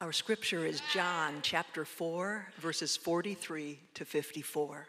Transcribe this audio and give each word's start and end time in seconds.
Our 0.00 0.12
scripture 0.12 0.64
is 0.64 0.80
John 0.94 1.40
chapter 1.42 1.84
4, 1.84 2.46
verses 2.60 2.96
43 2.96 3.80
to 3.94 4.04
54. 4.04 4.86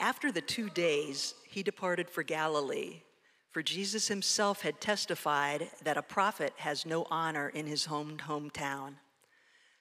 After 0.00 0.32
the 0.32 0.40
two 0.40 0.70
days, 0.70 1.34
he 1.46 1.62
departed 1.62 2.08
for 2.08 2.22
Galilee, 2.22 3.02
for 3.50 3.62
Jesus 3.62 4.08
himself 4.08 4.62
had 4.62 4.80
testified 4.80 5.68
that 5.84 5.98
a 5.98 6.02
prophet 6.02 6.54
has 6.56 6.86
no 6.86 7.06
honor 7.10 7.50
in 7.50 7.66
his 7.66 7.84
home 7.84 8.16
hometown. 8.26 8.94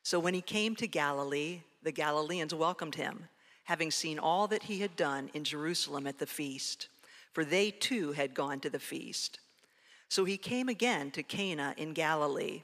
So 0.04 0.20
when 0.20 0.34
he 0.34 0.42
came 0.42 0.76
to 0.76 0.86
Galilee, 0.86 1.62
the 1.82 1.94
Galileans 1.94 2.54
welcomed 2.54 2.96
him, 2.96 3.30
having 3.64 3.90
seen 3.90 4.20
all 4.20 4.48
that 4.48 4.64
he 4.64 4.80
had 4.80 4.98
done 4.98 5.32
in 5.34 5.46
Jerusalem 5.46 6.08
at 6.08 6.20
the 6.20 6.28
feast, 6.28 6.90
for 7.32 7.46
they 7.46 7.72
too 7.72 8.12
had 8.12 8.34
gone 8.34 8.60
to 8.60 8.70
the 8.70 8.80
feast. 8.80 9.40
So 10.10 10.26
he 10.26 10.36
came 10.36 10.68
again 10.68 11.10
to 11.12 11.24
Cana 11.24 11.74
in 11.78 11.94
Galilee 11.94 12.64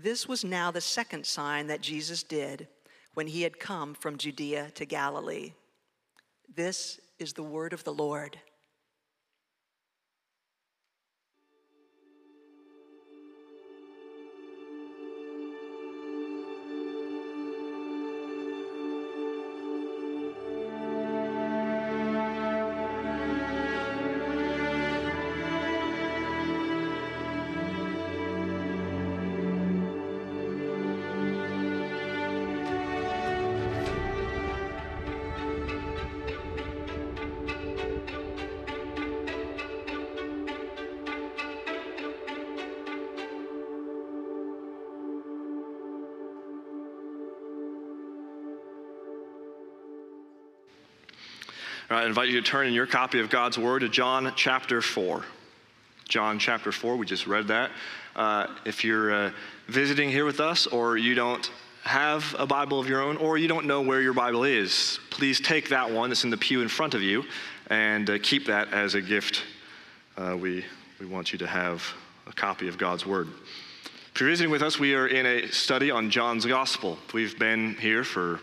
This 0.00 0.28
was 0.28 0.44
now 0.44 0.70
the 0.70 0.80
second 0.80 1.26
sign 1.26 1.66
that 1.66 1.80
Jesus 1.80 2.22
did 2.22 2.68
when 3.14 3.26
he 3.26 3.42
had 3.42 3.58
come 3.58 3.94
from 3.94 4.16
Judea 4.16 4.70
to 4.76 4.84
Galilee. 4.84 5.54
This 6.54 7.00
is 7.18 7.32
the 7.32 7.42
word 7.42 7.72
of 7.72 7.82
the 7.82 7.92
Lord. 7.92 8.38
Invite 52.08 52.30
you 52.30 52.40
to 52.40 52.46
turn 52.46 52.66
in 52.66 52.72
your 52.72 52.86
copy 52.86 53.20
of 53.20 53.28
God's 53.28 53.58
Word 53.58 53.80
to 53.80 53.88
John 53.90 54.32
chapter 54.34 54.80
4. 54.80 55.22
John 56.08 56.38
chapter 56.38 56.72
4, 56.72 56.96
we 56.96 57.04
just 57.04 57.26
read 57.26 57.48
that. 57.48 57.70
Uh, 58.16 58.46
if 58.64 58.82
you're 58.82 59.12
uh, 59.12 59.30
visiting 59.66 60.08
here 60.08 60.24
with 60.24 60.40
us 60.40 60.66
or 60.66 60.96
you 60.96 61.14
don't 61.14 61.50
have 61.82 62.34
a 62.38 62.46
Bible 62.46 62.80
of 62.80 62.88
your 62.88 63.02
own 63.02 63.18
or 63.18 63.36
you 63.36 63.46
don't 63.46 63.66
know 63.66 63.82
where 63.82 64.00
your 64.00 64.14
Bible 64.14 64.44
is, 64.44 64.98
please 65.10 65.38
take 65.38 65.68
that 65.68 65.90
one 65.90 66.08
that's 66.08 66.24
in 66.24 66.30
the 66.30 66.38
pew 66.38 66.62
in 66.62 66.68
front 66.68 66.94
of 66.94 67.02
you 67.02 67.24
and 67.68 68.08
uh, 68.08 68.18
keep 68.22 68.46
that 68.46 68.72
as 68.72 68.94
a 68.94 69.02
gift. 69.02 69.42
Uh, 70.16 70.34
we, 70.34 70.64
we 70.98 71.04
want 71.04 71.30
you 71.30 71.38
to 71.38 71.46
have 71.46 71.84
a 72.26 72.32
copy 72.32 72.68
of 72.68 72.78
God's 72.78 73.04
Word. 73.04 73.28
If 74.14 74.20
you're 74.22 74.30
visiting 74.30 74.50
with 74.50 74.62
us, 74.62 74.78
we 74.78 74.94
are 74.94 75.08
in 75.08 75.26
a 75.26 75.48
study 75.48 75.90
on 75.90 76.08
John's 76.08 76.46
Gospel. 76.46 76.96
We've 77.12 77.38
been 77.38 77.74
here 77.74 78.02
for 78.02 78.40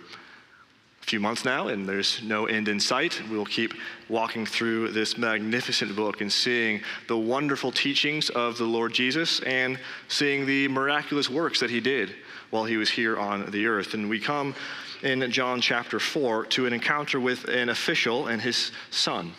few 1.05 1.19
months 1.19 1.45
now, 1.45 1.67
and 1.67 1.88
there's 1.88 2.23
no 2.23 2.47
end 2.47 2.67
in 2.67 2.79
sight. 2.79 3.21
We'll 3.29 3.45
keep 3.45 3.75
walking 4.09 4.43
through 4.43 4.89
this 4.89 5.19
magnificent 5.19 5.95
book 5.95 6.19
and 6.21 6.31
seeing 6.31 6.81
the 7.07 7.17
wonderful 7.17 7.71
teachings 7.71 8.31
of 8.31 8.57
the 8.57 8.66
Lord 8.66 8.91
Jesus 8.91 9.39
and 9.41 9.79
seeing 10.07 10.47
the 10.47 10.67
miraculous 10.67 11.29
works 11.29 11.59
that 11.59 11.69
he 11.69 11.79
did 11.79 12.16
while 12.49 12.66
he 12.66 12.77
was 12.77 12.89
here 12.89 13.17
on 13.19 13.51
the 13.51 13.67
earth. 13.67 13.93
And 13.93 14.09
we 14.09 14.19
come 14.19 14.55
in 15.03 15.29
John 15.29 15.61
chapter 15.61 15.99
4 15.99 16.47
to 16.47 16.66
an 16.66 16.73
encounter 16.73 17.19
with 17.19 17.43
an 17.49 17.69
official 17.69 18.25
and 18.25 18.41
his 18.41 18.72
son. 18.89 19.31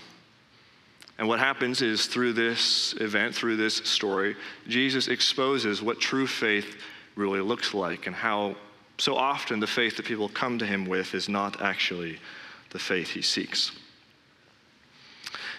And 1.18 1.26
what 1.26 1.40
happens 1.40 1.82
is 1.82 2.06
through 2.06 2.34
this 2.34 2.94
event, 3.00 3.34
through 3.34 3.56
this 3.56 3.76
story, 3.78 4.36
Jesus 4.68 5.08
exposes 5.08 5.82
what 5.82 5.98
true 5.98 6.28
faith 6.28 6.76
really 7.16 7.40
looks 7.40 7.74
like 7.74 8.06
and 8.06 8.14
how 8.14 8.54
so 8.98 9.16
often 9.16 9.60
the 9.60 9.66
faith 9.66 9.96
that 9.96 10.06
people 10.06 10.28
come 10.28 10.58
to 10.58 10.66
him 10.66 10.86
with 10.86 11.14
is 11.14 11.28
not 11.28 11.60
actually 11.60 12.18
the 12.70 12.78
faith 12.78 13.10
he 13.10 13.22
seeks. 13.22 13.72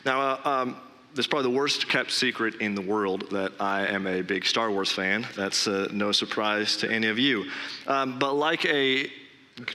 Now, 0.05 0.21
uh, 0.21 0.39
um, 0.43 0.77
probably 1.15 1.43
the 1.51 1.57
worst 1.57 1.89
kept 1.89 2.11
secret 2.11 2.55
in 2.55 2.75
the 2.75 2.81
world 2.81 3.31
that 3.31 3.51
I 3.59 3.87
am 3.87 4.07
a 4.07 4.21
big 4.21 4.45
Star 4.45 4.71
Wars 4.71 4.91
fan. 4.91 5.25
That's 5.35 5.67
uh, 5.67 5.87
no 5.91 6.11
surprise 6.11 6.77
to 6.77 6.91
any 6.91 7.07
of 7.07 7.17
you. 7.17 7.49
Um, 7.87 8.19
but 8.19 8.33
like 8.33 8.65
a 8.65 9.11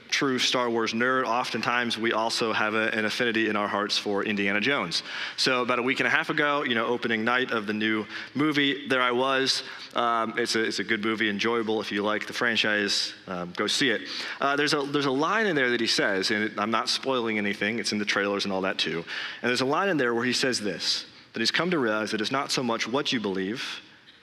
true 0.09 0.39
Star 0.39 0.69
Wars 0.69 0.93
nerd, 0.93 1.25
oftentimes 1.25 1.97
we 1.97 2.13
also 2.13 2.53
have 2.53 2.73
a, 2.73 2.93
an 2.95 3.05
affinity 3.05 3.49
in 3.49 3.55
our 3.55 3.67
hearts 3.67 3.97
for 3.97 4.23
Indiana 4.23 4.61
Jones. 4.61 5.03
So 5.35 5.61
about 5.61 5.79
a 5.79 5.81
week 5.81 5.99
and 5.99 6.07
a 6.07 6.09
half 6.09 6.29
ago, 6.29 6.63
you 6.63 6.73
know, 6.73 6.85
opening 6.85 7.23
night 7.23 7.51
of 7.51 7.67
the 7.67 7.73
new 7.73 8.05
movie, 8.33 8.87
there 8.87 9.01
I 9.01 9.11
was. 9.11 9.63
Um, 9.93 10.35
it's, 10.37 10.55
a, 10.55 10.63
it's 10.63 10.79
a 10.79 10.83
good 10.83 11.03
movie, 11.03 11.29
enjoyable. 11.29 11.81
If 11.81 11.91
you 11.91 12.01
like 12.01 12.27
the 12.27 12.33
franchise, 12.33 13.13
um, 13.27 13.53
go 13.57 13.67
see 13.67 13.89
it. 13.89 14.01
Uh, 14.39 14.55
there's, 14.55 14.73
a, 14.73 14.81
there's 14.83 15.05
a 15.05 15.11
line 15.11 15.47
in 15.47 15.55
there 15.55 15.69
that 15.69 15.81
he 15.81 15.87
says, 15.87 16.31
and 16.31 16.57
I'm 16.57 16.71
not 16.71 16.87
spoiling 16.87 17.37
anything, 17.37 17.79
it's 17.79 17.91
in 17.91 17.97
the 17.97 18.05
trailers 18.05 18.45
and 18.45 18.53
all 18.53 18.61
that 18.61 18.77
too. 18.77 19.03
And 19.41 19.49
there's 19.49 19.61
a 19.61 19.65
line 19.65 19.89
in 19.89 19.97
there 19.97 20.13
where 20.13 20.25
he 20.25 20.33
says 20.33 20.59
this, 20.59 21.05
that 21.33 21.39
he's 21.39 21.51
come 21.51 21.71
to 21.71 21.79
realize 21.79 22.11
that 22.11 22.21
it's 22.21 22.31
not 22.31 22.51
so 22.51 22.63
much 22.63 22.87
what 22.87 23.11
you 23.11 23.19
believe 23.19 23.81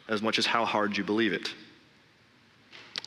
as 0.09 0.23
much 0.23 0.39
as 0.39 0.47
how 0.47 0.65
hard 0.65 0.97
you 0.97 1.05
believe 1.05 1.33
it. 1.33 1.55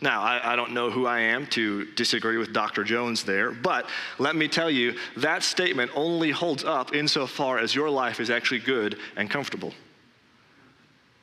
Now, 0.03 0.21
I, 0.21 0.51
I, 0.51 0.55
don't 0.57 0.73
know 0.73 0.91
who 0.91 1.05
I 1.05 1.21
am 1.21 1.47
to 1.47 1.85
disagree 1.93 2.35
with 2.35 2.51
Dr. 2.51 2.83
Jones 2.83 3.23
there, 3.23 3.51
but 3.51 3.87
let 4.19 4.35
me 4.35 4.49
tell 4.49 4.69
you, 4.69 4.95
that 5.15 5.43
statement 5.43 5.91
only 5.95 6.29
holds 6.29 6.65
up 6.65 6.93
insofar 6.93 7.57
as 7.57 7.73
your 7.73 7.89
life 7.89 8.19
is 8.19 8.29
actually 8.29 8.59
good 8.59 8.99
and 9.15 9.29
comfortable. 9.29 9.73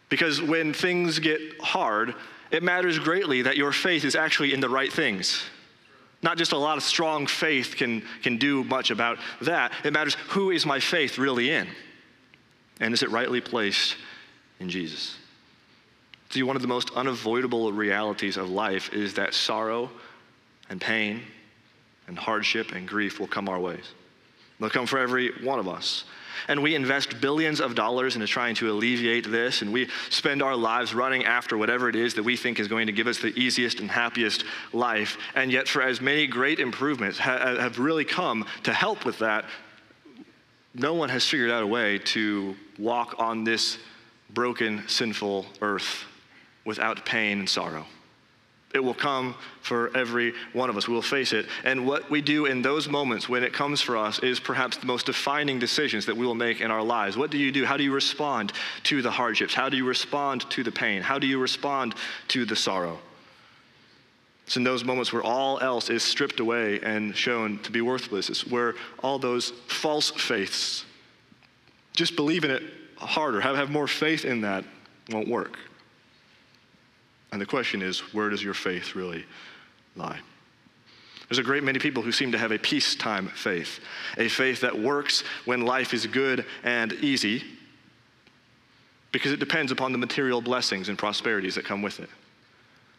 Because 0.09 0.41
when 0.41 0.73
things 0.73 1.19
get 1.19 1.61
hard, 1.61 2.15
it 2.51 2.63
matters 2.63 2.99
greatly 2.99 3.43
that 3.43 3.59
your 3.59 3.71
faith 3.71 4.03
is 4.03 4.17
actually 4.17 4.55
in 4.55 4.61
the 4.61 4.69
right 4.71 4.91
things. 4.91 5.45
Not 6.23 6.39
just 6.39 6.53
a 6.53 6.57
lot 6.57 6.79
of 6.79 6.83
strong 6.83 7.27
faith 7.27 7.75
can, 7.77 8.03
can 8.23 8.39
do 8.39 8.65
much 8.65 8.91
about 8.91 9.19
that. 9.43 9.73
It 9.85 9.93
matters 9.93 10.15
who 10.31 10.53
is 10.53 10.65
my 10.65 10.81
faith 10.81 11.19
really 11.19 11.51
in? 11.51 11.69
And 12.81 12.95
is 12.95 13.03
it 13.03 13.11
rightly 13.11 13.43
placed 13.43 13.97
in 14.59 14.71
Jesus? 14.71 15.19
See, 16.31 16.45
one 16.45 16.55
of 16.55 16.63
the 16.63 16.69
most 16.69 16.91
unavoidable 16.95 17.73
realities 17.73 18.37
of 18.37 18.49
life 18.49 18.93
is 18.93 19.15
that 19.15 19.35
sorrow 19.35 19.91
and 20.69 20.81
pain 20.81 21.23
and 22.07 22.17
hardship 22.17 22.71
and 22.73 22.87
grief 22.87 23.19
will 23.19 23.27
come 23.27 23.49
our 23.49 23.59
ways. 23.59 23.93
They'll 24.61 24.71
come 24.71 24.87
for 24.87 24.99
every 24.99 25.33
one 25.43 25.59
of 25.59 25.69
us. 25.69 26.05
And 26.47 26.63
we 26.63 26.75
invest 26.75 27.21
billions 27.21 27.61
of 27.61 27.75
dollars 27.75 28.15
into 28.15 28.29
trying 28.29 28.55
to 28.57 28.71
alleviate 28.71 29.31
this, 29.31 29.63
and 29.63 29.73
we 29.73 29.89
spend 30.09 30.41
our 30.41 30.55
lives 30.55 30.95
running 30.95 31.25
after 31.25 31.59
whatever 31.59 31.89
it 31.89 31.97
is 31.97 32.15
that 32.15 32.23
we 32.23 32.37
think 32.37 32.61
is 32.61 32.69
going 32.69 32.87
to 32.87 32.93
give 32.93 33.09
us 33.09 33.19
the 33.19 33.37
easiest 33.39 33.81
and 33.81 33.91
happiest 33.91 34.45
life. 34.73 35.19
And 35.35 35.51
yet, 35.51 35.67
for 35.67 35.83
as 35.83 36.01
many 36.01 36.27
great 36.27 36.61
improvements 36.61 37.19
ha- 37.19 37.57
have 37.57 37.79
really 37.79 38.05
come 38.05 38.47
to 38.63 38.73
help 38.73 39.05
with 39.05 39.19
that, 39.19 39.47
no 40.75 40.95
one 40.95 41.09
has 41.09 41.27
figured 41.27 41.51
out 41.51 41.63
a 41.63 41.67
way 41.67 41.99
to 41.99 42.55
walk 42.79 43.17
on 43.19 43.45
this 43.45 43.79
broken, 44.33 44.87
sinful 44.87 45.47
earth 45.61 46.05
without 46.71 47.05
pain 47.05 47.41
and 47.41 47.49
sorrow. 47.49 47.85
It 48.73 48.79
will 48.79 48.95
come 48.95 49.35
for 49.63 49.95
every 49.97 50.33
one 50.53 50.71
of 50.71 50.77
us. 50.77 50.87
We 50.87 50.95
will 50.95 51.03
face 51.03 51.33
it. 51.33 51.47
And 51.65 51.85
what 51.87 52.09
we 52.09 52.21
do 52.23 52.47
in 52.47 52.63
those 52.63 52.89
moments 52.89 53.29
when 53.29 53.43
it 53.43 53.53
comes 53.53 53.81
for 53.81 53.97
us 53.97 54.21
is 54.21 54.39
perhaps 54.39 54.77
the 54.77 54.87
most 54.87 55.07
defining 55.07 55.59
decisions 55.59 56.07
that 56.07 56.17
we 56.17 56.25
will 56.25 56.37
make 56.37 56.61
in 56.61 56.71
our 56.71 56.83
lives. 56.83 57.17
What 57.17 57.33
do 57.33 57.39
you 57.39 57.51
do? 57.51 57.65
How 57.65 57.77
do 57.77 57.83
you 57.83 57.93
respond 57.93 58.53
to 58.85 59.03
the 59.03 59.11
hardships? 59.11 59.55
How 59.55 59.69
do 59.69 59.77
you 59.77 59.85
respond 59.85 60.49
to 60.51 60.63
the 60.63 60.71
pain? 60.71 61.03
How 61.03 61.19
do 61.19 61.27
you 61.27 61.41
respond 61.41 61.97
to 62.29 62.45
the 62.45 62.55
sorrow? 62.55 63.01
It's 64.47 64.57
in 64.57 64.63
those 64.63 64.85
moments 64.85 65.13
where 65.13 65.23
all 65.23 65.59
else 65.59 65.91
is 65.91 66.05
stripped 66.05 66.39
away 66.39 66.79
and 66.81 67.17
shown 67.17 67.59
to 67.61 67.73
be 67.73 67.81
worthless. 67.81 68.31
It's 68.31 68.47
where 68.47 68.77
all 69.03 69.19
those 69.19 69.51
false 69.67 70.11
faiths, 70.11 70.85
just 71.93 72.15
believe 72.15 72.45
in 72.45 72.53
it 72.53 72.63
harder, 72.97 73.41
have, 73.41 73.57
have 73.57 73.71
more 73.71 73.89
faith 73.89 74.25
in 74.25 74.43
that, 74.43 74.65
won't 75.11 75.29
work. 75.29 75.59
And 77.33 77.41
the 77.41 77.47
question 77.47 77.83
is, 77.83 78.01
where 78.13 78.29
does 78.29 78.43
your 78.43 78.55
faith 78.55 78.95
really 78.95 79.25
lie? 79.97 80.19
There's 81.29 81.39
a 81.39 81.45
great 81.45 81.63
many 81.63 81.79
people 81.79 82.03
who 82.03 82.11
seem 82.11 82.33
to 82.33 82.39
have 82.39 82.51
a 82.51 82.59
peacetime 82.59 83.29
faith, 83.29 83.79
a 84.19 84.29
faith 84.29 84.63
that 84.63 84.77
works 84.77 85.23
when 85.45 85.61
life 85.61 85.95
is 85.95 86.07
good 86.07 86.45
and 86.65 86.93
easy, 86.95 87.45
because 89.13 89.31
it 89.31 89.39
depends 89.39 89.71
upon 89.71 89.93
the 89.93 89.99
material 89.99 90.41
blessings 90.41 90.89
and 90.89 90.99
prosperities 90.99 91.55
that 91.55 91.65
come 91.65 91.83
with 91.83 92.01
it. 92.01 92.09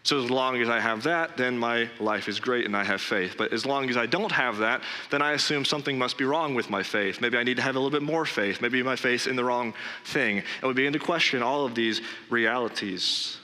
So, 0.03 0.23
as 0.23 0.31
long 0.31 0.59
as 0.59 0.67
I 0.67 0.79
have 0.79 1.03
that, 1.03 1.37
then 1.37 1.57
my 1.57 1.87
life 1.99 2.27
is 2.27 2.39
great 2.39 2.65
and 2.65 2.75
I 2.75 2.83
have 2.83 3.01
faith. 3.01 3.35
But 3.37 3.53
as 3.53 3.67
long 3.67 3.87
as 3.87 3.97
I 3.97 4.07
don't 4.07 4.31
have 4.31 4.57
that, 4.57 4.81
then 5.11 5.21
I 5.21 5.33
assume 5.33 5.63
something 5.63 5.97
must 5.97 6.17
be 6.17 6.23
wrong 6.23 6.55
with 6.55 6.71
my 6.71 6.81
faith. 6.81 7.21
Maybe 7.21 7.37
I 7.37 7.43
need 7.43 7.57
to 7.57 7.61
have 7.61 7.75
a 7.75 7.79
little 7.79 7.91
bit 7.91 8.01
more 8.01 8.25
faith. 8.25 8.61
Maybe 8.61 8.81
my 8.81 8.95
faith's 8.95 9.27
in 9.27 9.35
the 9.35 9.43
wrong 9.43 9.75
thing. 10.05 10.39
And 10.39 10.67
we 10.67 10.73
begin 10.73 10.93
to 10.93 10.99
question 10.99 11.43
all 11.43 11.65
of 11.65 11.75
these 11.75 12.01
realities. 12.31 13.37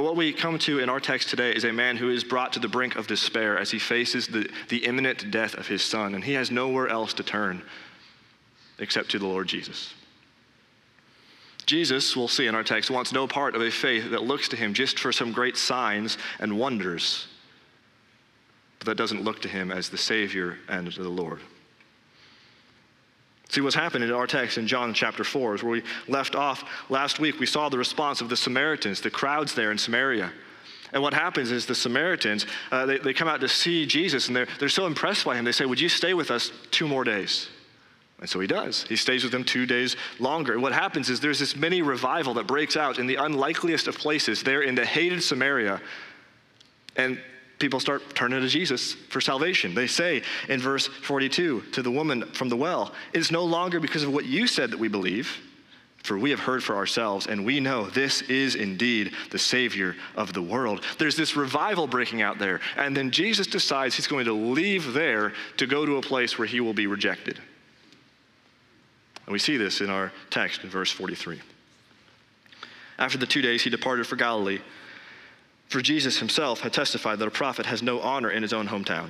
But 0.00 0.04
what 0.04 0.16
we 0.16 0.32
come 0.32 0.58
to 0.60 0.78
in 0.78 0.88
our 0.88 0.98
text 0.98 1.28
today 1.28 1.52
is 1.52 1.64
a 1.64 1.74
man 1.74 1.98
who 1.98 2.08
is 2.08 2.24
brought 2.24 2.54
to 2.54 2.58
the 2.58 2.68
brink 2.68 2.96
of 2.96 3.06
despair 3.06 3.58
as 3.58 3.70
he 3.70 3.78
faces 3.78 4.26
the, 4.26 4.48
the 4.70 4.86
imminent 4.86 5.30
death 5.30 5.52
of 5.52 5.66
his 5.66 5.82
son, 5.82 6.14
and 6.14 6.24
he 6.24 6.32
has 6.32 6.50
nowhere 6.50 6.88
else 6.88 7.12
to 7.12 7.22
turn 7.22 7.60
except 8.78 9.10
to 9.10 9.18
the 9.18 9.26
Lord 9.26 9.46
Jesus. 9.46 9.92
Jesus, 11.66 12.16
we'll 12.16 12.28
see 12.28 12.46
in 12.46 12.54
our 12.54 12.64
text, 12.64 12.90
wants 12.90 13.12
no 13.12 13.26
part 13.26 13.54
of 13.54 13.60
a 13.60 13.70
faith 13.70 14.10
that 14.12 14.22
looks 14.22 14.48
to 14.48 14.56
him 14.56 14.72
just 14.72 14.98
for 14.98 15.12
some 15.12 15.32
great 15.32 15.58
signs 15.58 16.16
and 16.38 16.58
wonders, 16.58 17.26
but 18.78 18.86
that 18.86 18.96
doesn't 18.96 19.22
look 19.22 19.42
to 19.42 19.48
him 19.48 19.70
as 19.70 19.90
the 19.90 19.98
Savior 19.98 20.56
and 20.66 20.90
the 20.90 21.10
Lord. 21.10 21.40
See, 23.50 23.60
what's 23.60 23.74
happened 23.74 24.04
in 24.04 24.12
our 24.12 24.28
text 24.28 24.58
in 24.58 24.68
John 24.68 24.94
chapter 24.94 25.24
4 25.24 25.56
is 25.56 25.62
where 25.64 25.72
we 25.72 25.82
left 26.06 26.36
off 26.36 26.62
last 26.88 27.18
week. 27.18 27.40
We 27.40 27.46
saw 27.46 27.68
the 27.68 27.78
response 27.78 28.20
of 28.20 28.28
the 28.28 28.36
Samaritans, 28.36 29.00
the 29.00 29.10
crowds 29.10 29.54
there 29.54 29.72
in 29.72 29.78
Samaria. 29.78 30.32
And 30.92 31.02
what 31.02 31.14
happens 31.14 31.50
is 31.50 31.66
the 31.66 31.74
Samaritans, 31.74 32.46
uh, 32.70 32.86
they, 32.86 32.98
they 32.98 33.12
come 33.12 33.26
out 33.26 33.40
to 33.40 33.48
see 33.48 33.86
Jesus 33.86 34.28
and 34.28 34.36
they're, 34.36 34.46
they're 34.60 34.68
so 34.68 34.86
impressed 34.86 35.24
by 35.24 35.36
him, 35.36 35.44
they 35.44 35.52
say, 35.52 35.64
Would 35.64 35.80
you 35.80 35.88
stay 35.88 36.14
with 36.14 36.30
us 36.30 36.52
two 36.70 36.86
more 36.86 37.02
days? 37.02 37.48
And 38.20 38.28
so 38.28 38.38
he 38.38 38.46
does. 38.46 38.84
He 38.84 38.96
stays 38.96 39.24
with 39.24 39.32
them 39.32 39.44
two 39.44 39.66
days 39.66 39.96
longer. 40.20 40.52
And 40.52 40.62
what 40.62 40.72
happens 40.72 41.10
is 41.10 41.18
there's 41.18 41.38
this 41.38 41.56
mini 41.56 41.82
revival 41.82 42.34
that 42.34 42.46
breaks 42.46 42.76
out 42.76 42.98
in 42.98 43.06
the 43.06 43.16
unlikeliest 43.16 43.88
of 43.88 43.98
places, 43.98 44.42
there 44.42 44.62
in 44.62 44.74
the 44.76 44.84
hated 44.84 45.22
Samaria. 45.22 45.80
And 46.96 47.20
people 47.60 47.78
start 47.78 48.02
turning 48.14 48.40
to 48.40 48.48
Jesus 48.48 48.94
for 48.94 49.20
salvation. 49.20 49.74
They 49.74 49.86
say 49.86 50.22
in 50.48 50.58
verse 50.58 50.88
42 50.88 51.60
to 51.72 51.82
the 51.82 51.90
woman 51.90 52.22
from 52.32 52.48
the 52.48 52.56
well, 52.56 52.92
It's 53.12 53.30
no 53.30 53.44
longer 53.44 53.78
because 53.78 54.02
of 54.02 54.12
what 54.12 54.24
you 54.24 54.48
said 54.48 54.72
that 54.72 54.78
we 54.78 54.88
believe, 54.88 55.36
for 56.02 56.18
we 56.18 56.30
have 56.30 56.40
heard 56.40 56.64
for 56.64 56.74
ourselves, 56.74 57.26
and 57.26 57.44
we 57.44 57.60
know 57.60 57.86
this 57.86 58.22
is 58.22 58.54
indeed 58.54 59.12
the 59.30 59.38
Savior 59.38 59.94
of 60.16 60.32
the 60.32 60.42
world. 60.42 60.82
There's 60.98 61.16
this 61.16 61.36
revival 61.36 61.86
breaking 61.86 62.22
out 62.22 62.38
there, 62.38 62.60
and 62.76 62.96
then 62.96 63.10
Jesus 63.10 63.46
decides 63.46 63.94
he's 63.94 64.06
going 64.06 64.24
to 64.24 64.32
leave 64.32 64.94
there 64.94 65.34
to 65.58 65.66
go 65.66 65.84
to 65.84 65.98
a 65.98 66.02
place 66.02 66.38
where 66.38 66.48
he 66.48 66.60
will 66.60 66.72
be 66.72 66.86
rejected. 66.86 67.38
And 69.26 69.32
we 69.32 69.38
see 69.38 69.58
this 69.58 69.82
in 69.82 69.90
our 69.90 70.10
text 70.30 70.64
in 70.64 70.70
verse 70.70 70.90
43. 70.90 71.40
After 72.98 73.18
the 73.18 73.26
two 73.26 73.42
days, 73.42 73.62
he 73.62 73.70
departed 73.70 74.06
for 74.06 74.16
Galilee 74.16 74.60
for 75.70 75.80
Jesus 75.80 76.18
himself 76.18 76.60
had 76.60 76.72
testified 76.72 77.20
that 77.20 77.28
a 77.28 77.30
prophet 77.30 77.64
has 77.64 77.82
no 77.82 78.00
honor 78.00 78.30
in 78.30 78.42
his 78.42 78.52
own 78.52 78.68
hometown. 78.68 79.08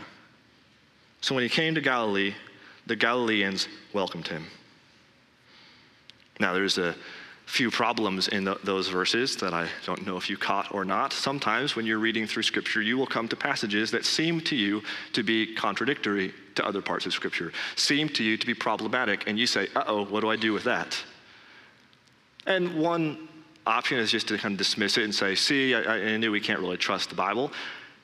So 1.23 1.35
when 1.35 1.43
he 1.43 1.49
came 1.49 1.75
to 1.75 1.81
Galilee, 1.81 2.35
the 2.87 2.97
Galileans 2.97 3.67
welcomed 3.95 4.29
him. 4.29 4.47
Now, 6.39 6.53
there's 6.53 6.77
a 6.77 6.95
few 7.47 7.71
problems 7.71 8.29
in 8.29 8.45
the, 8.45 8.59
those 8.63 8.89
verses 8.89 9.37
that 9.37 9.55
I 9.55 9.69
don't 9.87 10.07
know 10.07 10.19
if 10.19 10.29
you 10.29 10.37
caught 10.37 10.73
or 10.73 10.85
not. 10.85 11.15
Sometimes 11.15 11.75
when 11.77 11.87
you're 11.87 11.99
reading 11.99 12.27
through 12.27 12.45
Scripture, 12.45 12.83
you 12.83 12.97
will 12.97 13.07
come 13.07 13.27
to 13.29 13.37
passages 13.37 13.91
that 13.91 14.05
seem 14.05 14.41
to 14.43 14.55
you 14.55 14.83
to 15.15 15.23
be 15.23 15.55
contradictory 15.55 16.33
to 16.57 16.67
other 16.67 16.83
parts 16.83 17.07
of 17.07 17.13
Scripture, 17.13 17.53
seem 17.75 18.09
to 18.11 18.23
you 18.23 18.37
to 18.37 18.47
be 18.47 18.55
problematic, 18.55 19.25
and 19.27 19.39
you 19.39 19.47
say, 19.47 19.67
uh 19.75 19.85
oh, 19.87 20.05
what 20.05 20.21
do 20.21 20.31
I 20.31 20.37
do 20.37 20.53
with 20.53 20.65
that? 20.65 21.03
And 22.47 22.75
one 22.75 23.29
option 23.67 23.99
is 23.99 24.11
just 24.11 24.29
to 24.29 24.39
kind 24.39 24.53
of 24.53 24.59
dismiss 24.59 24.99
it 24.99 25.05
and 25.05 25.15
say, 25.15 25.35
see, 25.35 25.75
I, 25.75 26.15
I 26.15 26.17
knew 26.17 26.33
we 26.33 26.41
can't 26.41 26.61
really 26.61 26.77
trust 26.77 27.11
the 27.11 27.15
Bible. 27.15 27.53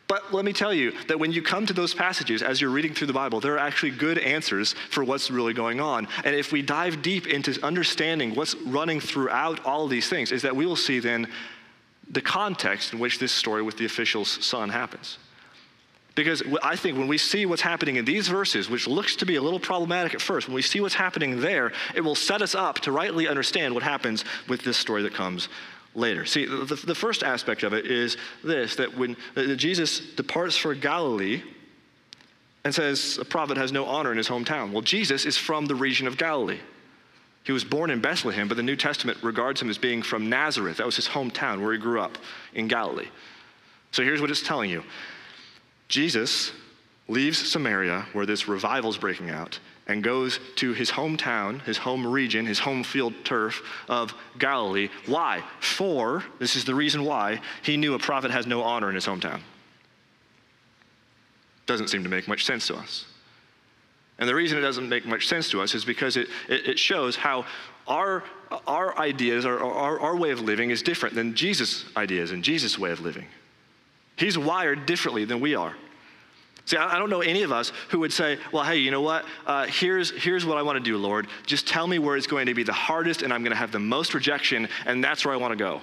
But 0.09 0.33
let 0.33 0.45
me 0.45 0.53
tell 0.53 0.73
you 0.73 0.93
that 1.09 1.19
when 1.19 1.33
you 1.33 1.43
come 1.43 1.67
to 1.67 1.73
those 1.73 1.93
passages, 1.93 2.43
as 2.43 2.61
you're 2.61 2.71
reading 2.71 2.95
through 2.95 3.09
the 3.09 3.13
Bible, 3.13 3.41
there 3.41 3.55
are 3.55 3.59
actually 3.59 3.91
good 3.91 4.19
answers 4.19 4.75
for 4.91 5.03
what's 5.03 5.31
really 5.31 5.53
going 5.53 5.81
on. 5.81 6.07
And 6.25 6.35
if 6.37 6.53
we 6.53 6.63
dive 6.63 7.03
deep 7.03 7.27
into 7.27 7.61
understanding 7.65 8.35
what's 8.35 8.55
running 8.55 9.01
throughout 9.01 9.65
all 9.65 9.89
these 9.89 10.09
things, 10.09 10.31
is 10.31 10.43
that 10.43 10.55
we 10.55 10.65
will 10.65 10.77
see 10.77 11.01
then 11.01 11.27
the 12.09 12.21
context 12.21 12.93
in 12.93 13.01
which 13.01 13.19
this 13.19 13.33
story 13.33 13.63
with 13.63 13.79
the 13.79 13.85
official's 13.85 14.45
son 14.45 14.69
happens. 14.69 15.19
Because 16.17 16.43
I 16.63 16.77
think 16.77 16.97
when 16.97 17.09
we 17.09 17.19
see 17.19 17.45
what's 17.45 17.61
happening 17.61 17.97
in 17.97 18.07
these 18.07 18.27
verses, 18.27 18.71
which 18.71 18.89
looks 18.89 19.17
to 19.17 19.27
be 19.27 19.37
a 19.37 19.43
little 19.43 19.61
problematic 19.61 20.15
at 20.15 20.23
first, 20.23 20.49
when 20.49 20.55
we 20.55 20.63
see 20.63 20.81
what's 20.81 20.95
happening 20.95 21.41
there, 21.41 21.73
it 21.95 22.01
will 22.01 22.15
set 22.15 22.41
us 22.41 22.55
up 22.55 22.81
to 22.81 22.91
rightly 22.91 23.29
understand 23.29 23.75
what 23.75 23.83
happens 23.83 24.25
with 24.49 24.63
this 24.63 24.79
story 24.79 25.03
that 25.03 25.13
comes 25.13 25.51
later. 25.95 26.25
See, 26.25 26.47
the, 26.47 26.81
the 26.87 26.95
first 26.95 27.23
aspect 27.23 27.63
of 27.65 27.75
it 27.75 27.87
is 27.87 28.17
this 28.43 28.77
that 28.77 28.97
when 28.97 29.15
Jesus 29.57 30.01
departs 30.01 30.57
for 30.57 30.75
Galilee 30.75 31.43
and 32.65 32.75
says 32.75 33.19
a 33.21 33.25
prophet 33.25 33.59
has 33.59 33.71
no 33.71 33.85
honor 33.85 34.11
in 34.11 34.17
his 34.17 34.29
hometown, 34.29 34.73
well, 34.73 34.83
Jesus 34.83 35.27
is 35.27 35.37
from 35.37 35.67
the 35.67 35.75
region 35.75 36.07
of 36.07 36.17
Galilee. 36.17 36.61
He 37.45 37.53
was 37.53 37.63
born 37.63 37.91
in 37.91 38.01
Bethlehem, 38.01 38.49
but 38.49 38.57
the 38.57 38.63
New 38.63 38.75
Testament 38.75 39.19
regards 39.23 39.61
him 39.61 39.69
as 39.69 39.77
being 39.77 40.03
from 40.03 40.31
Nazareth. 40.31 40.79
That 40.79 40.87
was 40.87 40.97
his 40.97 41.09
hometown 41.09 41.61
where 41.61 41.75
he 41.75 41.79
grew 41.79 42.01
up 42.01 42.17
in 42.55 42.69
Galilee. 42.69 43.09
So 43.93 44.03
here's 44.03 44.23
what 44.23 44.31
it's 44.31 44.43
telling 44.43 44.71
you 44.71 44.83
Jesus 45.89 46.53
leaves 47.09 47.39
Samaria, 47.51 48.07
where 48.13 48.27
this 48.27 48.49
revival 48.49 48.91
is 48.91 48.97
breaking 48.97 49.31
out, 49.31 49.59
and 49.87 50.03
goes 50.03 50.41
to 50.57 50.73
his 50.73 50.91
hometown, 50.91 51.63
his 51.63 51.79
home 51.79 52.07
region, 52.07 52.45
his 52.45 52.59
home 52.59 52.83
field 52.83 53.15
turf 53.25 53.63
of 53.89 54.13
Galilee. 54.39 54.89
Why? 55.07 55.45
For, 55.61 56.25
this 56.41 56.57
is 56.57 56.65
the 56.65 56.75
reason 56.75 57.05
why, 57.05 57.41
he 57.63 57.77
knew 57.77 57.95
a 57.95 57.99
prophet 57.99 58.33
has 58.33 58.47
no 58.47 58.63
honor 58.63 58.89
in 58.89 58.97
his 58.97 59.07
hometown. 59.07 59.41
Doesn't 61.67 61.89
seem 61.89 62.03
to 62.03 62.09
make 62.09 62.27
much 62.27 62.45
sense 62.45 62.67
to 62.67 62.77
us. 62.77 63.05
And 64.19 64.29
the 64.29 64.35
reason 64.35 64.59
it 64.59 64.63
doesn't 64.63 64.89
make 64.89 65.07
much 65.07 65.29
sense 65.29 65.51
to 65.51 65.61
us 65.61 65.75
is 65.75 65.85
because 65.85 66.17
it, 66.17 66.29
it, 66.49 66.69
it 66.69 66.79
shows 66.79 67.17
how 67.17 67.45
our, 67.87 68.25
our 68.67 68.99
ideas, 68.99 69.45
our, 69.45 69.63
our, 69.63 70.01
our 70.01 70.17
way 70.17 70.31
of 70.31 70.41
living 70.41 70.71
is 70.71 70.83
different 70.83 71.15
than 71.15 71.35
Jesus' 71.35 71.85
ideas 71.97 72.33
and 72.33 72.43
Jesus' 72.43 72.79
way 72.79 72.91
of 72.91 73.01
living. 73.01 73.27
He's 74.17 74.39
wired 74.39 74.87
differently 74.87 75.25
than 75.25 75.41
we 75.41 75.55
are. 75.55 75.75
See, 76.65 76.77
I 76.77 76.99
don't 76.99 77.11
know 77.11 77.21
any 77.21 77.43
of 77.45 77.53
us 77.53 77.71
who 77.91 78.01
would 78.01 78.13
say, 78.13 78.39
well, 78.53 78.65
hey, 78.65 78.79
you 78.79 78.91
know 78.91 79.01
what? 79.01 79.25
Uh, 79.47 79.67
here's, 79.67 80.11
here's 80.11 80.45
what 80.45 80.59
I 80.59 80.63
want 80.63 80.77
to 80.77 80.83
do, 80.83 80.97
Lord. 80.99 81.29
Just 81.47 81.69
tell 81.69 81.87
me 81.87 82.01
where 82.01 82.17
it's 82.17 82.27
going 82.27 82.47
to 82.47 82.55
be 82.55 82.65
the 82.65 82.73
hardest 82.73 83.23
and 83.23 83.33
I'm 83.33 83.43
going 83.43 83.53
to 83.53 83.57
have 83.57 83.71
the 83.71 83.79
most 83.79 84.15
rejection, 84.15 84.69
and 84.85 85.03
that's 85.03 85.25
where 85.25 85.33
I 85.33 85.37
want 85.37 85.53
to 85.53 85.57
go. 85.57 85.81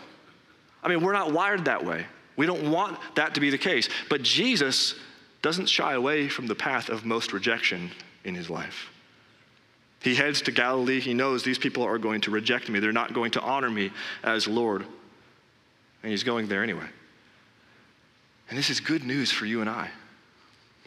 I 0.84 0.90
mean, 0.90 1.02
we're 1.02 1.13
not 1.13 1.32
wired 1.32 1.66
that 1.66 1.86
way. 1.86 2.06
We 2.36 2.46
don't 2.46 2.70
want 2.70 3.00
that 3.16 3.36
to 3.36 3.40
be 3.40 3.50
the 3.50 3.58
case. 3.58 3.88
But 4.10 4.24
Jesus 4.24 4.96
doesn't 5.42 5.68
shy 5.68 5.94
away 5.94 6.28
from 6.28 6.48
the 6.48 6.56
path 6.56 6.90
of 6.90 7.06
most 7.06 7.32
rejection 7.32 7.92
in 8.25 8.36
his 8.36 8.50
life. 8.50 8.90
He 10.02 10.16
heads 10.16 10.42
to 10.42 10.52
Galilee. 10.52 11.00
He 11.00 11.13
knows 11.13 11.44
these 11.44 11.58
people 11.58 11.84
are 11.84 11.98
going 11.98 12.20
to 12.22 12.32
reject 12.32 12.68
me, 12.68 12.80
they're 12.80 12.92
not 12.92 13.13
going 13.13 13.32
to 13.32 13.42
honor 13.42 13.70
me 13.70 13.92
as 14.22 14.50
Lord. 14.50 14.86
And 16.02 16.12
he's 16.12 16.24
going 16.24 16.48
there 16.48 16.62
anyway. 16.62 16.88
And 18.50 18.58
this 18.58 18.70
is 18.70 18.80
good 18.80 19.04
news 19.04 19.32
for 19.32 19.46
you 19.46 19.62
and 19.62 19.70
I. 19.70 19.90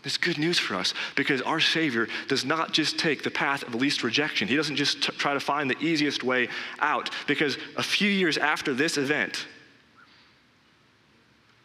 This 0.03 0.13
is 0.13 0.19
good 0.19 0.39
news 0.39 0.59
for 0.59 0.77
us 0.77 0.95
because 1.17 1.43
our 1.43 1.59
Savior 1.59 2.07
does 2.29 2.45
not 2.45 2.73
just 2.73 2.97
take 2.97 3.25
the 3.25 3.31
path 3.31 3.65
of 3.65 3.75
least 3.75 4.05
rejection. 4.05 4.47
He 4.47 4.55
doesn't 4.55 4.77
just 4.77 5.03
t- 5.03 5.13
try 5.13 5.35
to 5.35 5.41
find 5.41 5.69
the 5.69 5.79
easiest 5.81 6.23
way 6.23 6.49
out. 6.79 7.11
Because 7.27 7.59
a 7.77 7.83
few 7.83 8.09
years 8.09 8.39
after 8.39 8.73
this 8.73 8.99
event, 8.99 9.49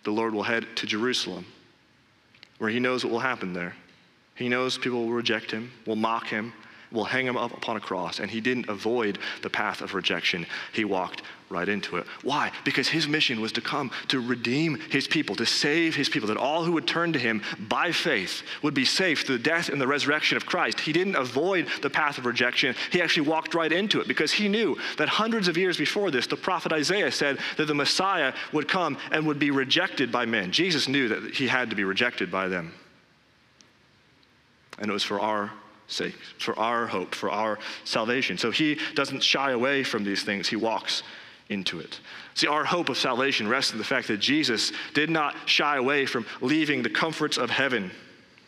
the 0.03 0.12
Lord 0.12 0.33
will 0.33 0.41
head 0.41 0.65
to 0.77 0.88
Jerusalem, 0.88 1.45
where 2.57 2.71
He 2.71 2.79
knows 2.79 3.05
what 3.05 3.12
will 3.12 3.19
happen 3.19 3.53
there. 3.53 3.75
He 4.33 4.50
knows 4.50 4.75
people 4.75 5.05
will 5.05 5.13
reject 5.13 5.51
Him, 5.51 5.71
will 5.86 5.95
mock 5.95 6.25
Him, 6.25 6.51
will 6.91 7.05
hang 7.05 7.25
him 7.25 7.38
up 7.38 7.53
upon 7.53 7.77
a 7.77 7.79
cross. 7.79 8.19
And 8.19 8.29
he 8.29 8.41
didn't 8.41 8.69
avoid 8.69 9.19
the 9.41 9.50
path 9.50 9.81
of 9.81 9.93
rejection, 9.93 10.45
he 10.74 10.86
walked 10.86 11.21
right 11.51 11.67
into 11.67 11.98
it. 11.98 12.05
Why? 12.24 12.51
Because 12.63 12.88
his 12.88 13.07
mission 13.07 13.41
was 13.41 13.51
to 13.53 13.62
come 13.62 13.91
to 14.07 14.19
redeem 14.19 14.79
his 14.89 15.07
people, 15.07 15.36
to 15.36 15.45
save 15.45 15.95
his 15.95 16.10
people, 16.10 16.27
that 16.29 16.38
all 16.38 16.63
who 16.63 16.71
would 16.71 16.88
turn 16.88 17.13
to 17.13 17.19
him 17.19 17.41
by 17.60 17.91
faith 17.91 18.43
would 18.63 18.74
be 18.74 18.86
saved 18.86 19.25
through 19.25 19.38
the 19.38 19.43
death 19.43 19.69
and 19.69 19.79
the 19.79 19.88
resurrection 19.88 20.38
of 20.38 20.45
Christ. 20.45 20.79
He 20.79 20.93
didn't 20.93 21.15
avoid 21.15 21.67
the 21.81 21.89
path 21.89 22.17
of 22.17 22.25
rejection, 22.25 22.75
he 22.91 23.01
actually 23.01 23.27
walked 23.27 23.53
right 23.53 23.71
into 23.71 24.00
it 24.00 24.07
because 24.07 24.31
he 24.31 24.48
knew 24.48 24.77
that 24.98 25.10
hundreds 25.10 25.48
of 25.48 25.57
years 25.57 25.77
before 25.77 26.10
this, 26.10 26.27
the 26.27 26.38
prophet 26.38 26.71
Isaiah 26.71 27.12
said 27.12 27.38
that 27.57 27.65
the 27.65 27.75
Messiah 27.75 28.33
would 28.53 28.67
come 28.67 28.98
and 29.12 29.27
would 29.27 29.39
be 29.39 29.51
rejected 29.51 30.12
by 30.12 30.25
men. 30.25 30.51
Jesus 30.51 30.88
knew 30.88 31.10
that 31.10 31.36
he 31.36 31.48
had 31.48 31.69
to 31.69 31.75
be 31.75 31.83
rejected 31.83 32.31
by 32.31 32.48
them. 32.48 32.74
And 34.79 34.89
it 34.89 34.93
was 34.93 35.03
for 35.03 35.19
our 35.19 35.51
sake, 35.91 36.15
for 36.38 36.57
our 36.57 36.88
hope, 36.88 37.13
for 37.13 37.29
our 37.29 37.60
salvation. 37.83 38.38
So 38.38 38.51
he 38.51 38.79
doesn't 38.95 39.24
shy 39.24 39.51
away 39.51 39.83
from 39.83 40.03
these 40.03 40.24
things, 40.24 40.48
he 40.48 40.55
walks 40.55 41.03
into 41.50 41.79
it. 41.79 42.00
See, 42.33 42.48
our 42.48 42.63
hope 42.63 42.89
of 42.89 42.98
salvation 42.98 43.48
rests 43.48 43.74
in 43.74 43.77
the 43.77 43.83
fact 43.83 44.07
that 44.07 44.17
Jesus 44.17 44.71
did 44.93 45.10
not 45.10 45.36
shy 45.48 45.77
away 45.77 46.05
from 46.05 46.25
leaving 46.39 46.81
the 46.81 46.89
comforts 46.89 47.38
of 47.38 47.50
heaven 47.50 47.91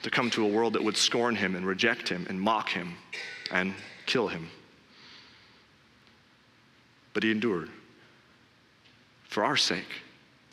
to 0.03 0.09
come 0.09 0.29
to 0.31 0.45
a 0.45 0.47
world 0.47 0.73
that 0.73 0.83
would 0.83 0.97
scorn 0.97 1.35
him 1.35 1.55
and 1.55 1.65
reject 1.65 2.07
him 2.07 2.25
and 2.29 2.39
mock 2.39 2.69
him 2.69 2.95
and 3.51 3.73
kill 4.05 4.27
him. 4.27 4.49
But 7.13 7.23
he 7.23 7.31
endured 7.31 7.69
for 9.27 9.43
our 9.43 9.57
sake, 9.57 10.01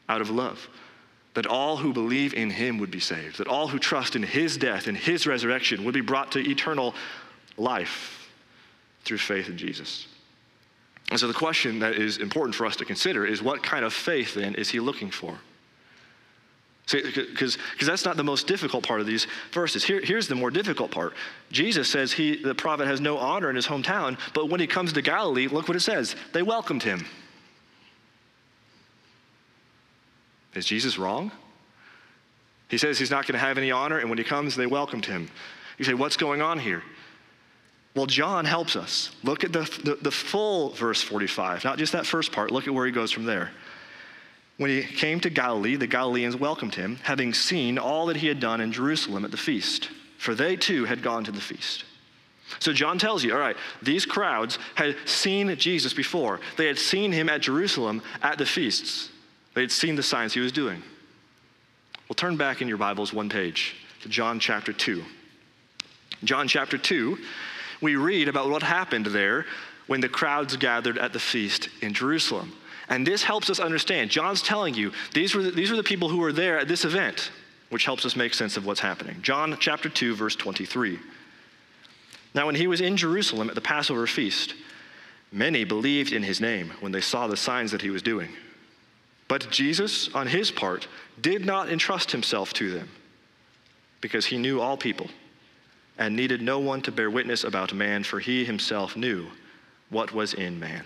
out 0.09 0.21
of 0.21 0.31
love, 0.31 0.69
that 1.35 1.47
all 1.47 1.77
who 1.77 1.93
believe 1.93 2.35
in 2.35 2.51
him 2.51 2.79
would 2.79 2.91
be 2.91 3.01
saved, 3.01 3.39
that 3.39 3.47
all 3.47 3.69
who 3.69 3.79
trust 3.79 4.17
in 4.17 4.23
his 4.23 4.57
death 4.57 4.89
and 4.89 4.97
his 4.97 5.27
resurrection 5.27 5.85
would 5.85 5.95
be 5.95 6.01
brought 6.01 6.33
to 6.33 6.41
eternal 6.41 6.95
life 7.57 8.29
through 9.05 9.19
faith 9.19 9.49
in 9.49 9.57
Jesus. 9.57 10.07
And 11.11 11.19
so 11.19 11.27
the 11.27 11.35
question 11.35 11.81
that 11.81 11.95
is 11.95 12.19
important 12.19 12.55
for 12.55 12.67
us 12.67 12.77
to 12.77 12.85
consider 12.85 13.27
is 13.27 13.43
what 13.43 13.63
kind 13.63 13.85
of 13.85 13.93
faith 13.93 14.35
then 14.35 14.55
is 14.55 14.69
he 14.69 14.81
looking 14.81 15.11
for? 15.11 15.39
Because 16.91 17.57
that's 17.81 18.05
not 18.05 18.17
the 18.17 18.25
most 18.25 18.49
difficult 18.49 18.85
part 18.85 19.01
of 19.01 19.07
these 19.07 19.29
verses. 19.53 19.85
Here, 19.85 20.01
here's 20.01 20.27
the 20.27 20.35
more 20.35 20.51
difficult 20.51 20.91
part. 20.91 21.15
Jesus 21.53 21.89
says 21.89 22.13
he, 22.13 22.43
the 22.43 22.55
prophet 22.55 22.87
has 22.87 23.01
no 23.01 23.17
honor 23.17 23.49
in 23.49 23.55
his 23.55 23.67
hometown, 23.67 24.19
but 24.35 24.49
when 24.49 24.59
he 24.59 24.67
comes 24.67 24.93
to 24.93 25.03
Galilee, 25.03 25.47
look 25.47 25.69
what 25.69 25.77
it 25.77 25.81
says. 25.81 26.17
They 26.33 26.43
welcomed 26.43 26.83
him. 26.83 27.07
Is 30.55 30.67
Jesus 30.67 30.99
wrong? 30.99 31.31
He 32.69 32.79
says 32.79 32.99
he's 32.99 33.11
not 33.11 33.27
going 33.27 33.35
to 33.35 33.45
have 33.45 33.59
any 33.59 33.71
honor, 33.71 33.99
and 33.99 34.09
when 34.09 34.19
he 34.19 34.25
comes, 34.25 34.55
they 34.55 34.67
welcomed 34.67 35.07
him. 35.07 35.29
You 35.79 35.85
say, 35.85 35.95
what's 35.95 36.17
going 36.17 36.41
on 36.41 36.59
here? 36.59 36.83
Well, 37.97 38.07
John 38.07 38.45
helps 38.45 38.77
us. 38.77 39.11
Look 39.25 39.43
at 39.43 39.53
the, 39.53 39.63
the, 39.85 39.97
the, 39.97 40.11
full 40.11 40.71
verse 40.71 41.03
45, 41.03 41.65
not 41.65 41.79
just 41.79 41.93
that 41.93 42.07
first 42.07 42.31
part. 42.31 42.53
Look 42.53 42.69
at 42.69 42.75
where 42.75 42.87
he 42.87 42.93
goes 42.93 43.11
from 43.11 43.25
there. 43.25 43.51
When 44.59 44.71
he 44.71 44.83
came 44.83 45.19
to 45.21 45.31
Galilee, 45.31 45.77
the 45.77 45.89
Galileans 45.89 46.37
welcomed 46.37 46.77
him, 46.77 46.99
having 47.03 47.35
seen 47.35 47.79
all 47.79 48.07
that 48.07 48.17
he 48.17 48.29
had 48.29 48.39
done 48.39 48.61
in 48.61 48.71
Jerusalem 48.71 49.25
at 49.25 49.33
the 49.33 49.37
feast, 49.37 49.91
for 50.19 50.35
they 50.35 50.55
too 50.55 50.85
had 50.85 51.03
gone 51.03 51.25
to 51.25 51.33
the 51.33 51.41
feast. 51.41 51.85
So 52.59 52.73
John 52.73 52.99
tells 52.99 53.25
you, 53.25 53.33
all 53.33 53.41
right, 53.41 53.57
these 53.83 54.05
crowds 54.05 54.59
had 54.75 54.97
seen 55.07 55.55
Jesus 55.57 55.95
before. 55.95 56.41
They 56.57 56.67
had 56.67 56.79
seen 56.79 57.11
him 57.11 57.29
at 57.29 57.41
Jerusalem 57.41 58.03
at 58.23 58.39
the 58.39 58.47
feasts. 58.47 59.10
They 59.61 59.65
had 59.65 59.73
seen 59.73 59.95
the 59.95 60.03
signs 60.03 60.33
he 60.33 60.41
was 60.41 60.53
doing. 60.53 60.83
Well, 62.09 62.15
turn 62.15 62.39
back 62.39 62.63
in 62.63 62.69
your 62.69 62.79
Bibles 62.79 63.13
one 63.13 63.29
page 63.29 63.77
to 64.01 64.09
John 64.09 64.41
chapter 64.41 64.73
2. 64.73 65.05
John 66.25 66.49
chapter 66.49 66.79
2 66.79 67.19
we 67.83 67.95
read 67.97 68.29
about 68.29 68.49
what 68.49 68.63
happened 68.63 69.05
there 69.05 69.45
when 69.87 70.01
the 70.01 70.09
crowds 70.09 70.57
gathered 70.57 70.97
at 70.97 71.13
the 71.13 71.19
feast 71.19 71.69
in 71.83 71.93
Jerusalem. 71.93 72.55
And 72.89 73.07
this 73.07 73.23
helps 73.23 73.51
us 73.51 73.61
understand. 73.61 74.09
John's 74.09 74.41
telling 74.41 74.73
you 74.73 74.93
these 75.13 75.35
were 75.35 75.43
the, 75.43 75.51
these 75.51 75.71
were 75.71 75.77
the 75.77 75.83
people 75.83 76.09
who 76.09 76.21
were 76.21 76.33
there 76.33 76.59
at 76.59 76.67
this 76.67 76.87
event, 76.87 77.31
which 77.69 77.85
helps 77.85 78.07
us 78.07 78.17
make 78.17 78.33
sense 78.33 78.57
of 78.57 78.65
what's 78.65 78.81
happening. 78.81 79.21
John 79.21 79.59
chapter 79.61 79.91
2, 79.91 80.15
verse 80.15 80.37
23. 80.37 80.99
Now, 82.35 82.47
when 82.47 82.55
he 82.55 82.67
was 82.67 82.81
in 82.81 82.97
Jerusalem 82.97 83.51
at 83.51 83.55
the 83.55 83.61
Passover 83.61 84.07
feast, 84.07 84.55
many 85.31 85.65
believed 85.65 86.15
in 86.15 86.23
his 86.23 86.41
name 86.41 86.73
when 86.81 86.93
they 86.93 87.03
saw 87.03 87.27
the 87.27 87.37
signs 87.37 87.73
that 87.73 87.83
he 87.83 87.91
was 87.91 88.01
doing. 88.01 88.31
But 89.31 89.49
Jesus, 89.49 90.13
on 90.13 90.27
his 90.27 90.51
part, 90.51 90.89
did 91.21 91.47
not 91.47 91.71
entrust 91.71 92.11
himself 92.11 92.53
to 92.55 92.73
them 92.73 92.89
because 94.01 94.27
he 94.27 94.37
knew 94.37 94.61
all 94.61 94.77
people 94.77 95.09
and 95.99 96.17
needed 96.17 96.43
no 96.43 96.59
one 96.59 96.83
to 96.83 96.91
bear 96.91 97.09
witness 97.09 97.45
about 97.45 97.73
man, 97.73 98.03
for 98.03 98.19
he 98.19 98.45
himself 98.45 98.97
knew 98.97 99.29
what 99.89 100.13
was 100.13 100.35
in 100.35 100.59
man. 100.59 100.85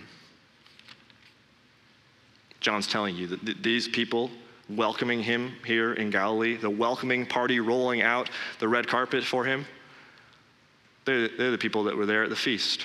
John's 2.61 2.87
telling 2.87 3.17
you 3.17 3.29
that 3.29 3.63
these 3.63 3.89
people 3.89 4.31
welcoming 4.69 5.23
him 5.23 5.55
here 5.65 5.95
in 5.95 6.11
Galilee, 6.11 6.59
the 6.59 6.69
welcoming 6.69 7.25
party 7.25 7.61
rolling 7.61 8.03
out 8.03 8.29
the 8.59 8.69
red 8.69 8.87
carpet 8.87 9.25
for 9.25 9.47
him, 9.47 9.65
they're, 11.07 11.29
they're 11.29 11.51
the 11.51 11.57
people 11.57 11.85
that 11.85 11.97
were 11.97 12.05
there 12.05 12.25
at 12.25 12.29
the 12.29 12.37
feast. 12.37 12.85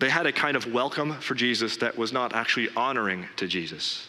They 0.00 0.10
had 0.10 0.26
a 0.26 0.32
kind 0.32 0.54
of 0.54 0.70
welcome 0.70 1.14
for 1.20 1.34
Jesus 1.34 1.78
that 1.78 1.96
was 1.96 2.12
not 2.12 2.34
actually 2.34 2.68
honoring 2.76 3.26
to 3.36 3.46
Jesus. 3.46 4.08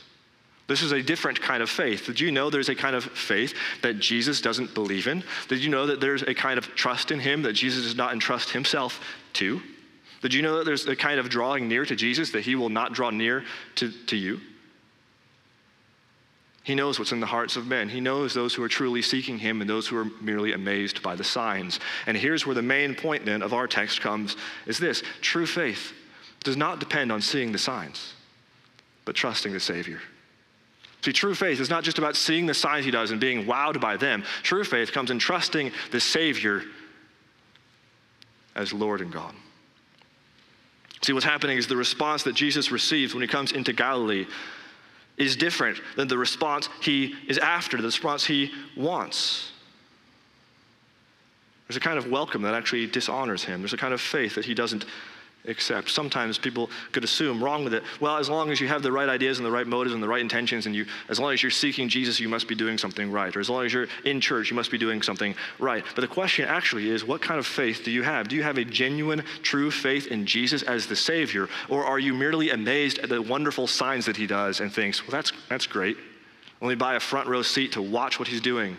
This 0.68 0.82
is 0.82 0.92
a 0.92 1.04
different 1.04 1.40
kind 1.42 1.62
of 1.62 1.70
faith. 1.70 2.08
Did 2.08 2.20
you 2.20 2.32
know 2.32 2.50
there's 2.50 2.70
a 2.70 2.76
kind 2.76 2.96
of 2.96 3.04
faith 3.04 3.54
that 3.84 4.00
Jesus 4.00 4.42
doesn't 4.42 4.74
believe 4.74 5.08
in? 5.08 5.24
Did 5.48 5.64
you 5.64 5.70
know 5.70 5.86
that 5.86 6.02
there's 6.02 6.24
a 6.24 6.34
kind 6.34 6.58
of 6.58 6.74
trust 6.76 7.12
in 7.12 7.20
him 7.20 7.44
that 7.44 7.54
Jesus 7.54 7.84
does 7.84 7.96
not 7.96 8.14
entrust 8.14 8.50
himself 8.50 9.00
to? 9.34 9.62
Did 10.22 10.34
you 10.34 10.42
know 10.42 10.58
that 10.58 10.66
there's 10.66 10.88
a 10.88 10.96
kind 10.96 11.20
of 11.20 11.30
drawing 11.30 11.68
near 11.68 11.86
to 11.86 11.96
Jesus 11.96 12.32
that 12.32 12.42
he 12.42 12.56
will 12.56 12.70
not 12.70 12.94
draw 12.94 13.12
near 13.12 13.44
to, 13.76 13.92
to 14.08 14.16
you? 14.16 14.42
He 16.64 16.74
knows 16.74 16.98
what's 16.98 17.12
in 17.12 17.20
the 17.20 17.28
hearts 17.28 17.58
of 17.58 17.68
men. 17.68 17.90
He 17.90 18.02
knows 18.02 18.34
those 18.34 18.56
who 18.56 18.64
are 18.64 18.68
truly 18.68 19.04
seeking 19.04 19.38
him 19.38 19.62
and 19.62 19.70
those 19.70 19.88
who 19.88 19.98
are 19.98 20.08
merely 20.20 20.54
amazed 20.54 21.04
by 21.04 21.16
the 21.16 21.24
signs. 21.24 21.80
And 22.08 22.18
here's 22.18 22.48
where 22.48 22.56
the 22.56 22.64
main 22.64 22.96
point 22.96 23.24
then 23.24 23.44
of 23.44 23.54
our 23.54 23.68
text 23.68 24.02
comes 24.02 24.36
is 24.66 24.80
this 24.80 25.04
true 25.22 25.46
faith 25.46 25.94
does 26.44 26.58
not 26.58 26.80
depend 26.80 27.12
on 27.12 27.22
seeing 27.22 27.52
the 27.52 27.60
signs, 27.60 28.14
but 29.06 29.14
trusting 29.14 29.54
the 29.54 29.60
Savior. 29.60 30.00
See, 31.06 31.14
true 31.14 31.36
faith 31.36 31.60
is 31.60 31.70
not 31.70 31.84
just 31.84 32.00
about 32.00 32.16
seeing 32.16 32.48
the 32.48 32.56
signs 32.56 32.84
he 32.84 32.90
does 32.90 33.12
and 33.12 33.22
being 33.22 33.46
wowed 33.46 33.80
by 33.80 33.96
them. 33.96 34.24
True 34.42 34.64
faith 34.64 34.92
comes 34.92 35.12
in 35.12 35.20
trusting 35.20 35.72
the 35.92 36.00
Savior 36.00 36.64
as 38.56 38.74
Lord 38.74 39.02
and 39.02 39.14
God. 39.14 39.36
See, 41.04 41.14
what's 41.14 41.24
happening 41.24 41.60
is 41.60 41.68
the 41.68 41.78
response 41.78 42.24
that 42.24 42.34
Jesus 42.34 42.72
receives 42.72 43.14
when 43.14 43.22
he 43.22 43.28
comes 43.28 43.52
into 43.52 43.72
Galilee 43.72 44.26
is 45.16 45.36
different 45.36 45.80
than 45.96 46.08
the 46.08 46.18
response 46.18 46.70
he 46.82 47.14
is 47.28 47.38
after, 47.38 47.78
the 47.78 47.84
response 47.84 48.26
he 48.26 48.52
wants. 48.76 49.52
There's 51.68 51.78
a 51.78 51.82
kind 51.82 52.00
of 52.00 52.10
welcome 52.10 52.42
that 52.42 52.56
actually 52.56 52.88
dishonors 52.88 53.44
him. 53.44 53.62
There's 53.62 53.74
a 53.74 53.78
kind 53.78 53.94
of 53.94 54.02
faith 54.02 54.34
that 54.34 54.46
he 54.46 54.56
doesn't 54.56 54.86
accept. 55.48 55.90
Sometimes 55.90 56.38
people 56.38 56.70
could 56.92 57.04
assume 57.04 57.44
wrong 57.44 57.64
with 57.64 57.74
it. 57.74 57.84
well, 58.00 58.18
as 58.18 58.30
long 58.30 58.52
as 58.52 58.60
you 58.60 58.68
have 58.68 58.84
the 58.84 58.92
right 58.92 59.10
ideas 59.10 59.38
and 59.38 59.46
the 59.46 59.52
right 59.52 59.68
motives 59.68 59.94
and 59.94 60.02
the 60.02 60.08
right 60.08 60.22
intentions, 60.22 60.66
and 60.66 60.76
you, 60.76 60.86
as 61.10 61.20
long 61.20 61.34
as 61.34 61.42
you're 61.42 61.52
seeking 61.52 61.90
Jesus, 61.90 62.20
you 62.20 62.30
must 62.30 62.48
be 62.48 62.56
doing 62.56 62.78
something 62.78 63.12
right. 63.12 63.36
Or 63.36 63.40
as 63.40 63.50
long 63.50 63.66
as 63.66 63.74
you're 63.74 63.88
in 64.04 64.22
church, 64.22 64.50
you 64.50 64.56
must 64.56 64.72
be 64.72 64.78
doing 64.78 65.02
something 65.02 65.36
right. 65.60 65.84
But 65.96 66.02
the 66.02 66.08
question 66.08 66.46
actually 66.46 66.90
is, 66.90 67.04
what 67.04 67.22
kind 67.22 67.40
of 67.40 67.46
faith 67.46 67.84
do 67.84 67.92
you 67.92 68.04
have? 68.04 68.28
Do 68.28 68.36
you 68.36 68.44
have 68.44 68.58
a 68.58 68.66
genuine, 68.66 69.24
true 69.42 69.72
faith 69.72 70.08
in 70.08 70.26
Jesus 70.26 70.64
as 70.64 70.88
the 70.88 70.96
Savior? 70.96 71.48
Or 71.70 71.86
are 71.86 72.00
you 72.00 72.14
merely 72.14 72.50
amazed 72.50 73.00
at 73.00 73.10
the 73.10 73.22
wonderful 73.22 73.68
signs 73.68 74.06
that 74.06 74.18
He 74.18 74.28
does 74.28 74.60
and 74.60 74.74
thinks, 74.74 75.04
well, 75.04 75.12
that's, 75.12 75.32
that's 75.50 75.68
great. 75.68 75.98
Only 76.62 76.76
buy 76.76 76.96
a 76.96 77.00
front 77.00 77.28
row 77.28 77.42
seat 77.42 77.74
to 77.74 77.82
watch 77.82 78.20
what 78.20 78.28
He's 78.28 78.42
doing, 78.42 78.78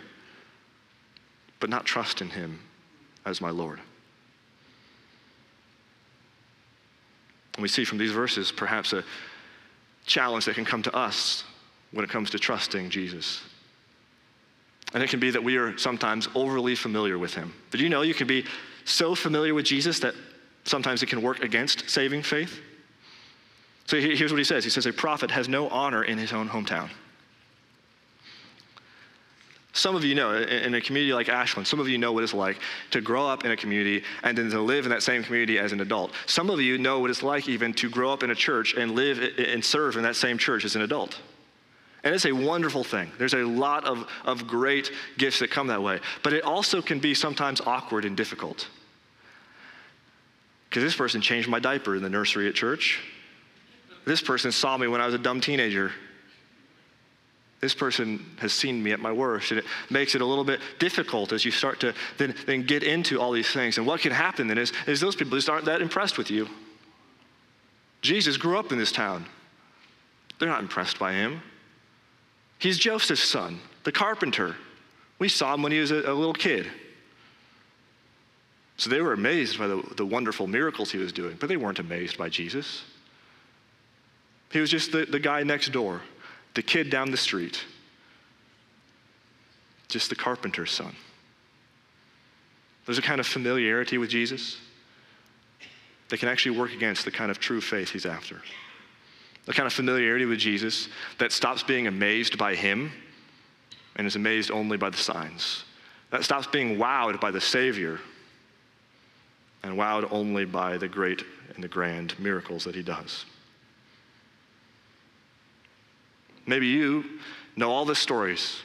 but 1.60 1.70
not 1.70 1.84
trust 1.84 2.20
in 2.20 2.30
Him 2.30 2.60
as 3.24 3.40
my 3.40 3.50
Lord? 3.50 3.80
And 7.56 7.62
we 7.62 7.68
see 7.68 7.84
from 7.84 7.98
these 7.98 8.12
verses 8.12 8.52
perhaps 8.52 8.92
a 8.92 9.02
challenge 10.04 10.44
that 10.44 10.54
can 10.54 10.64
come 10.64 10.82
to 10.82 10.94
us 10.94 11.44
when 11.92 12.04
it 12.04 12.10
comes 12.10 12.30
to 12.30 12.38
trusting 12.38 12.90
Jesus. 12.90 13.42
And 14.94 15.02
it 15.02 15.10
can 15.10 15.18
be 15.18 15.30
that 15.30 15.42
we 15.42 15.56
are 15.56 15.76
sometimes 15.78 16.28
overly 16.34 16.74
familiar 16.74 17.18
with 17.18 17.34
him. 17.34 17.52
Did 17.70 17.80
you 17.80 17.88
know 17.88 18.02
you 18.02 18.14
can 18.14 18.26
be 18.26 18.44
so 18.84 19.14
familiar 19.14 19.52
with 19.52 19.64
Jesus 19.64 19.98
that 20.00 20.14
sometimes 20.64 21.02
it 21.02 21.06
can 21.06 21.22
work 21.22 21.42
against 21.42 21.90
saving 21.90 22.22
faith? 22.22 22.60
So 23.86 24.00
here's 24.00 24.32
what 24.32 24.38
he 24.38 24.44
says 24.44 24.64
He 24.64 24.70
says, 24.70 24.86
A 24.86 24.92
prophet 24.92 25.30
has 25.30 25.48
no 25.48 25.68
honor 25.68 26.04
in 26.04 26.18
his 26.18 26.32
own 26.32 26.48
hometown. 26.48 26.90
Some 29.76 29.94
of 29.94 30.04
you 30.04 30.14
know, 30.14 30.34
in 30.34 30.74
a 30.74 30.80
community 30.80 31.12
like 31.12 31.28
Ashland, 31.28 31.66
some 31.66 31.80
of 31.80 31.86
you 31.86 31.98
know 31.98 32.10
what 32.10 32.24
it's 32.24 32.32
like 32.32 32.58
to 32.92 33.02
grow 33.02 33.28
up 33.28 33.44
in 33.44 33.50
a 33.50 33.56
community 33.56 34.02
and 34.22 34.36
then 34.36 34.50
to 34.50 34.60
live 34.60 34.86
in 34.86 34.90
that 34.90 35.02
same 35.02 35.22
community 35.22 35.58
as 35.58 35.72
an 35.72 35.80
adult. 35.80 36.12
Some 36.24 36.48
of 36.48 36.62
you 36.62 36.78
know 36.78 37.00
what 37.00 37.10
it's 37.10 37.22
like 37.22 37.46
even 37.46 37.74
to 37.74 37.90
grow 37.90 38.10
up 38.10 38.22
in 38.22 38.30
a 38.30 38.34
church 38.34 38.72
and 38.74 38.92
live 38.92 39.20
and 39.38 39.62
serve 39.62 39.96
in 39.96 40.02
that 40.04 40.16
same 40.16 40.38
church 40.38 40.64
as 40.64 40.76
an 40.76 40.82
adult. 40.82 41.20
And 42.04 42.14
it's 42.14 42.24
a 42.24 42.32
wonderful 42.32 42.84
thing. 42.84 43.10
There's 43.18 43.34
a 43.34 43.44
lot 43.44 43.84
of, 43.84 44.08
of 44.24 44.46
great 44.46 44.92
gifts 45.18 45.40
that 45.40 45.50
come 45.50 45.66
that 45.66 45.82
way. 45.82 46.00
But 46.22 46.32
it 46.32 46.42
also 46.42 46.80
can 46.80 46.98
be 46.98 47.12
sometimes 47.12 47.60
awkward 47.60 48.06
and 48.06 48.16
difficult. 48.16 48.68
Because 50.70 50.82
this 50.82 50.96
person 50.96 51.20
changed 51.20 51.50
my 51.50 51.58
diaper 51.58 51.96
in 51.96 52.02
the 52.02 52.08
nursery 52.08 52.48
at 52.48 52.54
church. 52.54 53.02
This 54.06 54.22
person 54.22 54.52
saw 54.52 54.78
me 54.78 54.86
when 54.86 55.02
I 55.02 55.06
was 55.06 55.14
a 55.14 55.18
dumb 55.18 55.42
teenager. 55.42 55.92
This 57.66 57.74
person 57.74 58.24
has 58.38 58.52
seen 58.52 58.80
me 58.80 58.92
at 58.92 59.00
my 59.00 59.10
worst. 59.10 59.50
And 59.50 59.58
it 59.58 59.64
makes 59.90 60.14
it 60.14 60.20
a 60.20 60.24
little 60.24 60.44
bit 60.44 60.60
difficult 60.78 61.32
as 61.32 61.44
you 61.44 61.50
start 61.50 61.80
to 61.80 61.94
then, 62.16 62.32
then 62.46 62.62
get 62.62 62.84
into 62.84 63.20
all 63.20 63.32
these 63.32 63.50
things. 63.50 63.76
And 63.76 63.84
what 63.84 64.02
can 64.02 64.12
happen 64.12 64.46
then 64.46 64.56
is, 64.56 64.72
is 64.86 65.00
those 65.00 65.16
people 65.16 65.36
just 65.36 65.48
aren't 65.48 65.64
that 65.64 65.82
impressed 65.82 66.16
with 66.16 66.30
you. 66.30 66.48
Jesus 68.02 68.36
grew 68.36 68.56
up 68.56 68.70
in 68.70 68.78
this 68.78 68.92
town. 68.92 69.26
They're 70.38 70.48
not 70.48 70.60
impressed 70.60 70.96
by 71.00 71.14
him. 71.14 71.42
He's 72.60 72.78
Joseph's 72.78 73.24
son, 73.24 73.58
the 73.82 73.90
carpenter. 73.90 74.54
We 75.18 75.28
saw 75.28 75.52
him 75.52 75.64
when 75.64 75.72
he 75.72 75.80
was 75.80 75.90
a, 75.90 75.96
a 76.08 76.14
little 76.14 76.34
kid. 76.34 76.68
So 78.76 78.90
they 78.90 79.00
were 79.00 79.12
amazed 79.12 79.58
by 79.58 79.66
the, 79.66 79.82
the 79.96 80.06
wonderful 80.06 80.46
miracles 80.46 80.92
he 80.92 80.98
was 80.98 81.12
doing, 81.12 81.36
but 81.40 81.48
they 81.48 81.56
weren't 81.56 81.80
amazed 81.80 82.16
by 82.16 82.28
Jesus. 82.28 82.84
He 84.52 84.60
was 84.60 84.70
just 84.70 84.92
the, 84.92 85.04
the 85.04 85.18
guy 85.18 85.42
next 85.42 85.72
door, 85.72 86.02
the 86.56 86.62
kid 86.62 86.88
down 86.88 87.10
the 87.10 87.18
street, 87.18 87.62
just 89.88 90.08
the 90.08 90.16
carpenter's 90.16 90.72
son. 90.72 90.96
There's 92.86 92.96
a 92.96 93.02
kind 93.02 93.20
of 93.20 93.26
familiarity 93.26 93.98
with 93.98 94.08
Jesus 94.08 94.56
that 96.08 96.18
can 96.18 96.30
actually 96.30 96.58
work 96.58 96.72
against 96.72 97.04
the 97.04 97.10
kind 97.10 97.30
of 97.30 97.38
true 97.38 97.60
faith 97.60 97.90
he's 97.90 98.06
after. 98.06 98.40
The 99.44 99.52
kind 99.52 99.66
of 99.66 99.72
familiarity 99.74 100.24
with 100.24 100.38
Jesus 100.38 100.88
that 101.18 101.30
stops 101.30 101.62
being 101.62 101.88
amazed 101.88 102.38
by 102.38 102.54
him 102.54 102.90
and 103.96 104.06
is 104.06 104.16
amazed 104.16 104.50
only 104.50 104.78
by 104.78 104.88
the 104.88 104.96
signs. 104.96 105.64
That 106.10 106.24
stops 106.24 106.46
being 106.46 106.78
wowed 106.78 107.20
by 107.20 107.32
the 107.32 107.40
Savior 107.40 108.00
and 109.62 109.76
wowed 109.76 110.10
only 110.10 110.46
by 110.46 110.78
the 110.78 110.88
great 110.88 111.22
and 111.54 111.62
the 111.62 111.68
grand 111.68 112.18
miracles 112.18 112.64
that 112.64 112.74
he 112.74 112.82
does. 112.82 113.26
Maybe 116.46 116.66
you 116.66 117.04
know 117.56 117.70
all 117.70 117.84
the 117.84 117.94
stories, 117.94 118.60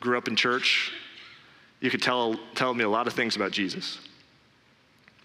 grew 0.00 0.16
up 0.16 0.28
in 0.28 0.36
church, 0.36 0.92
you 1.80 1.90
could 1.90 2.02
tell, 2.02 2.38
tell 2.54 2.72
me 2.72 2.84
a 2.84 2.88
lot 2.88 3.06
of 3.06 3.12
things 3.12 3.34
about 3.34 3.50
Jesus. 3.50 3.98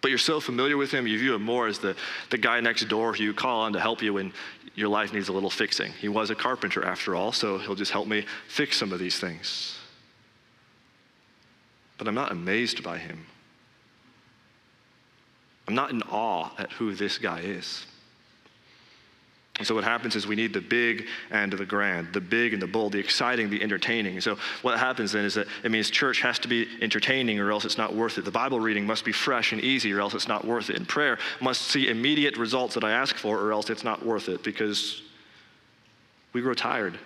But 0.01 0.10
you're 0.10 0.17
so 0.17 0.39
familiar 0.39 0.77
with 0.77 0.91
him, 0.91 1.08
you 1.08 1.17
view 1.20 1.36
him 1.36 1.44
more 1.44 1.67
as 1.67 1.79
the, 1.79 1.96
the 2.29 2.38
guy 2.38 2.60
next 2.60 2.86
door 2.86 3.13
who 3.13 3.24
you 3.24 3.34
call 3.34 3.62
on 3.62 3.74
to 3.74 3.79
help 3.79 4.01
you 4.01 4.13
when 4.13 4.34
your 4.75 4.89
life 4.89 5.13
needs 5.13 5.27
a 5.27 5.34
little 5.34 5.50
fixing. 5.50 5.91
He 5.91 6.08
was 6.08 6.29
a 6.29 6.36
carpenter 6.36 6.86
after 6.86 7.15
all, 7.15 7.32
so 7.32 7.58
he'll 7.58 7.75
just 7.75 7.91
help 7.91 8.08
me 8.08 8.25
fix 8.48 8.77
some 8.77 8.91
of 8.91 9.00
these 9.00 9.20
things. 9.20 9.77
But 11.98 12.08
I'm 12.08 12.15
not 12.15 12.32
amazed 12.32 12.84
by 12.84 13.00
him. 13.00 13.25
I'm 15.67 15.75
not 15.75 15.89
in 15.89 16.01
awe 16.03 16.51
at 16.58 16.72
who 16.74 16.94
this 16.94 17.17
guy 17.17 17.39
is. 17.41 17.86
And 19.58 19.66
so 19.66 19.74
what 19.74 19.84
happens 19.84 20.16
is 20.16 20.28
we 20.28 20.36
need 20.36 20.54
the 20.54 20.62
big 20.62 21.08
and 21.32 21.52
the 21.52 21.66
grand, 21.66 22.14
the 22.14 22.22
big 22.22 22.54
and 22.54 22.62
the 22.62 22.68
bold, 22.68 22.92
the 22.92 23.00
exciting, 23.00 23.50
the 23.50 23.62
entertaining. 23.62 24.22
So 24.22 24.38
what 24.62 24.78
happens 24.78 25.14
then 25.14 25.26
is 25.26 25.34
that 25.34 25.48
it 25.64 25.72
means 25.72 25.90
church 25.90 26.22
has 26.22 26.38
to 26.40 26.48
be 26.48 26.68
entertaining 26.82 27.40
or 27.40 27.52
else 27.52 27.66
it's 27.66 27.78
not 27.78 27.96
worth 27.96 28.20
it. 28.20 28.26
The 28.26 28.32
Bible 28.32 28.60
reading 28.60 28.86
must 28.86 29.04
be 29.04 29.12
fresh 29.12 29.54
and 29.54 29.62
easy 29.62 29.92
or 29.94 30.00
else 30.00 30.14
it's 30.14 30.28
not 30.28 30.46
worth 30.46 30.70
it. 30.70 30.76
And 30.76 30.88
prayer 30.88 31.18
must 31.42 31.64
see 31.64 31.90
immediate 31.90 32.38
results 32.38 32.76
that 32.76 32.84
I 32.84 32.92
ask 32.92 33.16
for 33.16 33.40
or 33.40 33.52
else 33.52 33.72
it's 33.72 33.84
not 33.84 34.06
worth 34.06 34.30
it 34.30 34.44
because 34.44 35.02
we 36.34 36.42
grow 36.42 36.54
tired 36.54 37.00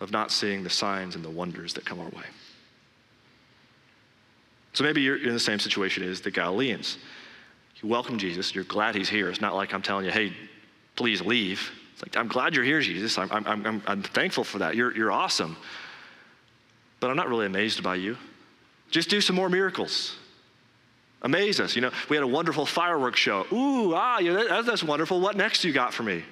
of 0.00 0.10
not 0.10 0.32
seeing 0.32 0.64
the 0.64 0.70
signs 0.70 1.14
and 1.14 1.24
the 1.24 1.30
wonders 1.30 1.74
that 1.74 1.84
come 1.84 2.00
our 2.00 2.08
way. 2.08 2.24
So 4.72 4.82
maybe 4.82 5.00
you're 5.00 5.24
in 5.24 5.32
the 5.32 5.38
same 5.38 5.60
situation 5.60 6.02
as 6.02 6.20
the 6.20 6.32
Galileans. 6.32 6.98
You 7.80 7.88
welcome 7.88 8.18
Jesus, 8.18 8.52
you're 8.52 8.64
glad 8.64 8.96
he's 8.96 9.08
here. 9.08 9.28
It's 9.28 9.40
not 9.40 9.54
like 9.54 9.72
I'm 9.72 9.82
telling 9.82 10.04
you, 10.04 10.10
hey, 10.10 10.32
please 10.96 11.20
leave. 11.20 11.70
It's 11.92 12.02
like, 12.02 12.16
I'm 12.16 12.28
glad 12.28 12.54
you're 12.54 12.64
here, 12.64 12.80
Jesus. 12.80 13.18
I'm, 13.18 13.30
I'm, 13.30 13.66
I'm, 13.66 13.82
I'm 13.86 14.02
thankful 14.02 14.44
for 14.44 14.58
that. 14.58 14.76
You're, 14.76 14.94
you're 14.96 15.12
awesome. 15.12 15.56
But 17.00 17.10
I'm 17.10 17.16
not 17.16 17.28
really 17.28 17.46
amazed 17.46 17.82
by 17.82 17.96
you. 17.96 18.16
Just 18.90 19.10
do 19.10 19.20
some 19.20 19.36
more 19.36 19.48
miracles. 19.48 20.16
Amaze 21.22 21.58
us. 21.60 21.74
You 21.74 21.82
know, 21.82 21.90
we 22.08 22.16
had 22.16 22.22
a 22.22 22.28
wonderful 22.28 22.66
fireworks 22.66 23.18
show. 23.18 23.46
Ooh, 23.52 23.94
ah, 23.94 24.18
that, 24.20 24.66
that's 24.66 24.82
wonderful. 24.82 25.20
What 25.20 25.36
next 25.36 25.64
you 25.64 25.72
got 25.72 25.94
for 25.94 26.02
me? 26.02 26.22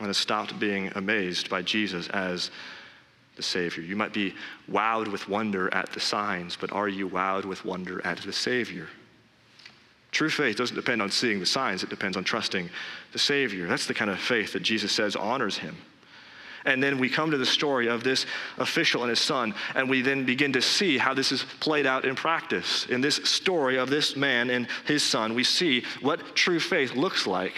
And 0.00 0.10
it 0.10 0.14
stopped 0.14 0.58
being 0.58 0.90
amazed 0.96 1.48
by 1.48 1.62
Jesus 1.62 2.08
as 2.08 2.50
the 3.36 3.42
Savior. 3.42 3.82
You 3.82 3.96
might 3.96 4.12
be 4.12 4.34
wowed 4.70 5.08
with 5.08 5.28
wonder 5.28 5.72
at 5.72 5.92
the 5.92 6.00
signs, 6.00 6.56
but 6.56 6.72
are 6.72 6.88
you 6.88 7.08
wowed 7.08 7.44
with 7.44 7.64
wonder 7.64 8.04
at 8.04 8.18
the 8.18 8.32
Savior? 8.32 8.88
True 10.14 10.30
faith 10.30 10.56
doesn't 10.56 10.76
depend 10.76 11.02
on 11.02 11.10
seeing 11.10 11.40
the 11.40 11.46
signs, 11.46 11.82
it 11.82 11.90
depends 11.90 12.16
on 12.16 12.22
trusting 12.22 12.70
the 13.12 13.18
Savior. 13.18 13.66
That's 13.66 13.86
the 13.86 13.94
kind 13.94 14.10
of 14.10 14.20
faith 14.20 14.52
that 14.52 14.62
Jesus 14.62 14.92
says 14.92 15.16
honors 15.16 15.58
him. 15.58 15.76
And 16.64 16.80
then 16.80 16.98
we 16.98 17.10
come 17.10 17.32
to 17.32 17.36
the 17.36 17.44
story 17.44 17.88
of 17.88 18.04
this 18.04 18.24
official 18.56 19.02
and 19.02 19.10
his 19.10 19.18
son, 19.18 19.54
and 19.74 19.90
we 19.90 20.02
then 20.02 20.24
begin 20.24 20.52
to 20.52 20.62
see 20.62 20.98
how 20.98 21.14
this 21.14 21.32
is 21.32 21.44
played 21.58 21.84
out 21.84 22.04
in 22.04 22.14
practice. 22.14 22.86
In 22.86 23.00
this 23.00 23.16
story 23.16 23.76
of 23.76 23.90
this 23.90 24.14
man 24.14 24.50
and 24.50 24.68
his 24.86 25.02
son, 25.02 25.34
we 25.34 25.42
see 25.42 25.84
what 26.00 26.36
true 26.36 26.60
faith 26.60 26.94
looks 26.94 27.26
like. 27.26 27.56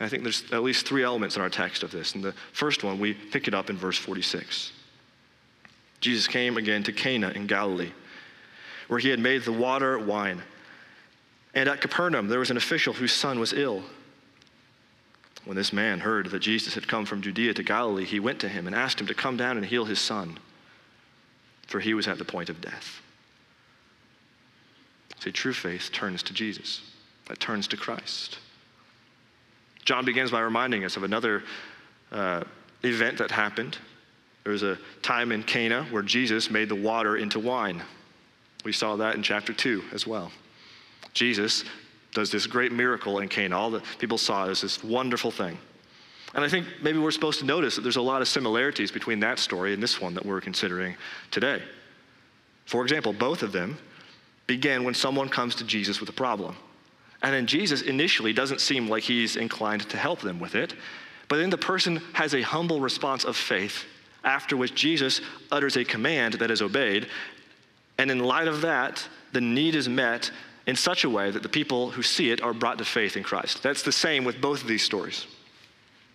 And 0.00 0.06
I 0.06 0.08
think 0.08 0.22
there's 0.22 0.50
at 0.50 0.62
least 0.62 0.88
three 0.88 1.04
elements 1.04 1.36
in 1.36 1.42
our 1.42 1.50
text 1.50 1.82
of 1.82 1.90
this. 1.90 2.14
And 2.14 2.24
the 2.24 2.34
first 2.52 2.82
one, 2.82 2.98
we 2.98 3.12
pick 3.12 3.48
it 3.48 3.54
up 3.54 3.68
in 3.68 3.76
verse 3.76 3.98
46. 3.98 4.72
Jesus 6.00 6.26
came 6.26 6.56
again 6.56 6.82
to 6.84 6.92
Cana 6.92 7.30
in 7.30 7.46
Galilee 7.46 7.92
where 8.88 8.98
he 8.98 9.08
had 9.10 9.20
made 9.20 9.42
the 9.42 9.52
water 9.52 9.98
wine. 9.98 10.42
And 11.54 11.68
at 11.68 11.80
Capernaum, 11.80 12.28
there 12.28 12.38
was 12.38 12.50
an 12.50 12.56
official 12.56 12.94
whose 12.94 13.12
son 13.12 13.38
was 13.38 13.52
ill. 13.52 13.82
When 15.44 15.56
this 15.56 15.72
man 15.72 16.00
heard 16.00 16.30
that 16.30 16.40
Jesus 16.40 16.74
had 16.74 16.88
come 16.88 17.06
from 17.06 17.22
Judea 17.22 17.54
to 17.54 17.62
Galilee, 17.62 18.04
he 18.04 18.20
went 18.20 18.40
to 18.40 18.48
him 18.48 18.66
and 18.66 18.74
asked 18.76 19.00
him 19.00 19.06
to 19.06 19.14
come 19.14 19.36
down 19.36 19.56
and 19.56 19.64
heal 19.64 19.84
his 19.84 19.98
son, 19.98 20.38
for 21.66 21.80
he 21.80 21.94
was 21.94 22.06
at 22.06 22.18
the 22.18 22.24
point 22.24 22.50
of 22.50 22.60
death. 22.60 23.00
See, 25.20 25.32
true 25.32 25.52
faith 25.52 25.90
turns 25.92 26.22
to 26.24 26.34
Jesus, 26.34 26.82
that 27.26 27.40
turns 27.40 27.66
to 27.68 27.76
Christ. 27.76 28.38
John 29.84 30.04
begins 30.04 30.30
by 30.30 30.40
reminding 30.40 30.84
us 30.84 30.96
of 30.96 31.02
another 31.02 31.44
uh, 32.12 32.44
event 32.82 33.18
that 33.18 33.30
happened. 33.30 33.78
There 34.44 34.52
was 34.52 34.62
a 34.62 34.78
time 35.02 35.32
in 35.32 35.42
Cana 35.42 35.84
where 35.90 36.02
Jesus 36.02 36.50
made 36.50 36.68
the 36.68 36.74
water 36.74 37.16
into 37.16 37.40
wine. 37.40 37.82
We 38.64 38.72
saw 38.72 38.96
that 38.96 39.14
in 39.14 39.22
chapter 39.22 39.52
2 39.52 39.84
as 39.92 40.06
well. 40.06 40.30
Jesus 41.14 41.64
does 42.12 42.30
this 42.30 42.46
great 42.46 42.72
miracle 42.72 43.18
in 43.20 43.28
Cana. 43.28 43.56
All 43.56 43.70
the 43.70 43.82
people 43.98 44.18
saw 44.18 44.46
it 44.46 44.50
as 44.50 44.60
this 44.60 44.82
wonderful 44.82 45.30
thing. 45.30 45.58
And 46.34 46.44
I 46.44 46.48
think 46.48 46.66
maybe 46.82 46.98
we're 46.98 47.10
supposed 47.10 47.40
to 47.40 47.46
notice 47.46 47.76
that 47.76 47.82
there's 47.82 47.96
a 47.96 48.02
lot 48.02 48.20
of 48.20 48.28
similarities 48.28 48.90
between 48.90 49.20
that 49.20 49.38
story 49.38 49.72
and 49.72 49.82
this 49.82 50.00
one 50.00 50.14
that 50.14 50.24
we're 50.24 50.40
considering 50.40 50.96
today. 51.30 51.62
For 52.66 52.82
example, 52.82 53.12
both 53.12 53.42
of 53.42 53.52
them 53.52 53.78
begin 54.46 54.84
when 54.84 54.94
someone 54.94 55.28
comes 55.28 55.54
to 55.56 55.64
Jesus 55.64 56.00
with 56.00 56.08
a 56.08 56.12
problem. 56.12 56.56
And 57.22 57.34
then 57.34 57.46
Jesus 57.46 57.82
initially 57.82 58.32
doesn't 58.32 58.60
seem 58.60 58.88
like 58.88 59.02
he's 59.02 59.36
inclined 59.36 59.88
to 59.88 59.96
help 59.96 60.20
them 60.20 60.38
with 60.38 60.54
it, 60.54 60.74
but 61.28 61.36
then 61.36 61.50
the 61.50 61.58
person 61.58 61.96
has 62.12 62.34
a 62.34 62.42
humble 62.42 62.80
response 62.80 63.24
of 63.24 63.36
faith, 63.36 63.84
after 64.24 64.56
which 64.56 64.74
Jesus 64.74 65.20
utters 65.50 65.76
a 65.76 65.84
command 65.84 66.34
that 66.34 66.50
is 66.50 66.62
obeyed, 66.62 67.08
and 67.98 68.10
in 68.10 68.20
light 68.20 68.48
of 68.48 68.60
that, 68.62 69.06
the 69.32 69.40
need 69.40 69.74
is 69.74 69.88
met 69.88 70.30
in 70.66 70.76
such 70.76 71.04
a 71.04 71.10
way 71.10 71.30
that 71.30 71.42
the 71.42 71.48
people 71.48 71.90
who 71.90 72.02
see 72.02 72.30
it 72.30 72.42
are 72.42 72.54
brought 72.54 72.78
to 72.78 72.84
faith 72.84 73.16
in 73.16 73.22
Christ. 73.22 73.62
That's 73.62 73.82
the 73.82 73.92
same 73.92 74.24
with 74.24 74.40
both 74.40 74.62
of 74.62 74.68
these 74.68 74.82
stories. 74.82 75.26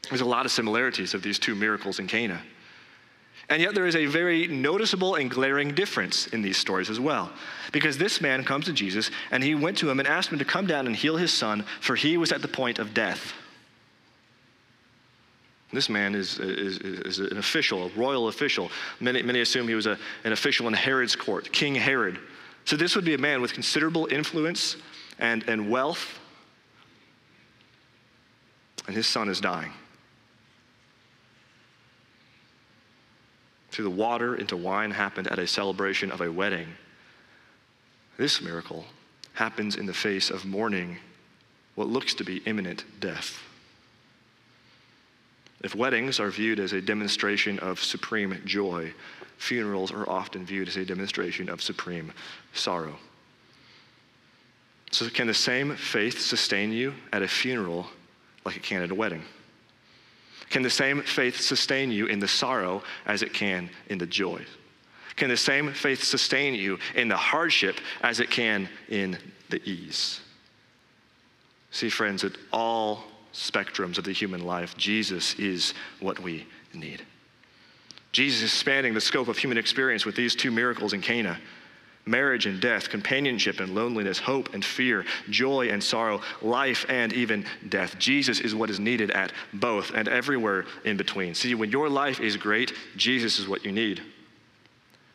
There's 0.09 0.21
a 0.21 0.25
lot 0.25 0.45
of 0.45 0.51
similarities 0.51 1.13
of 1.13 1.21
these 1.21 1.39
two 1.39 1.55
miracles 1.55 1.99
in 1.99 2.07
Cana. 2.07 2.41
And 3.49 3.61
yet, 3.61 3.75
there 3.75 3.85
is 3.85 3.95
a 3.95 4.05
very 4.05 4.47
noticeable 4.47 5.15
and 5.15 5.29
glaring 5.29 5.75
difference 5.75 6.27
in 6.27 6.41
these 6.41 6.57
stories 6.57 6.89
as 6.89 6.99
well. 6.99 7.31
Because 7.71 7.97
this 7.97 8.21
man 8.21 8.43
comes 8.43 8.65
to 8.65 8.73
Jesus 8.73 9.11
and 9.31 9.43
he 9.43 9.53
went 9.53 9.77
to 9.79 9.89
him 9.89 9.99
and 9.99 10.07
asked 10.07 10.29
him 10.29 10.39
to 10.39 10.45
come 10.45 10.65
down 10.65 10.87
and 10.87 10.95
heal 10.95 11.17
his 11.17 11.33
son, 11.33 11.65
for 11.81 11.95
he 11.95 12.15
was 12.17 12.31
at 12.31 12.41
the 12.41 12.47
point 12.47 12.79
of 12.79 12.93
death. 12.93 13.33
This 15.73 15.89
man 15.89 16.13
is, 16.13 16.39
is, 16.39 16.77
is 16.77 17.19
an 17.19 17.37
official, 17.37 17.87
a 17.87 17.89
royal 17.97 18.27
official. 18.27 18.69
Many, 18.99 19.23
many 19.23 19.41
assume 19.41 19.67
he 19.67 19.73
was 19.73 19.87
a, 19.87 19.97
an 20.23 20.31
official 20.31 20.67
in 20.67 20.73
Herod's 20.73 21.15
court, 21.15 21.51
King 21.51 21.73
Herod. 21.73 22.19
So 22.65 22.75
this 22.75 22.95
would 22.95 23.05
be 23.05 23.15
a 23.15 23.17
man 23.17 23.41
with 23.41 23.53
considerable 23.53 24.07
influence 24.11 24.77
and, 25.17 25.43
and 25.49 25.69
wealth. 25.69 26.19
And 28.85 28.95
his 28.95 29.07
son 29.07 29.29
is 29.29 29.41
dying. 29.41 29.71
Through 33.71 33.85
the 33.85 33.89
water 33.89 34.35
into 34.35 34.55
wine 34.55 34.91
happened 34.91 35.27
at 35.27 35.39
a 35.39 35.47
celebration 35.47 36.11
of 36.11 36.21
a 36.21 36.31
wedding. 36.31 36.67
This 38.17 38.41
miracle 38.41 38.85
happens 39.33 39.75
in 39.75 39.87
the 39.87 39.93
face 39.93 40.29
of 40.29 40.45
mourning 40.45 40.97
what 41.73 41.87
looks 41.87 42.13
to 42.13 42.23
be 42.23 42.37
imminent 42.45 42.83
death. 42.99 43.41
If 45.63 45.75
weddings 45.75 46.19
are 46.19 46.29
viewed 46.29 46.59
as 46.59 46.73
a 46.73 46.81
demonstration 46.81 47.57
of 47.59 47.81
supreme 47.81 48.39
joy, 48.45 48.93
funerals 49.37 49.91
are 49.91 50.07
often 50.09 50.45
viewed 50.45 50.67
as 50.67 50.75
a 50.75 50.85
demonstration 50.85 51.49
of 51.49 51.61
supreme 51.61 52.11
sorrow. 52.53 52.97
So, 54.91 55.09
can 55.09 55.25
the 55.25 55.33
same 55.33 55.75
faith 55.75 56.19
sustain 56.19 56.71
you 56.71 56.93
at 57.11 57.23
a 57.23 57.27
funeral 57.27 57.87
like 58.45 58.57
it 58.57 58.63
can 58.63 58.83
at 58.83 58.91
a 58.91 58.95
wedding? 58.95 59.23
Can 60.49 60.61
the 60.61 60.69
same 60.69 61.01
faith 61.01 61.39
sustain 61.39 61.89
you 61.89 62.05
in 62.05 62.19
the 62.19 62.27
sorrow 62.27 62.83
as 63.05 63.23
it 63.23 63.33
can 63.33 63.69
in 63.87 63.97
the 63.97 64.05
joy? 64.05 64.45
Can 65.15 65.29
the 65.29 65.37
same 65.37 65.71
faith 65.71 66.03
sustain 66.03 66.53
you 66.53 66.77
in 66.95 67.07
the 67.07 67.17
hardship 67.17 67.79
as 68.01 68.19
it 68.19 68.29
can 68.29 68.67
in 68.89 69.17
the 69.49 69.67
ease? 69.67 70.19
See, 71.71 71.89
friends, 71.89 72.23
it 72.23 72.37
all 72.51 73.03
spectrums 73.33 73.97
of 73.97 74.03
the 74.03 74.11
human 74.11 74.43
life, 74.45 74.77
Jesus 74.77 75.33
is 75.35 75.73
what 75.99 76.19
we 76.19 76.45
need. 76.73 77.01
Jesus 78.11 78.43
is 78.43 78.53
spanning 78.53 78.93
the 78.93 79.01
scope 79.01 79.27
of 79.27 79.37
human 79.37 79.57
experience 79.57 80.05
with 80.05 80.15
these 80.15 80.35
two 80.35 80.51
miracles 80.51 80.93
in 80.93 81.01
Cana 81.01 81.39
marriage 82.05 82.45
and 82.45 82.59
death, 82.59 82.89
companionship 82.89 83.59
and 83.59 83.73
loneliness, 83.73 84.19
hope 84.19 84.53
and 84.53 84.63
fear, 84.63 85.05
joy 85.29 85.69
and 85.69 85.83
sorrow, 85.83 86.21
life 86.41 86.85
and 86.89 87.13
even 87.13 87.45
death. 87.69 87.97
Jesus 87.97 88.39
is 88.39 88.53
what 88.53 88.69
is 88.69 88.79
needed 88.79 89.11
at 89.11 89.31
both 89.53 89.91
and 89.93 90.07
everywhere 90.07 90.65
in 90.83 90.97
between. 90.97 91.33
See, 91.33 91.55
when 91.55 91.71
your 91.71 91.89
life 91.89 92.19
is 92.19 92.35
great, 92.35 92.73
Jesus 92.97 93.39
is 93.39 93.47
what 93.47 93.63
you 93.63 93.71
need. 93.71 94.01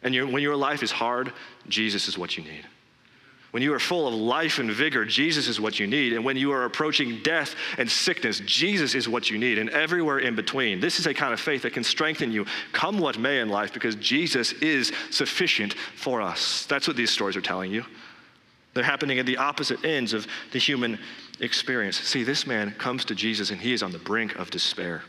And 0.02 0.33
when 0.33 0.42
your 0.42 0.57
life 0.57 0.83
is 0.83 0.90
hard, 0.90 1.33
Jesus 1.68 2.09
is 2.09 2.16
what 2.16 2.37
you 2.37 2.44
need. 2.44 2.66
When 3.51 3.63
you 3.63 3.73
are 3.73 3.79
full 3.79 4.07
of 4.07 4.13
life 4.13 4.59
and 4.59 4.71
vigor, 4.71 5.07
Jesus 5.07 5.49
is 5.49 5.59
what 5.59 5.81
you 5.81 5.87
need. 5.87 6.13
And 6.13 6.23
when 6.23 6.37
you 6.37 6.53
are 6.53 6.65
approaching 6.65 7.23
death 7.23 7.55
and 7.79 7.91
sickness, 7.91 8.41
Jesus 8.45 8.95
is 8.95 9.09
what 9.09 9.31
you 9.31 9.39
need. 9.39 9.59
And 9.59 9.71
everywhere 9.71 10.19
in 10.19 10.35
between, 10.35 10.81
this 10.81 11.01
is 11.01 11.07
a 11.07 11.15
kind 11.15 11.33
of 11.33 11.41
faith 11.41 11.63
that 11.63 11.73
can 11.73 11.83
strengthen 11.83 12.31
you, 12.31 12.45
come 12.73 12.99
what 12.99 13.19
may 13.19 13.41
in 13.41 13.49
life, 13.49 13.73
because 13.73 13.95
Jesus 13.97 14.53
is 14.53 14.93
sufficient 15.11 15.75
for 15.97 16.21
us. 16.21 16.67
That's 16.67 16.87
what 16.87 16.97
these 16.97 17.11
stories 17.11 17.37
are 17.37 17.41
telling 17.41 17.73
you. 17.73 17.85
They're 18.75 18.85
happening 18.85 19.19
at 19.19 19.25
the 19.25 19.39
opposite 19.39 19.83
ends 19.83 20.13
of 20.13 20.27
the 20.53 20.59
human 20.59 20.99
experience. 21.41 21.99
See, 21.99 22.25
this 22.25 22.47
man 22.47 22.73
comes 22.73 23.05
to 23.07 23.15
Jesus 23.15 23.51
and 23.51 23.59
he 23.59 23.73
is 23.73 23.83
on 23.83 23.93
the 23.93 23.99
brink 23.99 24.37
of 24.37 24.51
despair. 24.51 25.03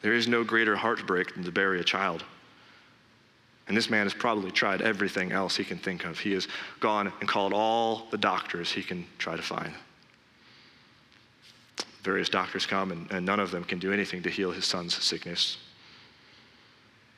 There 0.00 0.14
is 0.14 0.28
no 0.28 0.44
greater 0.44 0.76
heartbreak 0.76 1.34
than 1.34 1.44
to 1.44 1.50
bury 1.50 1.80
a 1.80 1.84
child. 1.84 2.24
And 3.66 3.76
this 3.76 3.88
man 3.88 4.04
has 4.04 4.14
probably 4.14 4.50
tried 4.50 4.82
everything 4.82 5.32
else 5.32 5.56
he 5.56 5.64
can 5.64 5.78
think 5.78 6.04
of. 6.04 6.18
He 6.18 6.32
has 6.32 6.48
gone 6.80 7.12
and 7.20 7.28
called 7.28 7.52
all 7.52 8.06
the 8.10 8.18
doctors 8.18 8.70
he 8.70 8.82
can 8.82 9.06
try 9.18 9.36
to 9.36 9.42
find. 9.42 9.72
Various 12.02 12.28
doctors 12.28 12.66
come, 12.66 12.92
and, 12.92 13.10
and 13.10 13.24
none 13.24 13.40
of 13.40 13.50
them 13.50 13.64
can 13.64 13.78
do 13.78 13.90
anything 13.90 14.22
to 14.22 14.30
heal 14.30 14.52
his 14.52 14.66
son's 14.66 14.94
sickness. 15.02 15.56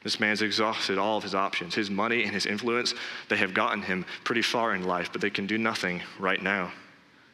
This 0.05 0.21
man's 0.21 0.41
exhausted 0.41 0.99
all 0.99 1.17
of 1.17 1.25
his 1.25 1.35
options. 1.35 1.75
His 1.75 1.91
money 1.91 2.23
and 2.23 2.33
his 2.33 2.47
influence, 2.47 2.95
they 3.29 3.37
have 3.39 3.53
gotten 3.53 3.83
him 3.83 4.07
pretty 4.23 4.43
far 4.43 4.73
in 4.73 4.85
life, 4.85 5.11
but 5.11 5.21
they 5.21 5.31
can 5.31 5.49
do 5.49 5.59
nothing 5.59 6.01
right 6.21 6.41
now 6.41 6.71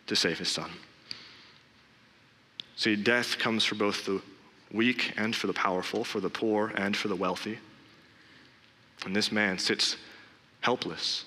to 0.07 0.16
save 0.16 0.38
his 0.38 0.48
son. 0.48 0.70
See, 2.77 2.96
death 2.96 3.38
comes 3.38 3.62
for 3.66 3.75
both 3.75 4.07
the 4.07 4.22
weak 4.72 5.12
and 5.18 5.37
for 5.37 5.48
the 5.48 5.53
powerful, 5.53 6.03
for 6.03 6.20
the 6.20 6.31
poor 6.31 6.72
and 6.75 6.96
for 6.96 7.09
the 7.09 7.16
wealthy. 7.16 7.59
And 9.04 9.14
this 9.14 9.32
man 9.32 9.58
sits 9.58 9.96
helpless, 10.60 11.24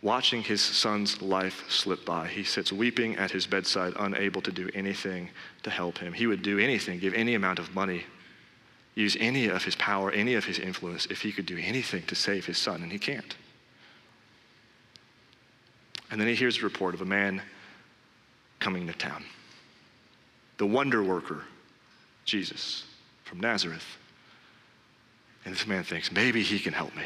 watching 0.00 0.42
his 0.42 0.62
son's 0.62 1.20
life 1.20 1.64
slip 1.68 2.04
by. 2.04 2.28
He 2.28 2.44
sits 2.44 2.72
weeping 2.72 3.16
at 3.16 3.30
his 3.30 3.46
bedside, 3.46 3.92
unable 3.98 4.40
to 4.42 4.52
do 4.52 4.70
anything 4.74 5.30
to 5.62 5.70
help 5.70 5.98
him. 5.98 6.12
He 6.12 6.26
would 6.26 6.42
do 6.42 6.58
anything, 6.58 6.98
give 6.98 7.14
any 7.14 7.34
amount 7.34 7.58
of 7.58 7.74
money, 7.74 8.04
use 8.94 9.16
any 9.20 9.48
of 9.48 9.64
his 9.64 9.76
power, 9.76 10.10
any 10.10 10.34
of 10.34 10.44
his 10.44 10.58
influence, 10.58 11.06
if 11.06 11.20
he 11.20 11.32
could 11.32 11.46
do 11.46 11.58
anything 11.58 12.02
to 12.04 12.14
save 12.14 12.46
his 12.46 12.58
son, 12.58 12.82
and 12.82 12.90
he 12.90 12.98
can't. 12.98 13.36
And 16.10 16.20
then 16.20 16.28
he 16.28 16.34
hears 16.34 16.58
a 16.58 16.62
report 16.62 16.94
of 16.94 17.02
a 17.02 17.06
man 17.06 17.42
coming 18.60 18.86
to 18.86 18.92
town. 18.94 19.24
The 20.56 20.66
wonder 20.66 21.02
worker, 21.02 21.44
Jesus 22.24 22.84
from 23.24 23.40
Nazareth. 23.40 23.84
And 25.44 25.54
this 25.54 25.66
man 25.66 25.84
thinks, 25.84 26.12
maybe 26.12 26.42
he 26.42 26.58
can 26.58 26.72
help 26.72 26.94
me. 26.94 27.04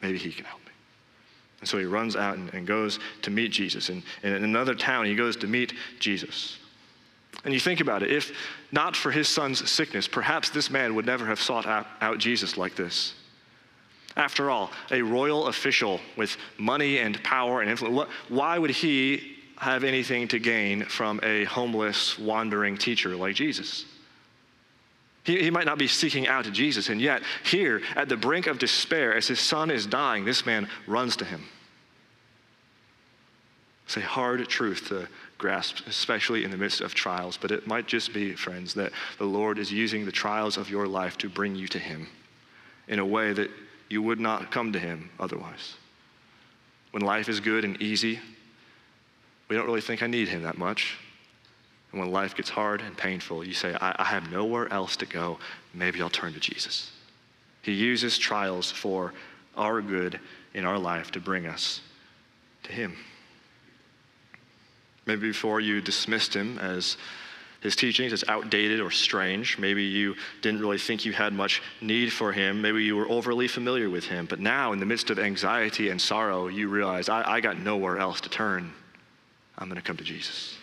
Maybe 0.00 0.18
he 0.18 0.32
can 0.32 0.44
help 0.44 0.60
me. 0.64 0.72
And 1.60 1.68
so 1.68 1.78
he 1.78 1.84
runs 1.84 2.14
out 2.14 2.36
and, 2.36 2.52
and 2.52 2.66
goes 2.66 2.98
to 3.22 3.30
meet 3.30 3.50
Jesus. 3.50 3.88
And, 3.88 4.02
and 4.22 4.34
in 4.34 4.44
another 4.44 4.74
town, 4.74 5.06
he 5.06 5.14
goes 5.14 5.36
to 5.36 5.46
meet 5.46 5.72
Jesus. 5.98 6.58
And 7.44 7.52
you 7.52 7.60
think 7.60 7.80
about 7.80 8.02
it, 8.02 8.12
if 8.12 8.32
not 8.70 8.96
for 8.96 9.10
his 9.10 9.28
son's 9.28 9.68
sickness, 9.70 10.06
perhaps 10.06 10.50
this 10.50 10.70
man 10.70 10.94
would 10.94 11.06
never 11.06 11.26
have 11.26 11.40
sought 11.40 11.66
out, 11.66 12.18
Jesus 12.18 12.56
like 12.56 12.76
this. 12.76 13.14
After 14.16 14.50
all, 14.50 14.70
a 14.90 15.02
royal 15.02 15.48
official 15.48 16.00
with 16.16 16.36
money 16.58 16.98
and 16.98 17.22
power 17.24 17.60
and 17.60 17.70
influence, 17.70 18.10
why 18.28 18.58
would 18.58 18.70
he 18.70 19.38
have 19.56 19.84
anything 19.84 20.28
to 20.28 20.38
gain 20.38 20.84
from 20.84 21.18
a 21.22 21.44
homeless, 21.44 22.18
wandering 22.18 22.76
teacher 22.76 23.16
like 23.16 23.34
Jesus? 23.34 23.86
He, 25.24 25.42
he 25.42 25.50
might 25.50 25.66
not 25.66 25.78
be 25.78 25.88
seeking 25.88 26.28
out 26.28 26.50
Jesus, 26.52 26.90
and 26.90 27.00
yet, 27.00 27.22
here 27.44 27.82
at 27.96 28.08
the 28.08 28.16
brink 28.16 28.46
of 28.46 28.58
despair, 28.58 29.16
as 29.16 29.26
his 29.26 29.40
son 29.40 29.70
is 29.70 29.86
dying, 29.86 30.24
this 30.24 30.46
man 30.46 30.68
runs 30.86 31.16
to 31.16 31.24
him. 31.24 31.44
It's 33.86 33.96
a 33.96 34.02
hard 34.02 34.46
truth 34.48 34.88
to 34.88 35.08
grasp, 35.38 35.86
especially 35.86 36.44
in 36.44 36.50
the 36.50 36.56
midst 36.56 36.80
of 36.80 36.94
trials, 36.94 37.36
but 37.36 37.50
it 37.50 37.66
might 37.66 37.86
just 37.86 38.12
be, 38.14 38.34
friends, 38.34 38.74
that 38.74 38.92
the 39.18 39.24
Lord 39.24 39.58
is 39.58 39.72
using 39.72 40.04
the 40.04 40.12
trials 40.12 40.56
of 40.56 40.70
your 40.70 40.86
life 40.86 41.18
to 41.18 41.28
bring 41.28 41.54
you 41.54 41.68
to 41.68 41.78
Him 41.78 42.08
in 42.88 42.98
a 42.98 43.06
way 43.06 43.32
that 43.32 43.50
you 43.88 44.02
would 44.02 44.20
not 44.20 44.50
come 44.50 44.72
to 44.72 44.78
Him 44.78 45.10
otherwise. 45.18 45.74
When 46.92 47.02
life 47.02 47.28
is 47.28 47.40
good 47.40 47.64
and 47.64 47.80
easy, 47.80 48.20
we 49.48 49.56
don't 49.56 49.66
really 49.66 49.80
think 49.80 50.02
I 50.02 50.06
need 50.06 50.28
Him 50.28 50.42
that 50.42 50.56
much. 50.56 50.98
And 51.94 52.00
when 52.00 52.10
life 52.10 52.34
gets 52.34 52.50
hard 52.50 52.80
and 52.80 52.98
painful, 52.98 53.46
you 53.46 53.54
say, 53.54 53.72
I, 53.80 53.94
I 54.00 54.04
have 54.06 54.28
nowhere 54.28 54.66
else 54.72 54.96
to 54.96 55.06
go. 55.06 55.38
Maybe 55.72 56.02
I'll 56.02 56.10
turn 56.10 56.32
to 56.32 56.40
Jesus. 56.40 56.90
He 57.62 57.70
uses 57.70 58.18
trials 58.18 58.68
for 58.68 59.14
our 59.56 59.80
good 59.80 60.18
in 60.54 60.64
our 60.64 60.76
life 60.76 61.12
to 61.12 61.20
bring 61.20 61.46
us 61.46 61.80
to 62.64 62.72
Him. 62.72 62.96
Maybe 65.06 65.28
before 65.28 65.60
you 65.60 65.80
dismissed 65.80 66.34
Him 66.34 66.58
as 66.58 66.96
his 67.60 67.76
teachings 67.76 68.12
as 68.12 68.24
outdated 68.28 68.78
or 68.78 68.90
strange. 68.90 69.56
Maybe 69.56 69.84
you 69.84 70.16
didn't 70.42 70.60
really 70.60 70.76
think 70.76 71.06
you 71.06 71.14
had 71.14 71.32
much 71.32 71.62
need 71.80 72.12
for 72.12 72.30
him. 72.30 72.60
Maybe 72.60 72.84
you 72.84 72.94
were 72.94 73.08
overly 73.08 73.48
familiar 73.48 73.88
with 73.88 74.04
him. 74.04 74.26
But 74.26 74.38
now, 74.38 74.74
in 74.74 74.80
the 74.80 74.84
midst 74.84 75.08
of 75.08 75.18
anxiety 75.18 75.88
and 75.88 75.98
sorrow, 75.98 76.48
you 76.48 76.68
realize, 76.68 77.08
I, 77.08 77.36
I 77.36 77.40
got 77.40 77.58
nowhere 77.58 77.96
else 77.96 78.20
to 78.20 78.28
turn. 78.28 78.70
I'm 79.56 79.66
going 79.70 79.80
to 79.80 79.82
come 79.82 79.96
to 79.96 80.04
Jesus. 80.04 80.58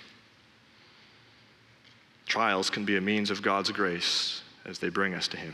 Trials 2.32 2.70
can 2.70 2.86
be 2.86 2.96
a 2.96 3.02
means 3.02 3.30
of 3.30 3.42
God's 3.42 3.72
grace 3.72 4.42
as 4.64 4.80
they 4.80 4.88
bring 4.88 5.14
us 5.14 5.28
to 5.28 5.38
Him. 5.38 5.54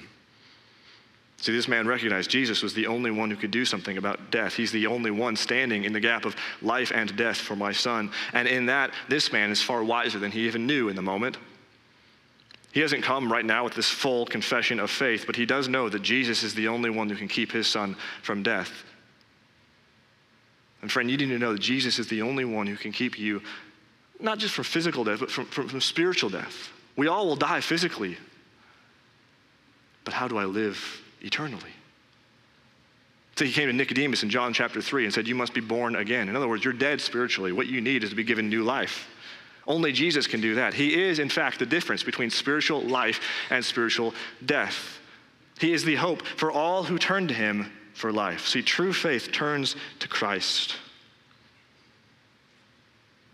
See, 1.37 1.51
this 1.51 1.67
man 1.67 1.87
recognized 1.87 2.29
Jesus 2.29 2.61
was 2.61 2.75
the 2.75 2.85
only 2.85 3.09
one 3.09 3.31
who 3.31 3.35
could 3.35 3.49
do 3.49 3.65
something 3.65 3.97
about 3.97 4.29
death. 4.29 4.53
He's 4.53 4.71
the 4.71 4.85
only 4.85 5.09
one 5.09 5.35
standing 5.35 5.85
in 5.85 5.91
the 5.93 5.99
gap 5.99 6.23
of 6.23 6.35
life 6.61 6.91
and 6.93 7.15
death 7.17 7.37
for 7.37 7.55
my 7.55 7.71
son. 7.71 8.11
And 8.31 8.47
in 8.47 8.67
that, 8.67 8.91
this 9.09 9.31
man 9.31 9.49
is 9.49 9.59
far 9.59 9.83
wiser 9.83 10.19
than 10.19 10.29
he 10.29 10.45
even 10.45 10.67
knew 10.67 10.87
in 10.87 10.95
the 10.95 11.01
moment. 11.01 11.37
He 12.73 12.81
hasn't 12.81 13.03
come 13.03 13.31
right 13.31 13.45
now 13.45 13.63
with 13.63 13.73
this 13.73 13.89
full 13.89 14.27
confession 14.27 14.79
of 14.79 14.91
faith, 14.91 15.23
but 15.25 15.35
he 15.35 15.47
does 15.47 15.67
know 15.67 15.89
that 15.89 16.03
Jesus 16.03 16.43
is 16.43 16.53
the 16.53 16.67
only 16.67 16.91
one 16.91 17.09
who 17.09 17.15
can 17.15 17.27
keep 17.27 17.51
his 17.51 17.65
son 17.65 17.95
from 18.21 18.43
death. 18.43 18.83
And 20.83 20.91
friend, 20.91 21.09
you 21.09 21.17
need 21.17 21.29
to 21.29 21.39
know 21.39 21.53
that 21.53 21.59
Jesus 21.59 21.97
is 21.97 22.07
the 22.07 22.21
only 22.21 22.45
one 22.45 22.67
who 22.67 22.77
can 22.77 22.91
keep 22.91 23.17
you 23.17 23.41
not 24.19 24.39
just 24.39 24.53
from 24.53 24.63
physical 24.63 25.03
death, 25.03 25.19
but 25.19 25.31
from, 25.31 25.45
from, 25.45 25.67
from 25.67 25.81
spiritual 25.81 26.29
death. 26.29 26.69
We 26.95 27.07
all 27.07 27.27
will 27.27 27.35
die 27.35 27.61
physically. 27.61 28.17
But 30.03 30.13
how 30.13 30.27
do 30.27 30.37
I 30.37 30.45
live 30.45 31.01
eternally? 31.21 31.71
So 33.35 33.45
he 33.45 33.51
came 33.51 33.67
to 33.67 33.73
Nicodemus 33.73 34.23
in 34.23 34.31
John 34.31 34.51
chapter 34.51 34.81
3 34.81 35.05
and 35.05 35.13
said, 35.13 35.27
You 35.27 35.35
must 35.35 35.53
be 35.53 35.61
born 35.61 35.95
again. 35.95 36.27
In 36.27 36.35
other 36.35 36.47
words, 36.47 36.63
you're 36.63 36.73
dead 36.73 36.99
spiritually. 36.99 37.51
What 37.51 37.67
you 37.67 37.81
need 37.81 38.03
is 38.03 38.09
to 38.09 38.15
be 38.15 38.23
given 38.23 38.49
new 38.49 38.63
life. 38.63 39.07
Only 39.67 39.91
Jesus 39.91 40.25
can 40.25 40.41
do 40.41 40.55
that. 40.55 40.73
He 40.73 41.03
is, 41.03 41.19
in 41.19 41.29
fact, 41.29 41.59
the 41.59 41.65
difference 41.65 42.01
between 42.01 42.29
spiritual 42.31 42.81
life 42.81 43.19
and 43.49 43.63
spiritual 43.63 44.15
death. 44.45 44.99
He 45.59 45.73
is 45.73 45.83
the 45.83 45.95
hope 45.95 46.25
for 46.25 46.51
all 46.51 46.83
who 46.83 46.97
turn 46.97 47.27
to 47.27 47.33
him 47.33 47.71
for 47.93 48.11
life. 48.11 48.47
See, 48.47 48.61
true 48.61 48.93
faith 48.93 49.31
turns 49.31 49.75
to 49.99 50.07
Christ. 50.07 50.77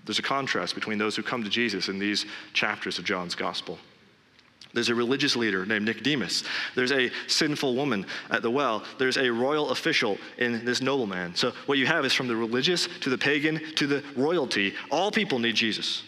There's 0.05 0.19
a 0.19 0.23
contrast 0.23 0.75
between 0.75 0.97
those 0.97 1.15
who 1.15 1.23
come 1.23 1.43
to 1.43 1.49
Jesus 1.49 1.87
in 1.87 1.99
these 1.99 2.25
chapters 2.53 2.99
of 2.99 3.05
John's 3.05 3.35
gospel. 3.35 3.79
There's 4.73 4.89
a 4.89 4.95
religious 4.95 5.35
leader 5.35 5.65
named 5.65 5.85
Nicodemus. 5.85 6.43
There's 6.75 6.91
a 6.91 7.11
sinful 7.27 7.75
woman 7.75 8.07
at 8.31 8.41
the 8.41 8.49
well. 8.49 8.83
There's 8.97 9.17
a 9.17 9.31
royal 9.31 9.69
official 9.69 10.17
in 10.39 10.65
this 10.65 10.81
nobleman. 10.81 11.35
So, 11.35 11.51
what 11.67 11.77
you 11.77 11.85
have 11.85 12.05
is 12.05 12.13
from 12.13 12.27
the 12.27 12.35
religious 12.35 12.89
to 13.01 13.09
the 13.11 13.17
pagan 13.17 13.61
to 13.75 13.85
the 13.85 14.03
royalty, 14.15 14.73
all 14.89 15.11
people 15.11 15.37
need 15.37 15.55
Jesus. 15.55 16.01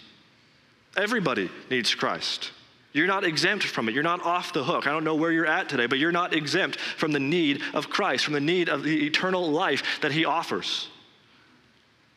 Everybody 0.98 1.52
needs 1.70 1.94
Christ. 1.94 2.52
You're 2.92 3.08
not 3.08 3.26
exempt 3.26 3.66
from 3.66 3.88
it. 3.88 3.94
You're 3.94 4.04
not 4.04 4.24
off 4.24 4.54
the 4.54 4.64
hook. 4.64 4.88
I 4.88 4.92
don't 4.92 5.04
know 5.04 5.16
where 5.16 5.32
you're 5.32 5.46
at 5.46 5.68
today, 5.68 5.86
but 5.86 6.00
you're 6.00 6.14
not 6.14 6.34
exempt 6.34 6.80
from 6.80 7.12
the 7.12 7.20
need 7.20 7.62
of 7.74 7.90
Christ, 7.90 8.24
from 8.24 8.34
the 8.34 8.40
need 8.40 8.70
of 8.70 8.84
the 8.84 9.06
eternal 9.06 9.52
life 9.52 10.00
that 10.02 10.14
he 10.14 10.26
offers. 10.26 10.88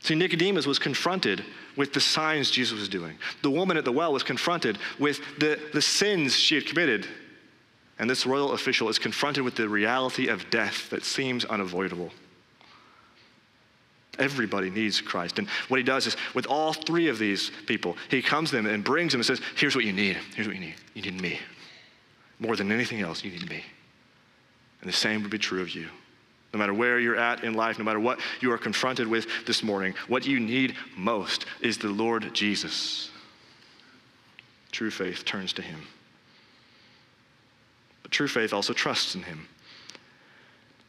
See, 0.00 0.14
Nicodemus 0.14 0.66
was 0.66 0.78
confronted 0.78 1.44
with 1.76 1.92
the 1.92 2.00
signs 2.00 2.50
Jesus 2.50 2.78
was 2.78 2.88
doing. 2.88 3.18
The 3.42 3.50
woman 3.50 3.76
at 3.76 3.84
the 3.84 3.92
well 3.92 4.12
was 4.12 4.22
confronted 4.22 4.78
with 4.98 5.20
the, 5.38 5.58
the 5.72 5.82
sins 5.82 6.36
she 6.36 6.54
had 6.54 6.66
committed. 6.66 7.06
And 7.98 8.08
this 8.08 8.24
royal 8.24 8.52
official 8.52 8.88
is 8.88 8.98
confronted 8.98 9.42
with 9.42 9.56
the 9.56 9.68
reality 9.68 10.28
of 10.28 10.48
death 10.50 10.88
that 10.90 11.04
seems 11.04 11.44
unavoidable. 11.44 12.12
Everybody 14.18 14.70
needs 14.70 15.00
Christ. 15.00 15.38
And 15.38 15.48
what 15.68 15.78
he 15.78 15.84
does 15.84 16.06
is, 16.06 16.16
with 16.34 16.46
all 16.46 16.72
three 16.72 17.08
of 17.08 17.18
these 17.18 17.50
people, 17.66 17.96
he 18.08 18.20
comes 18.20 18.50
to 18.50 18.56
them 18.56 18.66
and 18.66 18.82
brings 18.82 19.12
them 19.12 19.20
and 19.20 19.26
says, 19.26 19.40
Here's 19.56 19.76
what 19.76 19.84
you 19.84 19.92
need. 19.92 20.16
Here's 20.34 20.46
what 20.46 20.56
you 20.56 20.62
need. 20.62 20.74
You 20.94 21.02
need 21.02 21.20
me. 21.20 21.38
More 22.40 22.56
than 22.56 22.72
anything 22.72 23.00
else, 23.00 23.22
you 23.22 23.30
need 23.30 23.48
me. 23.48 23.64
And 24.80 24.88
the 24.88 24.96
same 24.96 25.22
would 25.22 25.30
be 25.30 25.38
true 25.38 25.60
of 25.60 25.70
you. 25.70 25.88
No 26.52 26.58
matter 26.58 26.72
where 26.72 26.98
you're 26.98 27.16
at 27.16 27.44
in 27.44 27.54
life, 27.54 27.78
no 27.78 27.84
matter 27.84 28.00
what 28.00 28.20
you 28.40 28.50
are 28.52 28.58
confronted 28.58 29.06
with 29.06 29.26
this 29.46 29.62
morning, 29.62 29.94
what 30.06 30.26
you 30.26 30.40
need 30.40 30.74
most 30.96 31.44
is 31.60 31.76
the 31.76 31.88
Lord 31.88 32.32
Jesus. 32.34 33.10
True 34.72 34.90
faith 34.90 35.24
turns 35.24 35.52
to 35.54 35.62
him. 35.62 35.80
But 38.02 38.12
true 38.12 38.28
faith 38.28 38.52
also 38.52 38.72
trusts 38.72 39.14
in 39.14 39.22
him. 39.22 39.46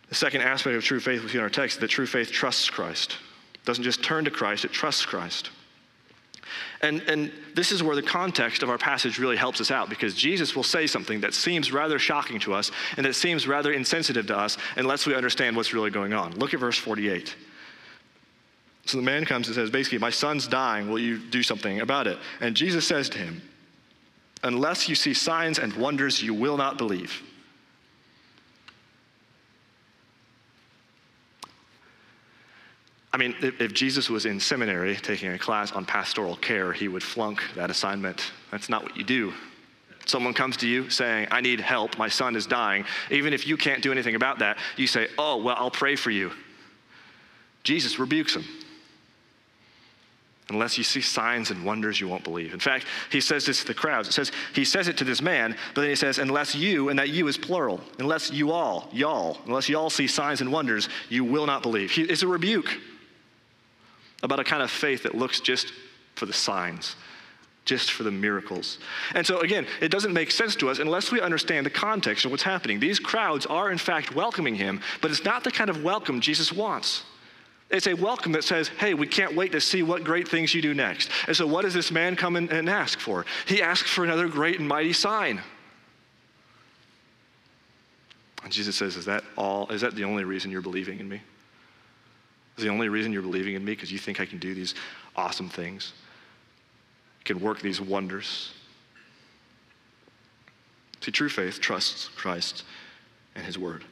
The 0.08 0.15
second 0.15 0.41
aspect 0.41 0.76
of 0.76 0.84
true 0.84 1.00
faith 1.00 1.22
we 1.22 1.30
see 1.30 1.38
in 1.38 1.43
our 1.43 1.50
text 1.50 1.78
is 1.78 1.82
that 1.82 1.89
true 1.89 2.08
faith 2.08 2.32
trusts 2.32 2.69
Christ. 2.69 3.17
It 3.54 3.65
doesn't 3.65 3.84
just 3.84 4.04
turn 4.04 4.26
to 4.26 4.32
Christ, 4.32 4.65
it 4.65 4.72
trusts 4.72 5.06
Christ. 5.06 5.52
And, 6.82 7.02
and 7.02 7.32
this 7.56 7.72
is 7.72 7.84
where 7.84 7.96
the 7.96 8.02
context 8.02 8.64
of 8.64 8.70
our 8.70 8.78
passage 8.78 9.20
really 9.20 9.38
helps 9.38 9.60
us 9.62 9.72
out 9.72 9.90
because 9.90 10.14
Jesus 10.16 10.56
will 10.56 10.64
say 10.64 10.88
something 10.88 11.22
that 11.22 11.34
seems 11.34 11.72
rather 11.72 12.00
shocking 12.00 12.40
to 12.42 12.54
us 12.54 12.72
and 12.98 13.06
that 13.06 13.16
seems 13.16 13.48
rather 13.48 13.72
insensitive 13.72 14.28
to 14.28 14.38
us 14.38 14.58
unless 14.78 15.06
we 15.06 15.16
understand 15.16 15.56
what's 15.56 15.74
really 15.74 15.92
going 15.92 16.14
on. 16.14 16.34
Look 16.36 16.54
at 16.54 16.60
verse 16.60 16.78
48. 16.78 17.36
So 18.86 18.98
the 18.98 19.04
man 19.04 19.26
comes 19.26 19.48
and 19.48 19.56
says, 19.56 19.70
basically, 19.70 20.00
My 20.00 20.10
son's 20.10 20.48
dying. 20.48 20.90
Will 20.90 21.00
you 21.00 21.20
do 21.20 21.44
something 21.44 21.82
about 21.82 22.08
it? 22.08 22.18
And 22.42 22.56
Jesus 22.56 22.88
says 22.88 23.10
to 23.10 23.18
him, 23.20 23.42
Unless 24.42 24.90
you 24.90 24.96
see 24.96 25.14
signs 25.14 25.60
and 25.60 25.74
wonders, 25.74 26.24
you 26.24 26.34
will 26.34 26.58
not 26.58 26.78
believe. 26.78 27.22
I 33.12 33.17
mean, 33.17 33.36
if, 33.41 33.74
Jesus 33.74 34.10
was 34.10 34.26
in 34.26 34.39
seminary 34.39 34.95
taking 34.95 35.32
a 35.32 35.39
class 35.39 35.72
on 35.72 35.84
pastoral 35.84 36.36
care, 36.36 36.72
he 36.72 36.88
would 36.88 37.02
flunk 37.02 37.41
that 37.56 37.72
assignment. 37.72 38.32
That's 38.52 38.69
not 38.69 38.84
what 38.84 38.95
you 38.95 39.04
do. 39.04 39.34
Someone 40.06 40.34
comes 40.34 40.58
to 40.58 40.67
you 40.67 40.89
saying, 40.89 41.28
I 41.32 41.41
need 41.41 41.60
help, 41.60 41.98
my 41.98 42.08
son 42.08 42.36
is 42.36 42.45
dying. 42.45 42.86
Even 43.10 43.34
if 43.34 43.48
you 43.48 43.58
can't 43.58 43.82
do 43.82 43.91
anything 43.91 44.15
about 44.15 44.39
that, 44.39 44.58
you 44.78 44.88
say, 44.88 45.08
Oh, 45.17 45.38
well, 45.38 45.56
I'll 45.58 45.72
pray 45.72 45.95
for 45.95 46.12
you. 46.12 46.32
Jesus 47.63 48.00
rebukes 48.00 48.36
him. 48.36 48.43
Unless 50.52 50.80
you 50.80 50.84
see 50.84 51.02
signs 51.02 51.52
and 51.52 51.63
wonders, 51.63 52.02
you 52.02 52.08
won't 52.08 52.24
believe. 52.24 52.54
In 52.54 52.60
fact, 52.60 52.86
he 53.12 53.22
says 53.22 53.45
this 53.45 53.62
to 53.62 53.67
the 53.67 53.74
crowds. 53.74 54.08
It 54.08 54.13
says, 54.13 54.32
he 54.54 54.65
says 54.65 54.88
it 54.88 54.98
to 54.98 55.04
this 55.04 55.22
man, 55.22 55.56
but 55.76 55.82
then 55.82 55.91
he 55.91 55.95
says, 55.95 56.17
unless 56.17 56.56
you, 56.56 56.89
and 56.89 56.98
that 56.98 57.10
you 57.10 57.28
is 57.28 57.38
plural, 57.38 57.82
unless 58.00 58.32
you 58.32 58.52
all, 58.52 58.89
y'all, 58.91 59.38
unless 59.45 59.69
y'all 59.69 59.91
see 59.91 60.08
signs 60.08 60.41
and 60.41 60.52
wonders, 60.52 60.89
you 61.08 61.24
will 61.24 61.45
not 61.45 61.62
believe. 61.62 61.91
He, 61.91 62.02
it's 62.02 62.24
a 62.24 62.28
rebuke 62.28 62.80
about 64.23 64.39
a 64.39 64.43
kind 64.43 64.62
of 64.62 64.69
faith 64.69 65.03
that 65.03 65.15
looks 65.15 65.39
just 65.39 65.71
for 66.15 66.25
the 66.25 66.34
signs, 66.34 66.95
just 67.65 67.91
for 67.91 68.03
the 68.03 68.12
miracles. 68.12 68.79
And 69.13 69.25
so, 69.25 69.39
again, 69.39 69.65
it 69.82 69.89
doesn't 69.89 70.13
make 70.13 70.32
sense 70.32 70.55
to 70.58 70.69
us 70.69 70.79
unless 70.79 71.12
we 71.12 71.21
understand 71.21 71.65
the 71.65 71.71
context 71.71 72.25
of 72.25 72.32
what's 72.32 72.43
happening. 72.43 72.79
These 72.79 72.99
crowds 72.99 73.45
are, 73.45 73.71
in 73.71 73.77
fact, 73.77 74.15
welcoming 74.15 74.55
him, 74.55 74.82
but 75.01 75.12
it's 75.12 75.23
not 75.23 75.43
the 75.43 75.51
kind 75.51 75.69
of 75.69 75.84
welcome 75.84 76.19
Jesus 76.19 76.51
wants. 76.51 77.03
It's 77.69 77.86
a 77.86 77.93
welcome 77.93 78.32
that 78.32 78.43
says, 78.43 78.67
hey, 78.67 78.95
we 78.95 79.05
can't 79.05 79.36
wait 79.36 79.51
to 79.51 79.62
see 79.62 79.84
what 79.84 80.03
great 80.03 80.27
things 80.27 80.55
you 80.55 80.62
do 80.62 80.73
next. 80.73 81.12
And 81.27 81.36
so, 81.36 81.45
what 81.45 81.62
does 81.62 81.73
this 81.73 81.91
man 81.91 82.15
come 82.15 82.36
in 82.36 82.49
and 82.49 82.67
ask 82.69 82.99
for? 82.99 83.25
He 83.45 83.62
asks 83.62 83.89
for 83.89 84.03
another 84.03 84.27
great 84.27 84.60
and 84.60 84.67
mighty 84.67 84.93
sign. 84.93 85.41
And 88.43 88.51
Jesus 88.51 88.75
says, 88.75 88.95
Is 88.95 89.05
that 89.05 89.23
all? 89.38 89.71
Is 89.71 89.82
that 89.82 89.95
the 89.95 90.03
only 90.03 90.23
reason 90.23 90.49
you're 90.49 90.62
believing 90.62 90.99
in 90.99 91.08
me? 91.08 91.21
Is 92.60 92.63
the 92.63 92.72
only 92.72 92.89
reason 92.89 93.13
you're 93.13 93.22
believing 93.22 93.56
in 93.56 93.63
me 93.63 93.72
because 93.72 93.89
you 93.89 93.98
think 93.98 94.19
I 94.19 94.26
can 94.26 94.38
do 94.38 94.54
these 94.54 94.76
awesome 95.15 95.48
things, 95.48 95.93
can 97.24 97.39
work 97.39 97.62
these 97.62 97.80
wonders. 97.80 98.52
See, 101.00 101.12
true 101.12 101.30
faith 101.30 101.62
trusts 101.62 102.10
Christ 102.10 102.65
and 103.34 103.45
his 103.45 103.58
word. 103.58 103.86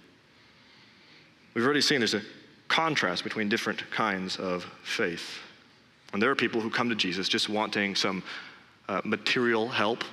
We've 1.54 1.64
already 1.64 1.80
seen 1.80 2.02
there's 2.02 2.14
a 2.14 2.24
contrast 2.68 3.24
between 3.24 3.48
different 3.48 3.90
kinds 3.90 4.36
of 4.36 4.66
faith. 4.84 5.40
And 6.12 6.22
there 6.22 6.30
are 6.30 6.36
people 6.36 6.60
who 6.60 6.70
come 6.70 6.90
to 6.90 6.96
Jesus 6.96 7.30
just 7.30 7.48
wanting 7.48 7.96
some 7.96 8.22
uh, 8.90 9.00
material 9.06 9.70
help, 9.70 10.04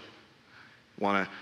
want 1.00 1.26
to 1.26 1.34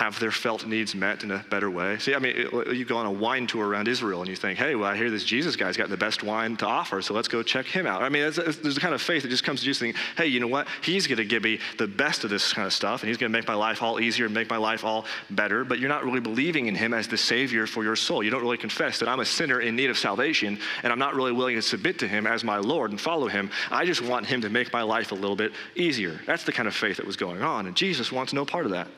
have 0.00 0.18
their 0.18 0.30
felt 0.30 0.66
needs 0.66 0.94
met 0.94 1.22
in 1.24 1.30
a 1.30 1.44
better 1.50 1.70
way. 1.70 1.98
See, 1.98 2.14
I 2.14 2.18
mean, 2.18 2.34
you 2.72 2.86
go 2.86 2.96
on 2.96 3.04
a 3.04 3.12
wine 3.12 3.46
tour 3.46 3.68
around 3.68 3.86
Israel 3.86 4.20
and 4.20 4.30
you 4.30 4.34
think, 4.34 4.58
hey, 4.58 4.74
well, 4.74 4.88
I 4.88 4.96
hear 4.96 5.10
this 5.10 5.24
Jesus 5.24 5.56
guy's 5.56 5.76
got 5.76 5.90
the 5.90 5.96
best 5.98 6.22
wine 6.22 6.56
to 6.56 6.66
offer, 6.66 7.02
so 7.02 7.12
let's 7.12 7.28
go 7.28 7.42
check 7.42 7.66
him 7.66 7.86
out. 7.86 8.02
I 8.02 8.08
mean, 8.08 8.22
it's, 8.22 8.38
it's, 8.38 8.56
there's 8.56 8.78
a 8.78 8.80
kind 8.80 8.94
of 8.94 9.02
faith 9.02 9.24
that 9.24 9.28
just 9.28 9.44
comes 9.44 9.60
to 9.60 9.66
you 9.66 9.74
thinking, 9.74 10.00
hey, 10.16 10.26
you 10.26 10.40
know 10.40 10.46
what? 10.46 10.68
He's 10.82 11.06
going 11.06 11.18
to 11.18 11.26
give 11.26 11.42
me 11.42 11.58
the 11.76 11.86
best 11.86 12.24
of 12.24 12.30
this 12.30 12.50
kind 12.50 12.64
of 12.64 12.72
stuff, 12.72 13.02
and 13.02 13.08
he's 13.08 13.18
going 13.18 13.30
to 13.30 13.38
make 13.38 13.46
my 13.46 13.54
life 13.54 13.82
all 13.82 14.00
easier 14.00 14.24
and 14.24 14.32
make 14.32 14.48
my 14.48 14.56
life 14.56 14.84
all 14.84 15.04
better, 15.28 15.66
but 15.66 15.78
you're 15.78 15.90
not 15.90 16.02
really 16.02 16.20
believing 16.20 16.66
in 16.66 16.74
him 16.74 16.94
as 16.94 17.06
the 17.06 17.18
Savior 17.18 17.66
for 17.66 17.84
your 17.84 17.94
soul. 17.94 18.22
You 18.22 18.30
don't 18.30 18.42
really 18.42 18.56
confess 18.56 18.98
that 19.00 19.08
I'm 19.08 19.20
a 19.20 19.26
sinner 19.26 19.60
in 19.60 19.76
need 19.76 19.90
of 19.90 19.98
salvation, 19.98 20.58
and 20.82 20.90
I'm 20.90 20.98
not 20.98 21.14
really 21.14 21.32
willing 21.32 21.56
to 21.56 21.62
submit 21.62 21.98
to 21.98 22.08
him 22.08 22.26
as 22.26 22.42
my 22.42 22.56
Lord 22.56 22.90
and 22.90 22.98
follow 22.98 23.28
him. 23.28 23.50
I 23.70 23.84
just 23.84 24.00
want 24.00 24.24
him 24.24 24.40
to 24.40 24.48
make 24.48 24.72
my 24.72 24.82
life 24.82 25.12
a 25.12 25.14
little 25.14 25.36
bit 25.36 25.52
easier. 25.74 26.18
That's 26.24 26.44
the 26.44 26.52
kind 26.52 26.68
of 26.68 26.74
faith 26.74 26.96
that 26.96 27.06
was 27.06 27.18
going 27.18 27.42
on, 27.42 27.66
and 27.66 27.76
Jesus 27.76 28.10
wants 28.10 28.32
no 28.32 28.46
part 28.46 28.64
of 28.64 28.72
that. 28.72 28.88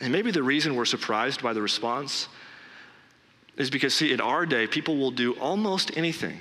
And 0.00 0.12
maybe 0.12 0.30
the 0.30 0.42
reason 0.42 0.74
we're 0.74 0.84
surprised 0.84 1.42
by 1.42 1.52
the 1.52 1.62
response 1.62 2.28
is 3.56 3.70
because, 3.70 3.94
see, 3.94 4.12
in 4.12 4.20
our 4.20 4.44
day, 4.44 4.66
people 4.66 4.96
will 4.96 5.12
do 5.12 5.34
almost 5.34 5.96
anything 5.96 6.38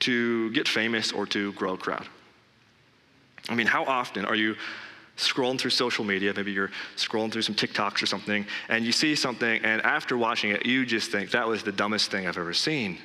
to 0.00 0.50
get 0.52 0.68
famous 0.68 1.12
or 1.12 1.26
to 1.26 1.52
grow 1.54 1.74
a 1.74 1.78
crowd. 1.78 2.06
I 3.48 3.54
mean, 3.54 3.66
how 3.66 3.84
often 3.84 4.24
are 4.24 4.34
you 4.34 4.54
scrolling 5.16 5.58
through 5.58 5.70
social 5.70 6.04
media, 6.04 6.32
maybe 6.36 6.52
you're 6.52 6.70
scrolling 6.96 7.32
through 7.32 7.42
some 7.42 7.54
TikToks 7.54 8.02
or 8.02 8.06
something, 8.06 8.46
and 8.68 8.84
you 8.84 8.92
see 8.92 9.16
something, 9.16 9.64
and 9.64 9.82
after 9.82 10.16
watching 10.16 10.50
it, 10.50 10.64
you 10.64 10.86
just 10.86 11.10
think, 11.10 11.32
that 11.32 11.46
was 11.48 11.64
the 11.64 11.72
dumbest 11.72 12.10
thing 12.10 12.28
I've 12.28 12.38
ever 12.38 12.54
seen. 12.54 12.98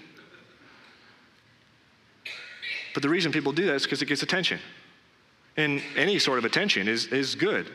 But 2.93 3.01
the 3.01 3.09
reason 3.09 3.31
people 3.31 3.51
do 3.51 3.65
that 3.65 3.75
is 3.75 3.83
because 3.83 4.03
it 4.03 4.05
gets 4.05 4.21
attention. 4.21 4.59
And 5.57 5.81
any 5.95 6.19
sort 6.19 6.37
of 6.37 6.45
attention 6.45 6.87
is, 6.87 7.07
is 7.07 7.33
good. 7.33 7.67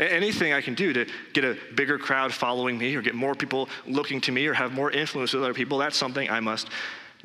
Anything 0.00 0.54
I 0.54 0.62
can 0.62 0.74
do 0.74 0.94
to 0.94 1.06
get 1.34 1.44
a 1.44 1.58
bigger 1.74 1.98
crowd 1.98 2.32
following 2.32 2.78
me 2.78 2.96
or 2.96 3.02
get 3.02 3.14
more 3.14 3.34
people 3.34 3.68
looking 3.86 4.20
to 4.22 4.32
me 4.32 4.46
or 4.46 4.54
have 4.54 4.72
more 4.72 4.90
influence 4.90 5.34
with 5.34 5.42
other 5.42 5.52
people, 5.52 5.76
that's 5.76 5.96
something 5.96 6.30
I 6.30 6.40
must 6.40 6.68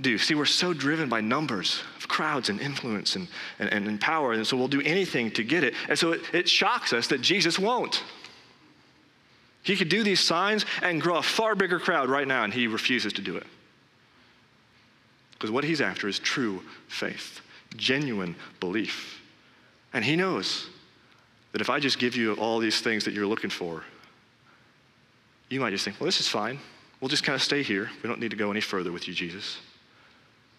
do. 0.01 0.17
See, 0.17 0.35
we're 0.35 0.45
so 0.45 0.73
driven 0.73 1.07
by 1.07 1.21
numbers 1.21 1.81
of 1.97 2.09
crowds 2.09 2.49
and 2.49 2.59
influence 2.59 3.15
and, 3.15 3.29
and, 3.59 3.69
and 3.71 4.01
power, 4.01 4.33
and 4.33 4.45
so 4.45 4.57
we'll 4.57 4.67
do 4.67 4.81
anything 4.81 5.31
to 5.31 5.43
get 5.43 5.63
it. 5.63 5.73
And 5.87 5.97
so 5.97 6.11
it, 6.11 6.21
it 6.33 6.49
shocks 6.49 6.91
us 6.91 7.07
that 7.07 7.21
Jesus 7.21 7.57
won't. 7.57 8.03
He 9.63 9.77
could 9.77 9.89
do 9.89 10.03
these 10.03 10.19
signs 10.19 10.65
and 10.83 11.01
grow 11.01 11.15
a 11.15 11.23
far 11.23 11.55
bigger 11.55 11.79
crowd 11.79 12.09
right 12.09 12.27
now, 12.27 12.43
and 12.43 12.53
he 12.53 12.67
refuses 12.67 13.13
to 13.13 13.21
do 13.21 13.37
it. 13.37 13.47
Because 15.31 15.49
what 15.49 15.63
he's 15.63 15.79
after 15.79 16.09
is 16.09 16.19
true 16.19 16.61
faith, 16.87 17.39
genuine 17.77 18.35
belief. 18.59 19.21
And 19.93 20.03
he 20.03 20.17
knows 20.17 20.67
that 21.55 21.61
if 21.61 21.69
I 21.69 21.79
just 21.79 21.99
give 21.99 22.17
you 22.17 22.33
all 22.33 22.59
these 22.59 22.81
things 22.81 23.05
that 23.05 23.13
you're 23.13 23.25
looking 23.25 23.49
for, 23.49 23.81
you 25.47 25.61
might 25.61 25.69
just 25.69 25.85
think, 25.85 25.97
well, 26.01 26.05
this 26.05 26.19
is 26.19 26.27
fine. 26.27 26.59
We'll 26.99 27.07
just 27.07 27.23
kind 27.23 27.33
of 27.33 27.41
stay 27.41 27.63
here. 27.63 27.89
We 28.03 28.09
don't 28.09 28.19
need 28.19 28.31
to 28.31 28.35
go 28.35 28.51
any 28.51 28.59
further 28.59 28.91
with 28.91 29.07
you, 29.07 29.13
Jesus. 29.13 29.59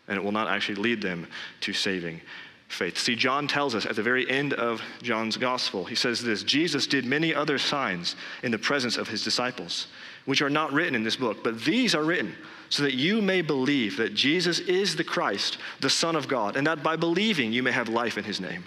And 0.08 0.16
it 0.16 0.24
will 0.24 0.32
not 0.32 0.48
actually 0.48 0.76
lead 0.76 1.02
them 1.02 1.26
to 1.60 1.74
saving 1.74 2.22
faith. 2.68 2.96
See, 2.96 3.14
John 3.14 3.46
tells 3.46 3.74
us 3.74 3.84
at 3.84 3.94
the 3.94 4.02
very 4.02 4.26
end 4.30 4.54
of 4.54 4.80
John's 5.02 5.36
gospel, 5.36 5.84
he 5.84 5.94
says 5.94 6.22
this 6.22 6.42
Jesus 6.42 6.86
did 6.86 7.04
many 7.04 7.34
other 7.34 7.58
signs 7.58 8.16
in 8.42 8.50
the 8.50 8.56
presence 8.56 8.96
of 8.96 9.06
his 9.06 9.22
disciples, 9.22 9.88
which 10.24 10.40
are 10.40 10.48
not 10.48 10.72
written 10.72 10.94
in 10.94 11.02
this 11.02 11.16
book, 11.16 11.44
but 11.44 11.60
these 11.60 11.94
are 11.94 12.04
written 12.04 12.34
so 12.70 12.82
that 12.84 12.94
you 12.94 13.20
may 13.20 13.42
believe 13.42 13.98
that 13.98 14.14
Jesus 14.14 14.60
is 14.60 14.96
the 14.96 15.04
Christ, 15.04 15.58
the 15.80 15.90
Son 15.90 16.16
of 16.16 16.26
God, 16.26 16.56
and 16.56 16.66
that 16.66 16.82
by 16.82 16.96
believing 16.96 17.52
you 17.52 17.62
may 17.62 17.72
have 17.72 17.90
life 17.90 18.16
in 18.16 18.24
his 18.24 18.40
name. 18.40 18.64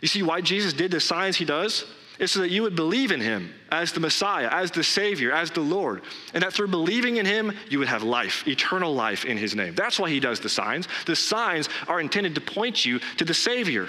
You 0.00 0.08
see 0.08 0.22
why 0.22 0.40
Jesus 0.40 0.72
did 0.72 0.90
the 0.90 1.00
signs 1.00 1.36
he 1.36 1.44
does? 1.44 1.84
It's 2.18 2.32
so 2.32 2.40
that 2.40 2.50
you 2.50 2.62
would 2.62 2.76
believe 2.76 3.12
in 3.12 3.20
him 3.20 3.52
as 3.70 3.92
the 3.92 4.00
Messiah, 4.00 4.48
as 4.50 4.70
the 4.70 4.82
Savior, 4.82 5.32
as 5.32 5.50
the 5.50 5.60
Lord. 5.60 6.02
And 6.32 6.42
that 6.42 6.52
through 6.52 6.68
believing 6.68 7.18
in 7.18 7.26
him, 7.26 7.52
you 7.68 7.78
would 7.78 7.88
have 7.88 8.02
life, 8.02 8.46
eternal 8.48 8.94
life 8.94 9.24
in 9.26 9.36
his 9.36 9.54
name. 9.54 9.74
That's 9.74 9.98
why 9.98 10.08
he 10.08 10.20
does 10.20 10.40
the 10.40 10.48
signs. 10.48 10.88
The 11.04 11.16
signs 11.16 11.68
are 11.88 12.00
intended 12.00 12.34
to 12.36 12.40
point 12.40 12.84
you 12.84 13.00
to 13.18 13.24
the 13.24 13.34
Savior. 13.34 13.88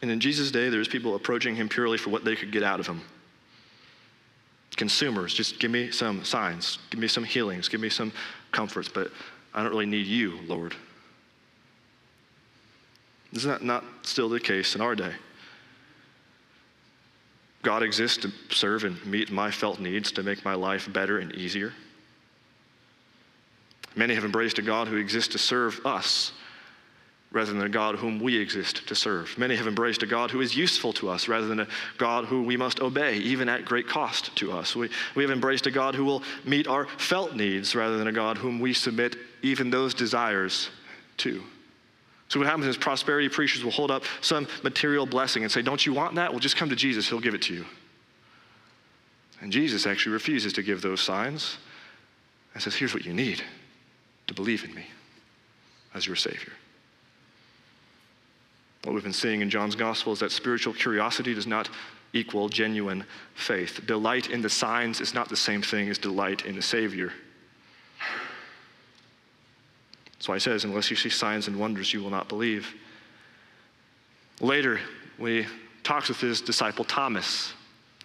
And 0.00 0.10
in 0.10 0.20
Jesus' 0.20 0.50
day, 0.50 0.68
there's 0.70 0.88
people 0.88 1.14
approaching 1.14 1.56
him 1.56 1.68
purely 1.68 1.98
for 1.98 2.10
what 2.10 2.24
they 2.24 2.36
could 2.36 2.52
get 2.52 2.62
out 2.62 2.80
of 2.80 2.86
him. 2.86 3.02
Consumers, 4.76 5.34
just 5.34 5.58
give 5.58 5.72
me 5.72 5.90
some 5.90 6.24
signs, 6.24 6.78
give 6.90 7.00
me 7.00 7.08
some 7.08 7.24
healings, 7.24 7.68
give 7.68 7.80
me 7.80 7.88
some 7.88 8.12
comforts, 8.52 8.88
but 8.88 9.10
I 9.52 9.62
don't 9.62 9.72
really 9.72 9.86
need 9.86 10.06
you, 10.06 10.38
Lord. 10.46 10.74
Is 13.32 13.44
that 13.44 13.62
not 13.62 13.84
still 14.02 14.28
the 14.28 14.40
case 14.40 14.74
in 14.74 14.80
our 14.80 14.94
day? 14.94 15.12
God 17.62 17.82
exists 17.82 18.18
to 18.18 18.32
serve 18.50 18.84
and 18.84 19.04
meet 19.04 19.30
my 19.30 19.50
felt 19.50 19.80
needs 19.80 20.12
to 20.12 20.22
make 20.22 20.44
my 20.44 20.54
life 20.54 20.90
better 20.92 21.18
and 21.18 21.34
easier. 21.34 21.72
Many 23.96 24.14
have 24.14 24.24
embraced 24.24 24.58
a 24.58 24.62
God 24.62 24.88
who 24.88 24.96
exists 24.96 25.32
to 25.32 25.38
serve 25.38 25.84
us 25.84 26.32
rather 27.30 27.52
than 27.52 27.62
a 27.62 27.68
God 27.68 27.96
whom 27.96 28.20
we 28.20 28.36
exist 28.38 28.86
to 28.88 28.94
serve. 28.94 29.36
Many 29.36 29.54
have 29.56 29.66
embraced 29.66 30.02
a 30.02 30.06
God 30.06 30.30
who 30.30 30.40
is 30.40 30.56
useful 30.56 30.94
to 30.94 31.10
us 31.10 31.28
rather 31.28 31.46
than 31.46 31.60
a 31.60 31.68
God 31.98 32.24
who 32.24 32.42
we 32.42 32.56
must 32.56 32.80
obey, 32.80 33.16
even 33.16 33.48
at 33.48 33.66
great 33.66 33.86
cost 33.86 34.34
to 34.36 34.52
us. 34.52 34.74
We, 34.74 34.88
we 35.14 35.24
have 35.24 35.30
embraced 35.30 35.66
a 35.66 35.70
God 35.70 35.94
who 35.94 36.04
will 36.04 36.22
meet 36.44 36.66
our 36.68 36.86
felt 36.86 37.34
needs 37.34 37.74
rather 37.74 37.98
than 37.98 38.06
a 38.06 38.12
God 38.12 38.38
whom 38.38 38.60
we 38.60 38.72
submit 38.72 39.16
even 39.42 39.68
those 39.68 39.92
desires 39.92 40.70
to. 41.18 41.42
So, 42.28 42.38
what 42.38 42.46
happens 42.46 42.66
is 42.66 42.76
prosperity 42.76 43.28
preachers 43.28 43.64
will 43.64 43.70
hold 43.70 43.90
up 43.90 44.04
some 44.20 44.46
material 44.62 45.06
blessing 45.06 45.42
and 45.42 45.50
say, 45.50 45.62
Don't 45.62 45.84
you 45.84 45.94
want 45.94 46.14
that? 46.16 46.30
Well, 46.30 46.40
just 46.40 46.56
come 46.56 46.68
to 46.68 46.76
Jesus, 46.76 47.08
He'll 47.08 47.20
give 47.20 47.34
it 47.34 47.42
to 47.42 47.54
you. 47.54 47.64
And 49.40 49.52
Jesus 49.52 49.86
actually 49.86 50.12
refuses 50.12 50.52
to 50.54 50.62
give 50.62 50.82
those 50.82 51.00
signs 51.00 51.56
and 52.52 52.62
says, 52.62 52.74
Here's 52.74 52.92
what 52.92 53.04
you 53.04 53.14
need 53.14 53.42
to 54.26 54.34
believe 54.34 54.64
in 54.64 54.74
me 54.74 54.86
as 55.94 56.06
your 56.06 56.16
Savior. 56.16 56.52
What 58.84 58.94
we've 58.94 59.02
been 59.02 59.12
seeing 59.12 59.40
in 59.40 59.50
John's 59.50 59.74
gospel 59.74 60.12
is 60.12 60.20
that 60.20 60.30
spiritual 60.30 60.74
curiosity 60.74 61.34
does 61.34 61.46
not 61.46 61.68
equal 62.12 62.48
genuine 62.48 63.04
faith. 63.34 63.80
Delight 63.86 64.30
in 64.30 64.40
the 64.40 64.48
signs 64.48 65.00
is 65.00 65.14
not 65.14 65.28
the 65.28 65.36
same 65.36 65.62
thing 65.62 65.88
as 65.88 65.98
delight 65.98 66.46
in 66.46 66.56
the 66.56 66.62
Savior. 66.62 67.12
That's 70.18 70.28
why 70.28 70.34
he 70.34 70.40
says, 70.40 70.64
unless 70.64 70.90
you 70.90 70.96
see 70.96 71.10
signs 71.10 71.46
and 71.46 71.58
wonders, 71.58 71.92
you 71.92 72.02
will 72.02 72.10
not 72.10 72.28
believe. 72.28 72.74
Later, 74.40 74.80
when 75.16 75.44
he 75.44 75.48
talks 75.84 76.08
with 76.08 76.20
his 76.20 76.40
disciple 76.40 76.84
Thomas, 76.84 77.52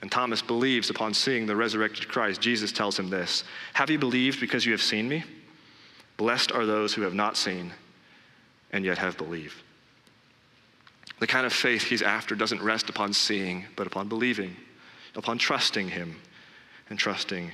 and 0.03 0.11
Thomas 0.11 0.41
believes 0.41 0.89
upon 0.89 1.13
seeing 1.13 1.45
the 1.45 1.55
resurrected 1.55 2.09
Christ. 2.09 2.41
Jesus 2.41 2.73
tells 2.73 2.99
him 2.99 3.09
this 3.09 3.45
Have 3.73 3.89
you 3.89 3.97
believed 3.97 4.41
because 4.41 4.65
you 4.65 4.73
have 4.73 4.81
seen 4.81 5.07
me? 5.07 5.23
Blessed 6.17 6.51
are 6.51 6.65
those 6.65 6.93
who 6.93 7.03
have 7.03 7.13
not 7.13 7.37
seen 7.37 7.71
and 8.71 8.83
yet 8.83 8.97
have 8.97 9.17
believed. 9.17 9.55
The 11.19 11.27
kind 11.27 11.45
of 11.45 11.53
faith 11.53 11.83
he's 11.83 12.01
after 12.01 12.35
doesn't 12.35 12.61
rest 12.61 12.89
upon 12.89 13.13
seeing, 13.13 13.63
but 13.77 13.87
upon 13.87 14.09
believing, 14.09 14.57
upon 15.15 15.37
trusting 15.37 15.87
him 15.87 16.17
and 16.89 16.99
trusting 16.99 17.53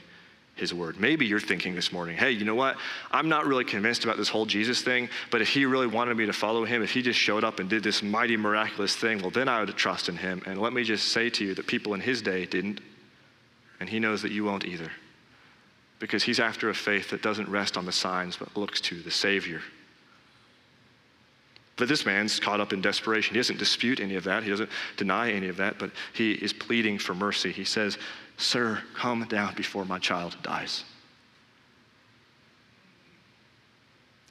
his 0.60 0.74
word. 0.74 1.00
Maybe 1.00 1.26
you're 1.26 1.40
thinking 1.40 1.74
this 1.74 1.92
morning, 1.92 2.18
hey, 2.18 2.32
you 2.32 2.46
know 2.46 2.56
what? 2.56 2.78
I'm 3.12 3.30
not 3.30 3.46
really 3.46 3.64
convinced 3.64 4.04
about 4.04 4.18
this 4.18 4.30
whole 4.30 4.46
Jesus 4.46 4.82
thing, 4.82 5.10
but 5.32 5.42
if 5.42 5.50
he 5.50 5.66
really 5.66 5.88
wanted 5.88 6.18
me 6.18 6.26
to 6.26 6.34
follow 6.34 6.66
him, 6.66 6.84
if 6.84 6.92
he 6.92 7.02
just 7.02 7.20
showed 7.20 7.44
up 7.44 7.60
and 7.60 7.70
did 7.70 7.84
this 7.84 8.04
mighty, 8.04 8.38
miraculous 8.38 8.96
thing, 8.96 9.22
well, 9.22 9.32
then 9.32 9.48
I 9.48 9.60
would 9.60 9.76
trust 9.76 10.10
in 10.10 10.18
him. 10.18 10.42
And 10.46 10.62
let 10.62 10.74
me 10.74 10.84
just 10.84 11.10
say 11.10 11.30
to 11.32 11.46
you 11.46 11.56
that 11.56 11.68
people 11.68 11.94
in 11.94 12.02
his 12.02 12.22
day 12.22 12.46
didn't, 12.46 12.82
and 13.80 13.90
he 13.90 14.00
knows 14.00 14.22
that 14.22 14.32
you 14.32 14.44
won't 14.44 14.66
either. 14.66 14.92
Because 16.00 16.24
he's 16.24 16.40
after 16.40 16.70
a 16.70 16.76
faith 16.76 17.10
that 17.10 17.22
doesn't 17.22 17.50
rest 17.50 17.78
on 17.78 17.86
the 17.86 17.92
signs, 17.92 18.38
but 18.38 18.56
looks 18.56 18.82
to 18.82 19.02
the 19.02 19.12
Savior. 19.12 19.62
But 21.80 21.88
this 21.88 22.06
man's 22.06 22.42
caught 22.42 22.60
up 22.60 22.74
in 22.74 22.82
desperation. 22.82 23.34
He 23.34 23.40
doesn't 23.40 23.58
dispute 23.58 24.02
any 24.02 24.16
of 24.16 24.26
that, 24.26 24.44
he 24.44 24.50
doesn't 24.50 24.70
deny 24.98 25.32
any 25.32 25.48
of 25.48 25.56
that, 25.58 25.80
but 25.80 25.92
he 26.14 26.34
is 26.34 26.52
pleading 26.52 27.00
for 27.00 27.14
mercy. 27.14 27.54
He 27.54 27.64
says, 27.64 27.98
Sir, 28.40 28.82
come 28.96 29.26
down 29.26 29.54
before 29.54 29.84
my 29.84 30.00
child 30.00 30.38
dies. 30.42 30.86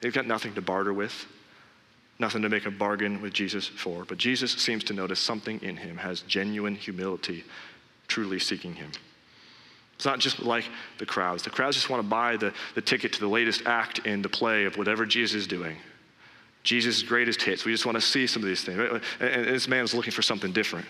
They've 0.01 0.13
got 0.13 0.25
nothing 0.25 0.55
to 0.55 0.61
barter 0.61 0.91
with, 0.91 1.27
nothing 2.17 2.41
to 2.41 2.49
make 2.49 2.65
a 2.65 2.71
bargain 2.71 3.21
with 3.21 3.33
Jesus 3.33 3.67
for. 3.67 4.05
But 4.05 4.17
Jesus 4.17 4.51
seems 4.53 4.83
to 4.85 4.93
notice 4.93 5.19
something 5.19 5.61
in 5.61 5.77
him 5.77 5.97
has 5.97 6.21
genuine 6.21 6.73
humility, 6.73 7.43
truly 8.07 8.39
seeking 8.39 8.73
him. 8.73 8.91
It's 9.93 10.05
not 10.05 10.19
just 10.19 10.39
like 10.39 10.65
the 10.97 11.05
crowds. 11.05 11.43
The 11.43 11.51
crowds 11.51 11.75
just 11.75 11.91
want 11.91 12.01
to 12.01 12.09
buy 12.09 12.35
the, 12.35 12.51
the 12.73 12.81
ticket 12.81 13.13
to 13.13 13.19
the 13.19 13.27
latest 13.27 13.61
act 13.67 14.07
in 14.07 14.23
the 14.23 14.29
play 14.29 14.65
of 14.65 14.75
whatever 14.75 15.05
Jesus 15.05 15.35
is 15.35 15.47
doing. 15.47 15.77
Jesus' 16.63 17.03
greatest 17.03 17.43
hits. 17.43 17.63
We 17.63 17.73
just 17.73 17.85
want 17.85 17.95
to 17.97 18.01
see 18.01 18.25
some 18.25 18.41
of 18.41 18.47
these 18.47 18.63
things. 18.63 19.01
And 19.19 19.45
this 19.45 19.67
man 19.67 19.83
is 19.83 19.93
looking 19.93 20.11
for 20.11 20.23
something 20.23 20.51
different. 20.51 20.87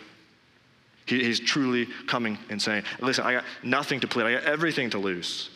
He, 1.05 1.23
he's 1.23 1.39
truly 1.39 1.87
coming 2.07 2.37
and 2.49 2.61
saying, 2.61 2.83
Listen, 2.99 3.25
I 3.25 3.33
got 3.33 3.45
nothing 3.63 3.99
to 4.01 4.07
plead, 4.07 4.25
I 4.25 4.33
got 4.33 4.43
everything 4.43 4.89
to 4.91 4.99
lose. 4.99 5.49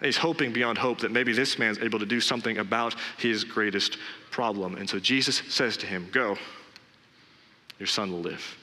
he's 0.00 0.16
hoping 0.16 0.52
beyond 0.52 0.78
hope 0.78 1.00
that 1.00 1.12
maybe 1.12 1.32
this 1.32 1.58
man's 1.58 1.78
able 1.78 1.98
to 1.98 2.06
do 2.06 2.20
something 2.20 2.58
about 2.58 2.94
his 3.18 3.44
greatest 3.44 3.98
problem. 4.30 4.76
And 4.76 4.88
so 4.88 4.98
Jesus 4.98 5.42
says 5.48 5.76
to 5.78 5.86
him, 5.86 6.08
Go, 6.12 6.36
your 7.78 7.86
son 7.86 8.10
will 8.12 8.20
live. 8.20 8.56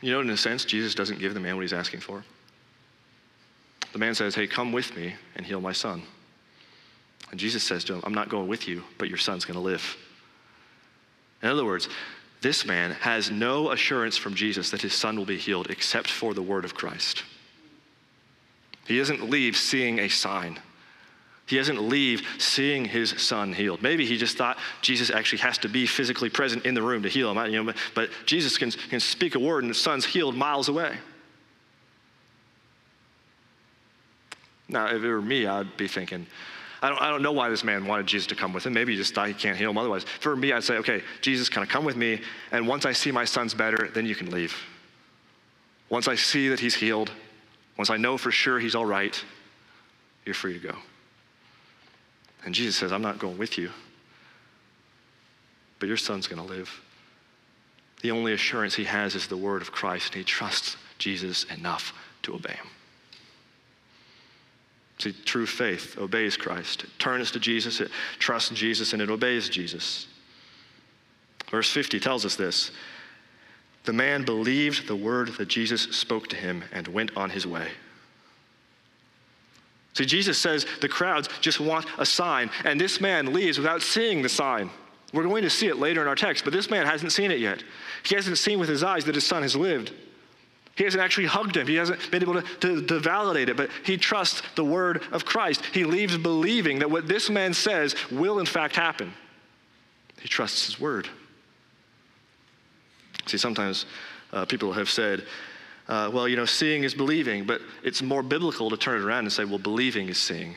You 0.00 0.12
know, 0.12 0.20
in 0.20 0.30
a 0.30 0.36
sense, 0.36 0.64
Jesus 0.64 0.94
doesn't 0.94 1.18
give 1.18 1.34
the 1.34 1.40
man 1.40 1.56
what 1.56 1.62
he's 1.62 1.72
asking 1.72 2.00
for. 2.00 2.24
The 3.92 3.98
man 3.98 4.14
says, 4.14 4.34
Hey, 4.34 4.46
come 4.46 4.72
with 4.72 4.96
me 4.96 5.14
and 5.36 5.44
heal 5.44 5.60
my 5.60 5.72
son. 5.72 6.02
And 7.30 7.38
Jesus 7.38 7.62
says 7.62 7.84
to 7.84 7.94
him, 7.94 8.00
I'm 8.04 8.14
not 8.14 8.28
going 8.28 8.48
with 8.48 8.66
you, 8.66 8.82
but 8.98 9.08
your 9.08 9.18
son's 9.18 9.44
going 9.44 9.54
to 9.54 9.60
live. 9.60 9.96
In 11.42 11.48
other 11.48 11.64
words, 11.64 11.88
this 12.40 12.64
man 12.64 12.92
has 12.92 13.30
no 13.30 13.70
assurance 13.70 14.16
from 14.16 14.34
Jesus 14.34 14.70
that 14.70 14.82
his 14.82 14.94
son 14.94 15.16
will 15.16 15.26
be 15.26 15.36
healed 15.36 15.70
except 15.70 16.10
for 16.10 16.34
the 16.34 16.42
word 16.42 16.64
of 16.64 16.74
Christ. 16.74 17.24
He 18.86 18.98
doesn't 18.98 19.28
leave 19.28 19.56
seeing 19.56 20.00
a 20.00 20.08
sign. 20.08 20.58
He 21.46 21.56
doesn't 21.56 21.80
leave 21.88 22.22
seeing 22.38 22.84
his 22.84 23.10
son 23.20 23.52
healed. 23.52 23.82
Maybe 23.82 24.06
he 24.06 24.16
just 24.16 24.36
thought 24.36 24.56
Jesus 24.82 25.10
actually 25.10 25.40
has 25.40 25.58
to 25.58 25.68
be 25.68 25.84
physically 25.84 26.30
present 26.30 26.64
in 26.64 26.74
the 26.74 26.82
room 26.82 27.02
to 27.02 27.08
heal 27.08 27.30
him. 27.30 27.52
You 27.52 27.64
know, 27.64 27.72
but, 27.94 28.10
Jesus 28.24 28.56
can, 28.56 28.70
can 28.70 29.00
speak 29.00 29.34
a 29.34 29.38
word 29.38 29.64
and 29.64 29.70
the 29.70 29.74
son's 29.74 30.04
healed 30.04 30.36
miles 30.36 30.68
away. 30.68 30.96
Now, 34.68 34.86
if 34.86 35.02
it 35.02 35.08
were 35.08 35.20
me, 35.20 35.46
I'd 35.46 35.76
be 35.76 35.88
thinking, 35.88 36.26
I 36.82 36.88
don't, 36.88 37.00
I 37.00 37.10
don't 37.10 37.22
know 37.22 37.32
why 37.32 37.50
this 37.50 37.62
man 37.62 37.86
wanted 37.86 38.06
Jesus 38.06 38.26
to 38.28 38.34
come 38.34 38.52
with 38.52 38.64
him. 38.64 38.72
Maybe 38.72 38.92
he 38.92 38.98
just 38.98 39.14
thought 39.14 39.28
he 39.28 39.34
can't 39.34 39.56
heal 39.56 39.70
him 39.70 39.78
otherwise. 39.78 40.04
For 40.04 40.34
me, 40.34 40.52
I'd 40.52 40.64
say, 40.64 40.76
okay, 40.76 41.02
Jesus, 41.20 41.48
kind 41.48 41.62
of 41.64 41.70
come 41.70 41.84
with 41.84 41.96
me, 41.96 42.20
and 42.52 42.66
once 42.66 42.86
I 42.86 42.92
see 42.92 43.12
my 43.12 43.24
son's 43.24 43.52
better, 43.52 43.90
then 43.92 44.06
you 44.06 44.14
can 44.14 44.30
leave. 44.30 44.56
Once 45.90 46.08
I 46.08 46.14
see 46.14 46.48
that 46.48 46.60
he's 46.60 46.74
healed, 46.74 47.10
once 47.76 47.90
I 47.90 47.96
know 47.96 48.16
for 48.16 48.30
sure 48.30 48.58
he's 48.58 48.74
all 48.74 48.86
right, 48.86 49.22
you're 50.24 50.34
free 50.34 50.54
to 50.54 50.58
go. 50.58 50.76
And 52.44 52.54
Jesus 52.54 52.76
says, 52.76 52.92
I'm 52.92 53.02
not 53.02 53.18
going 53.18 53.36
with 53.36 53.58
you, 53.58 53.70
but 55.78 55.86
your 55.86 55.98
son's 55.98 56.26
going 56.26 56.40
to 56.40 56.48
live. 56.48 56.80
The 58.00 58.10
only 58.10 58.32
assurance 58.32 58.74
he 58.74 58.84
has 58.84 59.14
is 59.14 59.26
the 59.26 59.36
word 59.36 59.60
of 59.60 59.72
Christ, 59.72 60.14
and 60.14 60.16
he 60.16 60.24
trusts 60.24 60.76
Jesus 60.98 61.44
enough 61.44 61.92
to 62.22 62.34
obey 62.34 62.54
him. 62.54 62.66
See, 65.00 65.14
true 65.24 65.46
faith 65.46 65.96
obeys 65.98 66.36
Christ. 66.36 66.84
It 66.84 66.90
turns 66.98 67.30
to 67.30 67.40
Jesus, 67.40 67.80
it 67.80 67.90
trusts 68.18 68.50
Jesus, 68.50 68.92
and 68.92 69.00
it 69.00 69.08
obeys 69.08 69.48
Jesus. 69.48 70.06
Verse 71.50 71.72
50 71.72 71.98
tells 71.98 72.26
us 72.26 72.36
this 72.36 72.70
The 73.84 73.94
man 73.94 74.24
believed 74.24 74.86
the 74.86 74.94
word 74.94 75.28
that 75.38 75.48
Jesus 75.48 75.84
spoke 75.84 76.28
to 76.28 76.36
him 76.36 76.64
and 76.70 76.86
went 76.86 77.16
on 77.16 77.30
his 77.30 77.46
way. 77.46 77.68
See, 79.94 80.04
Jesus 80.04 80.36
says 80.36 80.66
the 80.82 80.88
crowds 80.88 81.30
just 81.40 81.60
want 81.60 81.86
a 81.96 82.04
sign, 82.04 82.50
and 82.64 82.78
this 82.78 83.00
man 83.00 83.32
leaves 83.32 83.56
without 83.56 83.80
seeing 83.80 84.20
the 84.20 84.28
sign. 84.28 84.68
We're 85.14 85.24
going 85.24 85.44
to 85.44 85.50
see 85.50 85.68
it 85.68 85.78
later 85.78 86.02
in 86.02 86.08
our 86.08 86.14
text, 86.14 86.44
but 86.44 86.52
this 86.52 86.70
man 86.70 86.84
hasn't 86.84 87.12
seen 87.12 87.30
it 87.30 87.40
yet. 87.40 87.64
He 88.02 88.14
hasn't 88.14 88.36
seen 88.36 88.60
with 88.60 88.68
his 88.68 88.84
eyes 88.84 89.06
that 89.06 89.14
his 89.14 89.26
son 89.26 89.42
has 89.42 89.56
lived. 89.56 89.92
He 90.76 90.84
hasn't 90.84 91.02
actually 91.02 91.26
hugged 91.26 91.56
him. 91.56 91.66
He 91.66 91.74
hasn't 91.74 92.10
been 92.10 92.22
able 92.22 92.40
to, 92.40 92.42
to, 92.60 92.82
to, 92.86 93.00
validate 93.00 93.48
it, 93.48 93.56
but 93.56 93.70
he 93.84 93.96
trusts 93.96 94.42
the 94.54 94.64
word 94.64 95.02
of 95.12 95.24
Christ. 95.24 95.64
He 95.66 95.84
leaves 95.84 96.16
believing 96.16 96.78
that 96.78 96.90
what 96.90 97.06
this 97.06 97.28
man 97.28 97.52
says 97.52 97.94
will 98.10 98.38
in 98.38 98.46
fact 98.46 98.76
happen. 98.76 99.12
He 100.20 100.28
trusts 100.28 100.66
his 100.66 100.80
word. 100.80 101.08
See, 103.26 103.38
sometimes 103.38 103.86
uh, 104.32 104.44
people 104.46 104.72
have 104.72 104.88
said, 104.88 105.26
uh, 105.88 106.10
well, 106.12 106.28
you 106.28 106.36
know, 106.36 106.44
seeing 106.44 106.84
is 106.84 106.94
believing, 106.94 107.44
but 107.44 107.60
it's 107.82 108.00
more 108.00 108.22
biblical 108.22 108.70
to 108.70 108.76
turn 108.76 109.00
it 109.00 109.04
around 109.04 109.24
and 109.24 109.32
say, 109.32 109.44
well, 109.44 109.58
believing 109.58 110.08
is 110.08 110.18
seeing. 110.18 110.54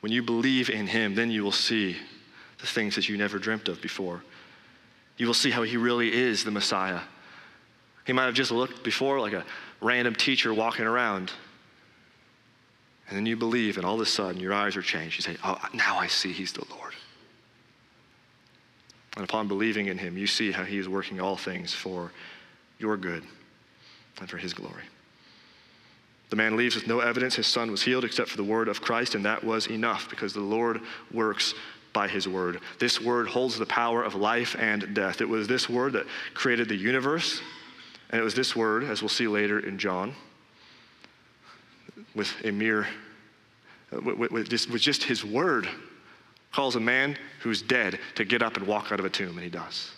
When 0.00 0.12
you 0.12 0.22
believe 0.22 0.70
in 0.70 0.86
him, 0.86 1.14
then 1.14 1.30
you 1.30 1.42
will 1.42 1.52
see 1.52 1.96
the 2.60 2.66
things 2.66 2.94
that 2.94 3.08
you 3.08 3.16
never 3.16 3.38
dreamt 3.38 3.68
of 3.68 3.82
before. 3.82 4.22
You 5.16 5.26
will 5.26 5.34
see 5.34 5.50
how 5.50 5.64
he 5.64 5.76
really 5.76 6.12
is 6.12 6.44
the 6.44 6.50
Messiah 6.50 7.00
he 8.08 8.14
might 8.14 8.24
have 8.24 8.34
just 8.34 8.50
looked 8.50 8.82
before 8.82 9.20
like 9.20 9.34
a 9.34 9.44
random 9.82 10.14
teacher 10.14 10.54
walking 10.54 10.86
around. 10.86 11.30
And 13.06 13.18
then 13.18 13.26
you 13.26 13.36
believe, 13.36 13.76
and 13.76 13.84
all 13.84 13.96
of 13.96 14.00
a 14.00 14.06
sudden 14.06 14.40
your 14.40 14.54
eyes 14.54 14.78
are 14.78 14.82
changed. 14.82 15.18
You 15.18 15.34
say, 15.34 15.38
Oh, 15.44 15.58
now 15.74 15.98
I 15.98 16.06
see 16.06 16.32
he's 16.32 16.54
the 16.54 16.64
Lord. 16.70 16.94
And 19.14 19.24
upon 19.24 19.46
believing 19.46 19.88
in 19.88 19.98
him, 19.98 20.16
you 20.16 20.26
see 20.26 20.50
how 20.52 20.64
he 20.64 20.78
is 20.78 20.88
working 20.88 21.20
all 21.20 21.36
things 21.36 21.74
for 21.74 22.10
your 22.78 22.96
good 22.96 23.24
and 24.20 24.30
for 24.30 24.38
his 24.38 24.54
glory. 24.54 24.84
The 26.30 26.36
man 26.36 26.56
leaves 26.56 26.76
with 26.76 26.86
no 26.86 27.00
evidence 27.00 27.34
his 27.34 27.46
son 27.46 27.70
was 27.70 27.82
healed 27.82 28.06
except 28.06 28.30
for 28.30 28.38
the 28.38 28.44
word 28.44 28.68
of 28.68 28.80
Christ, 28.80 29.16
and 29.16 29.24
that 29.26 29.44
was 29.44 29.66
enough 29.66 30.08
because 30.08 30.32
the 30.32 30.40
Lord 30.40 30.80
works 31.12 31.52
by 31.92 32.08
his 32.08 32.26
word. 32.26 32.60
This 32.78 33.02
word 33.02 33.28
holds 33.28 33.58
the 33.58 33.66
power 33.66 34.02
of 34.02 34.14
life 34.14 34.56
and 34.58 34.94
death. 34.94 35.20
It 35.20 35.28
was 35.28 35.46
this 35.46 35.68
word 35.68 35.92
that 35.92 36.06
created 36.32 36.70
the 36.70 36.76
universe, 36.76 37.42
and 38.10 38.20
it 38.20 38.24
was 38.24 38.34
this 38.34 38.56
word, 38.56 38.84
as 38.84 39.02
we'll 39.02 39.08
see 39.08 39.28
later 39.28 39.60
in 39.60 39.78
John, 39.78 40.14
with 42.14 42.32
a 42.44 42.50
mere, 42.50 42.86
uh, 43.92 44.00
with, 44.00 44.30
with, 44.30 44.48
just, 44.48 44.70
with 44.70 44.82
just 44.82 45.02
his 45.02 45.24
word, 45.24 45.68
calls 46.52 46.76
a 46.76 46.80
man 46.80 47.16
who's 47.40 47.60
dead 47.60 47.98
to 48.14 48.24
get 48.24 48.42
up 48.42 48.56
and 48.56 48.66
walk 48.66 48.92
out 48.92 48.98
of 48.98 49.04
a 49.04 49.10
tomb, 49.10 49.36
and 49.36 49.42
he 49.42 49.50
does. 49.50 49.92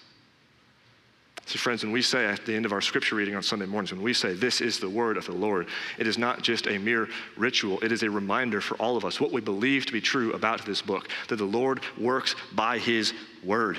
So, 1.47 1.59
friends, 1.59 1.83
when 1.83 1.93
we 1.93 2.03
say 2.03 2.27
at 2.27 2.47
the 2.47 2.55
end 2.55 2.65
of 2.65 2.73
our 2.73 2.81
scripture 2.81 3.17
reading 3.17 3.35
on 3.35 3.43
Sunday 3.43 3.67
mornings, 3.67 3.93
when 3.93 4.03
we 4.03 4.13
say, 4.13 4.35
This 4.35 4.61
is 4.61 4.79
the 4.79 4.89
word 4.89 5.17
of 5.17 5.27
the 5.27 5.33
Lord, 5.33 5.67
it 5.99 6.07
is 6.07 6.17
not 6.17 6.43
just 6.43 6.69
a 6.69 6.79
mere 6.79 7.09
ritual, 7.37 7.81
it 7.81 7.91
is 7.91 8.05
a 8.05 8.11
reminder 8.11 8.61
for 8.61 8.77
all 8.77 8.97
of 8.97 9.05
us 9.05 9.21
what 9.21 9.33
we 9.33 9.41
believe 9.41 9.85
to 9.87 9.93
be 9.93 10.01
true 10.01 10.33
about 10.33 10.65
this 10.65 10.81
book 10.81 11.09
that 11.29 11.37
the 11.37 11.45
Lord 11.45 11.81
works 11.99 12.37
by 12.53 12.79
his 12.79 13.15
word. 13.43 13.79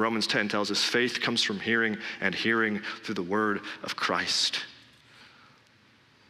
Romans 0.00 0.26
10 0.26 0.48
tells 0.48 0.70
us 0.70 0.82
faith 0.82 1.20
comes 1.20 1.42
from 1.42 1.60
hearing, 1.60 1.96
and 2.20 2.34
hearing 2.34 2.80
through 3.02 3.14
the 3.14 3.22
word 3.22 3.60
of 3.82 3.96
Christ. 3.96 4.64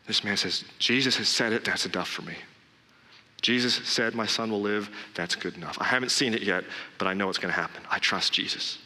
This 0.06 0.24
man 0.24 0.36
says, 0.36 0.64
Jesus 0.78 1.16
has 1.16 1.28
said 1.28 1.52
it, 1.52 1.64
that's 1.64 1.86
enough 1.86 2.08
for 2.08 2.22
me. 2.22 2.34
Jesus 3.42 3.76
said, 3.88 4.14
My 4.14 4.26
son 4.26 4.50
will 4.50 4.60
live, 4.60 4.90
that's 5.14 5.36
good 5.36 5.56
enough. 5.56 5.78
I 5.80 5.84
haven't 5.84 6.10
seen 6.10 6.34
it 6.34 6.42
yet, 6.42 6.64
but 6.98 7.06
I 7.06 7.14
know 7.14 7.28
it's 7.28 7.38
going 7.38 7.54
to 7.54 7.58
happen. 7.60 7.82
I 7.88 7.98
trust 7.98 8.32
Jesus. 8.32 8.78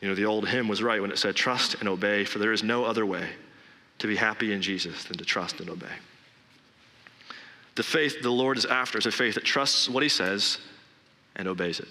You 0.00 0.08
know, 0.08 0.14
the 0.14 0.26
old 0.26 0.48
hymn 0.48 0.68
was 0.68 0.82
right 0.82 1.00
when 1.00 1.10
it 1.10 1.18
said, 1.18 1.34
Trust 1.34 1.76
and 1.80 1.88
obey, 1.88 2.24
for 2.24 2.38
there 2.38 2.52
is 2.52 2.62
no 2.62 2.84
other 2.84 3.04
way 3.06 3.28
to 3.98 4.06
be 4.06 4.16
happy 4.16 4.52
in 4.52 4.62
Jesus 4.62 5.04
than 5.04 5.16
to 5.18 5.24
trust 5.24 5.60
and 5.60 5.68
obey. 5.68 5.86
The 7.74 7.82
faith 7.82 8.22
the 8.22 8.30
Lord 8.30 8.58
is 8.58 8.66
after 8.66 8.98
is 8.98 9.06
a 9.06 9.12
faith 9.12 9.34
that 9.34 9.44
trusts 9.44 9.88
what 9.88 10.02
he 10.02 10.08
says 10.08 10.58
and 11.36 11.48
obeys 11.48 11.80
it. 11.80 11.88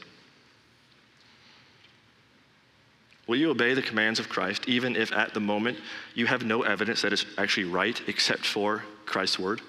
Will 3.28 3.38
you 3.38 3.52
obey 3.52 3.74
the 3.74 3.82
commands 3.82 4.20
of 4.20 4.28
Christ 4.28 4.68
even 4.68 4.96
if 4.96 5.12
at 5.12 5.34
the 5.34 5.40
moment 5.40 5.78
you 6.16 6.26
have 6.26 6.44
no 6.44 6.64
evidence 6.64 7.04
that 7.04 7.14
it's 7.14 7.26
actually 7.38 7.66
right 7.66 8.02
except 8.08 8.46
for 8.46 8.84
Christ's 9.06 9.38
word? 9.38 9.62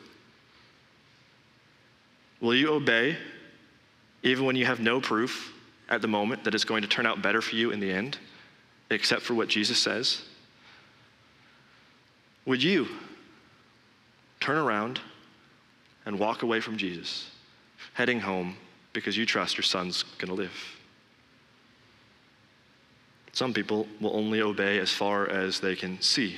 Will 2.40 2.54
you 2.54 2.72
obey 2.72 3.18
even 4.22 4.46
when 4.46 4.56
you 4.56 4.64
have 4.64 4.80
no 4.80 5.00
proof 5.00 5.52
at 5.90 6.00
the 6.00 6.08
moment 6.08 6.44
that 6.44 6.54
it's 6.54 6.64
going 6.64 6.82
to 6.82 6.88
turn 6.88 7.04
out 7.04 7.20
better 7.20 7.42
for 7.42 7.54
you 7.54 7.70
in 7.70 7.80
the 7.80 7.92
end? 7.92 8.16
except 8.90 9.22
for 9.22 9.34
what 9.34 9.48
Jesus 9.48 9.78
says? 9.78 10.22
Would 12.44 12.62
you 12.62 12.88
turn 14.40 14.58
around 14.58 15.00
and 16.04 16.18
walk 16.18 16.42
away 16.42 16.60
from 16.60 16.76
Jesus, 16.76 17.30
heading 17.94 18.20
home 18.20 18.56
because 18.92 19.16
you 19.16 19.26
trust 19.26 19.56
your 19.56 19.64
son's 19.64 20.02
going 20.18 20.28
to 20.28 20.34
live? 20.34 20.76
Some 23.32 23.54
people 23.54 23.86
will 24.00 24.14
only 24.16 24.40
obey 24.40 24.78
as 24.78 24.90
far 24.90 25.28
as 25.28 25.60
they 25.60 25.76
can 25.76 26.00
see. 26.00 26.36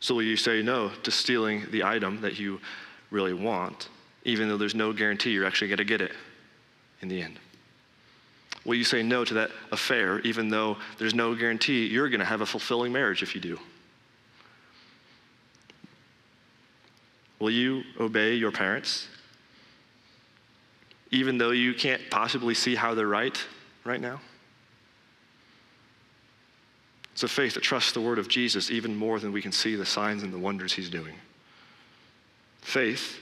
So, 0.00 0.14
will 0.14 0.22
you 0.22 0.36
say 0.36 0.62
no 0.62 0.90
to 1.04 1.10
stealing 1.10 1.64
the 1.70 1.84
item 1.84 2.20
that 2.20 2.38
you 2.38 2.60
really 3.10 3.32
want, 3.32 3.88
even 4.24 4.48
though 4.48 4.58
there's 4.58 4.74
no 4.74 4.92
guarantee 4.92 5.30
you're 5.30 5.46
actually 5.46 5.68
going 5.68 5.78
to 5.78 5.84
get 5.84 6.00
it 6.00 6.12
in 7.00 7.08
the 7.08 7.22
end? 7.22 7.38
Will 8.64 8.74
you 8.74 8.84
say 8.84 9.02
no 9.02 9.24
to 9.24 9.34
that 9.34 9.50
affair, 9.72 10.20
even 10.20 10.48
though 10.48 10.76
there's 10.98 11.14
no 11.14 11.34
guarantee 11.34 11.86
you're 11.86 12.08
going 12.08 12.20
to 12.20 12.26
have 12.26 12.40
a 12.40 12.46
fulfilling 12.46 12.92
marriage 12.92 13.22
if 13.22 13.34
you 13.34 13.40
do? 13.40 13.58
Will 17.38 17.50
you 17.50 17.82
obey 18.00 18.34
your 18.34 18.52
parents, 18.52 19.08
even 21.14 21.38
though 21.38 21.52
you 21.52 21.72
can't 21.74 22.02
possibly 22.10 22.54
see 22.54 22.74
how 22.74 22.94
they're 22.94 23.06
right 23.06 23.38
right 23.84 24.00
now? 24.00 24.20
It's 27.12 27.22
a 27.22 27.28
faith 27.28 27.54
that 27.54 27.62
trusts 27.62 27.92
the 27.92 28.00
word 28.00 28.18
of 28.18 28.26
Jesus 28.26 28.70
even 28.72 28.96
more 28.96 29.20
than 29.20 29.32
we 29.32 29.40
can 29.40 29.52
see 29.52 29.76
the 29.76 29.86
signs 29.86 30.24
and 30.24 30.32
the 30.32 30.38
wonders 30.38 30.72
he's 30.72 30.90
doing. 30.90 31.14
Faith 32.60 33.20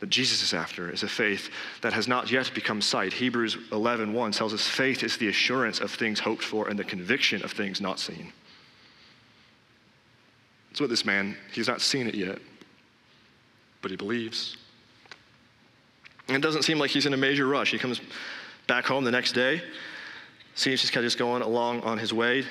that 0.00 0.10
Jesus 0.10 0.42
is 0.42 0.52
after 0.52 0.90
is 0.90 1.02
a 1.02 1.08
faith 1.08 1.50
that 1.80 1.94
has 1.94 2.06
not 2.06 2.30
yet 2.30 2.52
become 2.54 2.82
sight. 2.82 3.14
Hebrews 3.14 3.56
11:1 3.72 4.12
1 4.12 4.32
tells 4.32 4.52
us 4.52 4.68
faith 4.68 5.02
is 5.02 5.16
the 5.16 5.28
assurance 5.28 5.80
of 5.80 5.90
things 5.90 6.20
hoped 6.20 6.44
for 6.44 6.68
and 6.68 6.78
the 6.78 6.84
conviction 6.84 7.42
of 7.42 7.50
things 7.52 7.80
not 7.80 7.98
seen. 7.98 8.32
That's 10.68 10.80
what 10.80 10.90
this 10.90 11.06
man, 11.06 11.36
he's 11.50 11.66
not 11.66 11.80
seen 11.80 12.06
it 12.06 12.14
yet, 12.14 12.38
but 13.80 13.90
he 13.90 13.96
believes. 13.96 14.58
It 16.28 16.42
doesn't 16.42 16.62
seem 16.62 16.78
like 16.78 16.90
he's 16.90 17.06
in 17.06 17.14
a 17.14 17.16
major 17.16 17.46
rush. 17.46 17.70
He 17.70 17.78
comes 17.78 18.00
back 18.66 18.84
home 18.84 19.02
the 19.04 19.10
next 19.10 19.32
day, 19.32 19.62
seems 20.54 20.82
he's 20.82 20.90
kind 20.90 21.04
of 21.04 21.06
just 21.06 21.18
going 21.18 21.42
along 21.42 21.80
on 21.82 21.96
his 21.96 22.12
way, 22.12 22.44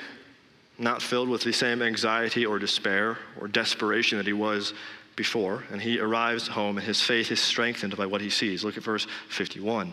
not 0.79 1.01
filled 1.01 1.29
with 1.29 1.43
the 1.43 1.53
same 1.53 1.81
anxiety 1.81 2.45
or 2.45 2.57
despair 2.57 3.17
or 3.39 3.47
desperation 3.47 4.17
that 4.17 4.25
he 4.25 4.33
was 4.33 4.73
before, 5.15 5.63
and 5.71 5.81
he 5.81 5.99
arrives 5.99 6.47
home, 6.47 6.77
and 6.77 6.85
his 6.85 7.01
faith 7.01 7.31
is 7.31 7.39
strengthened 7.39 7.95
by 7.95 8.05
what 8.05 8.21
he 8.21 8.29
sees. 8.29 8.63
Look 8.63 8.77
at 8.77 8.83
verse 8.83 9.05
51. 9.29 9.91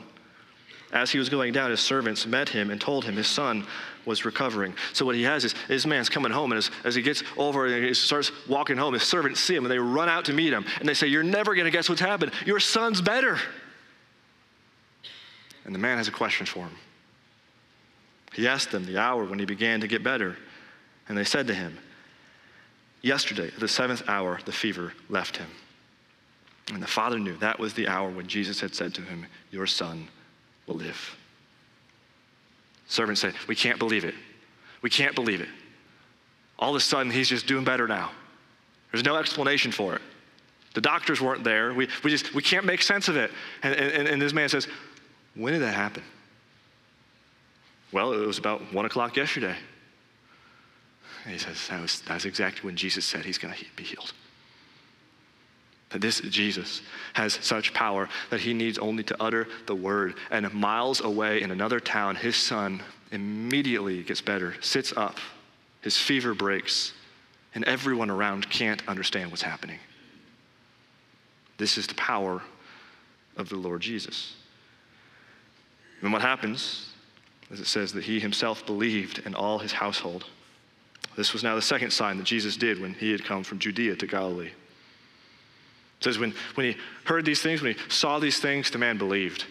As 0.93 1.11
he 1.11 1.18
was 1.18 1.28
going 1.28 1.53
down, 1.53 1.70
his 1.70 1.80
servants 1.80 2.24
met 2.24 2.49
him 2.49 2.70
and 2.70 2.80
told 2.80 3.05
him 3.05 3.16
his 3.16 3.26
son 3.26 3.66
was 4.07 4.24
recovering. 4.24 4.74
So 4.93 5.05
what 5.05 5.16
he 5.16 5.24
has 5.24 5.45
is 5.45 5.55
this 5.66 5.87
man's 5.87 6.09
coming 6.09 6.30
home, 6.30 6.53
and 6.53 6.59
as, 6.59 6.70
as 6.85 6.95
he 6.95 7.03
gets 7.03 7.22
over 7.37 7.66
and 7.66 7.85
he 7.85 7.95
starts 7.95 8.30
walking 8.49 8.76
home, 8.76 8.95
his 8.95 9.03
servants 9.03 9.41
see 9.41 9.57
him 9.57 9.64
and 9.64 9.72
they 9.72 9.78
run 9.78 10.09
out 10.09 10.26
to 10.26 10.32
meet 10.32 10.53
him, 10.53 10.64
and 10.78 10.89
they 10.89 10.95
say, 10.95 11.07
"You're 11.07 11.22
never 11.22 11.55
going 11.55 11.64
to 11.64 11.70
guess 11.70 11.89
what's 11.89 12.01
happened. 12.01 12.32
Your 12.47 12.61
son's 12.61 13.01
better." 13.03 13.39
And 15.64 15.74
the 15.74 15.78
man 15.78 15.98
has 15.98 16.08
a 16.08 16.12
question 16.12 16.46
for 16.46 16.60
him. 16.60 16.76
He 18.32 18.48
asked 18.48 18.70
them 18.70 18.84
the 18.84 18.98
hour 18.98 19.24
when 19.24 19.38
he 19.38 19.44
began 19.44 19.80
to 19.80 19.86
get 19.86 20.02
better, 20.02 20.36
and 21.08 21.16
they 21.16 21.24
said 21.24 21.46
to 21.46 21.54
him, 21.54 21.78
Yesterday, 23.02 23.48
at 23.48 23.60
the 23.60 23.68
seventh 23.68 24.08
hour, 24.08 24.40
the 24.44 24.52
fever 24.52 24.92
left 25.08 25.36
him. 25.36 25.48
And 26.72 26.82
the 26.82 26.86
father 26.86 27.18
knew 27.18 27.36
that 27.36 27.58
was 27.58 27.74
the 27.74 27.86
hour 27.86 28.08
when 28.08 28.26
Jesus 28.26 28.60
had 28.60 28.74
said 28.74 28.94
to 28.94 29.02
him, 29.02 29.26
Your 29.50 29.66
son 29.66 30.08
will 30.66 30.76
live. 30.76 31.16
Servants 32.86 33.20
said, 33.20 33.34
We 33.46 33.54
can't 33.54 33.78
believe 33.78 34.04
it. 34.04 34.14
We 34.82 34.90
can't 34.90 35.14
believe 35.14 35.40
it. 35.40 35.48
All 36.58 36.70
of 36.70 36.76
a 36.76 36.80
sudden, 36.80 37.12
he's 37.12 37.28
just 37.28 37.46
doing 37.46 37.64
better 37.64 37.86
now. 37.86 38.10
There's 38.90 39.04
no 39.04 39.16
explanation 39.16 39.72
for 39.72 39.94
it. 39.94 40.02
The 40.74 40.80
doctors 40.80 41.20
weren't 41.20 41.44
there. 41.44 41.74
We, 41.74 41.88
we 42.02 42.10
just 42.10 42.34
we 42.34 42.42
can't 42.42 42.64
make 42.64 42.82
sense 42.82 43.08
of 43.08 43.16
it. 43.16 43.30
And, 43.62 43.74
and, 43.74 44.08
and 44.08 44.22
this 44.22 44.32
man 44.32 44.48
says, 44.48 44.66
When 45.35 45.53
did 45.53 45.62
that 45.62 45.74
happen? 45.74 46.03
Well, 47.93 48.12
it 48.12 48.26
was 48.26 48.39
about 48.39 48.72
one 48.72 48.85
o'clock 48.85 49.16
yesterday. 49.16 49.57
And 51.24 51.32
he 51.32 51.39
says, 51.39 51.68
that 51.68 51.80
was, 51.80 52.03
that's 52.03 52.24
exactly 52.24 52.66
when 52.66 52.76
Jesus 52.76 53.05
said 53.05 53.24
he's 53.24 53.39
going 53.39 53.55
to 53.55 53.64
be 53.76 53.85
healed. 53.85 54.12
That 55.91 56.01
this 56.01 56.20
Jesus 56.20 56.82
has 57.12 57.35
such 57.35 57.72
power 57.72 58.09
that 58.30 58.41
he 58.41 58.53
needs 58.53 58.78
only 58.78 59.05
to 59.05 59.16
utter 59.22 59.47
the 59.66 59.74
word. 59.74 60.14
And 60.30 60.53
miles 60.53 61.01
away 61.01 61.41
in 61.41 61.51
another 61.51 61.80
town, 61.80 62.16
his 62.16 62.37
son 62.37 62.82
immediately 63.12 64.03
gets 64.03 64.20
better, 64.20 64.55
sits 64.61 64.93
up, 64.97 65.18
his 65.82 65.97
fever 65.97 66.35
breaks, 66.35 66.93
and 67.55 67.64
everyone 67.64 68.11
around 68.11 68.51
can't 68.51 68.87
understand 68.89 69.30
what's 69.30 69.43
happening. 69.43 69.78
This 71.57 71.78
is 71.78 71.87
the 71.87 71.95
power 71.95 72.43
of 73.37 73.49
the 73.49 73.57
Lord 73.57 73.80
Jesus. 73.80 74.35
And 76.05 76.12
what 76.12 76.22
happens 76.22 76.90
is 77.50 77.61
it 77.61 77.66
says 77.66 77.92
that 77.94 78.05
he 78.05 78.20
himself 78.20 78.64
believed 78.66 79.22
and 79.24 79.34
all 79.34 79.59
his 79.59 79.72
household. 79.72 80.26
This 81.16 81.32
was 81.32 81.42
now 81.42 81.55
the 81.55 81.62
second 81.62 81.92
sign 81.92 82.18
that 82.18 82.26
Jesus 82.26 82.57
did 82.57 82.78
when 82.80 82.92
he 82.92 83.11
had 83.11 83.24
come 83.24 83.42
from 83.42 83.59
Judea 83.59 83.96
to 83.96 84.07
Galilee. 84.07 84.48
It 84.48 86.05
says, 86.05 86.18
when, 86.18 86.34
when 86.55 86.72
he 86.72 86.76
heard 87.05 87.24
these 87.24 87.40
things, 87.40 87.62
when 87.62 87.72
he 87.72 87.80
saw 87.88 88.18
these 88.18 88.38
things, 88.38 88.70
the 88.70 88.76
man 88.76 88.98
believed. 88.98 89.46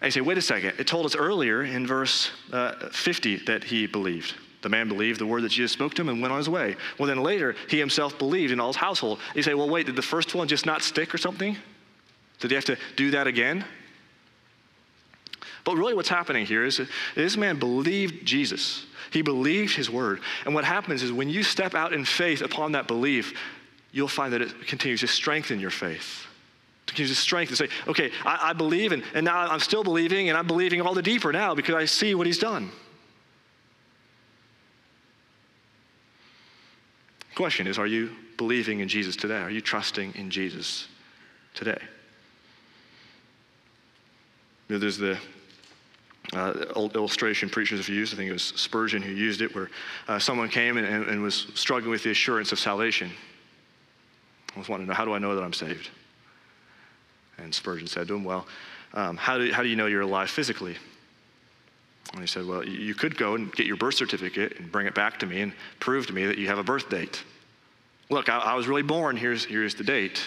And 0.00 0.06
you 0.06 0.12
say, 0.12 0.20
wait 0.22 0.38
a 0.38 0.42
second, 0.42 0.74
it 0.78 0.86
told 0.86 1.04
us 1.04 1.14
earlier 1.14 1.62
in 1.62 1.86
verse 1.86 2.30
uh, 2.52 2.88
50 2.88 3.44
that 3.44 3.64
he 3.64 3.86
believed. 3.86 4.34
The 4.62 4.70
man 4.70 4.88
believed 4.88 5.20
the 5.20 5.26
word 5.26 5.42
that 5.42 5.50
Jesus 5.50 5.72
spoke 5.72 5.92
to 5.94 6.02
him 6.02 6.08
and 6.08 6.22
went 6.22 6.32
on 6.32 6.38
his 6.38 6.48
way. 6.48 6.76
Well, 6.98 7.06
then 7.06 7.22
later, 7.22 7.54
he 7.68 7.78
himself 7.78 8.18
believed 8.18 8.50
in 8.50 8.60
all 8.60 8.68
his 8.68 8.76
household. 8.76 9.18
You 9.34 9.42
say, 9.42 9.52
well, 9.52 9.68
wait, 9.68 9.86
did 9.86 9.96
the 9.96 10.02
first 10.02 10.34
one 10.34 10.48
just 10.48 10.64
not 10.64 10.82
stick 10.82 11.12
or 11.12 11.18
something? 11.18 11.56
Did 12.38 12.50
he 12.50 12.54
have 12.54 12.64
to 12.66 12.78
do 12.96 13.10
that 13.10 13.26
again? 13.26 13.64
But 15.64 15.76
really, 15.76 15.94
what's 15.94 16.08
happening 16.08 16.46
here 16.46 16.64
is 16.64 16.80
this 17.14 17.36
man 17.36 17.58
believed 17.58 18.24
Jesus. 18.24 18.86
He 19.10 19.22
believed 19.22 19.76
his 19.76 19.90
word. 19.90 20.20
And 20.46 20.54
what 20.54 20.64
happens 20.64 21.02
is 21.02 21.12
when 21.12 21.28
you 21.28 21.42
step 21.42 21.74
out 21.74 21.92
in 21.92 22.04
faith 22.04 22.40
upon 22.40 22.72
that 22.72 22.86
belief, 22.88 23.34
you'll 23.92 24.08
find 24.08 24.32
that 24.32 24.42
it 24.42 24.66
continues 24.66 25.00
to 25.00 25.06
strengthen 25.06 25.60
your 25.60 25.70
faith, 25.70 26.26
you 26.94 27.06
strength 27.06 27.50
to 27.50 27.56
say, 27.56 27.68
okay, 27.86 28.10
I, 28.24 28.50
I 28.50 28.52
believe, 28.52 28.92
and, 28.92 29.02
and 29.14 29.24
now 29.24 29.48
I'm 29.48 29.60
still 29.60 29.84
believing, 29.84 30.28
and 30.28 30.36
I'm 30.36 30.46
believing 30.46 30.80
all 30.80 30.94
the 30.94 31.02
deeper 31.02 31.32
now 31.32 31.54
because 31.54 31.74
I 31.74 31.84
see 31.84 32.14
what 32.14 32.26
he's 32.26 32.38
done. 32.38 32.70
Question 37.34 37.66
is, 37.66 37.78
are 37.78 37.86
you 37.86 38.10
believing 38.36 38.80
in 38.80 38.88
Jesus 38.88 39.16
today? 39.16 39.38
Are 39.38 39.50
you 39.50 39.62
trusting 39.62 40.14
in 40.16 40.30
Jesus 40.30 40.88
today? 41.54 41.80
Know, 44.72 44.78
there's 44.78 44.96
the 44.96 45.18
uh, 46.32 46.64
old 46.74 46.96
illustration 46.96 47.50
preachers 47.50 47.78
have 47.78 47.94
used. 47.94 48.14
I 48.14 48.16
think 48.16 48.30
it 48.30 48.32
was 48.32 48.54
Spurgeon 48.56 49.02
who 49.02 49.12
used 49.12 49.42
it, 49.42 49.54
where 49.54 49.68
uh, 50.08 50.18
someone 50.18 50.48
came 50.48 50.78
and, 50.78 50.86
and, 50.86 51.04
and, 51.10 51.22
was 51.22 51.48
struggling 51.54 51.90
with 51.90 52.02
the 52.04 52.10
assurance 52.10 52.52
of 52.52 52.58
salvation. 52.58 53.10
I 54.56 54.58
was 54.58 54.70
wanting 54.70 54.86
to 54.86 54.92
know, 54.92 54.96
how 54.96 55.04
do 55.04 55.12
I 55.12 55.18
know 55.18 55.34
that 55.34 55.44
I'm 55.44 55.52
saved? 55.52 55.90
And 57.36 57.54
Spurgeon 57.54 57.86
said 57.86 58.08
to 58.08 58.14
him, 58.14 58.24
Well, 58.24 58.46
um, 58.94 59.18
how, 59.18 59.36
do, 59.36 59.52
how 59.52 59.62
do 59.62 59.68
you 59.68 59.76
know 59.76 59.84
you're 59.84 60.00
alive 60.00 60.30
physically? 60.30 60.76
And 62.12 62.22
he 62.22 62.26
said, 62.26 62.46
Well, 62.46 62.66
you 62.66 62.94
could 62.94 63.18
go 63.18 63.34
and 63.34 63.52
get 63.52 63.66
your 63.66 63.76
birth 63.76 63.96
certificate 63.96 64.58
and 64.58 64.72
bring 64.72 64.86
it 64.86 64.94
back 64.94 65.18
to 65.18 65.26
me 65.26 65.42
and 65.42 65.52
prove 65.80 66.06
to 66.06 66.14
me 66.14 66.24
that 66.24 66.38
you 66.38 66.46
have 66.46 66.58
a 66.58 66.64
birth 66.64 66.88
date. 66.88 67.22
Look, 68.08 68.30
I, 68.30 68.38
I 68.38 68.54
was 68.54 68.68
really 68.68 68.80
born. 68.80 69.18
Here's, 69.18 69.44
here's 69.44 69.74
the 69.74 69.84
date. 69.84 70.24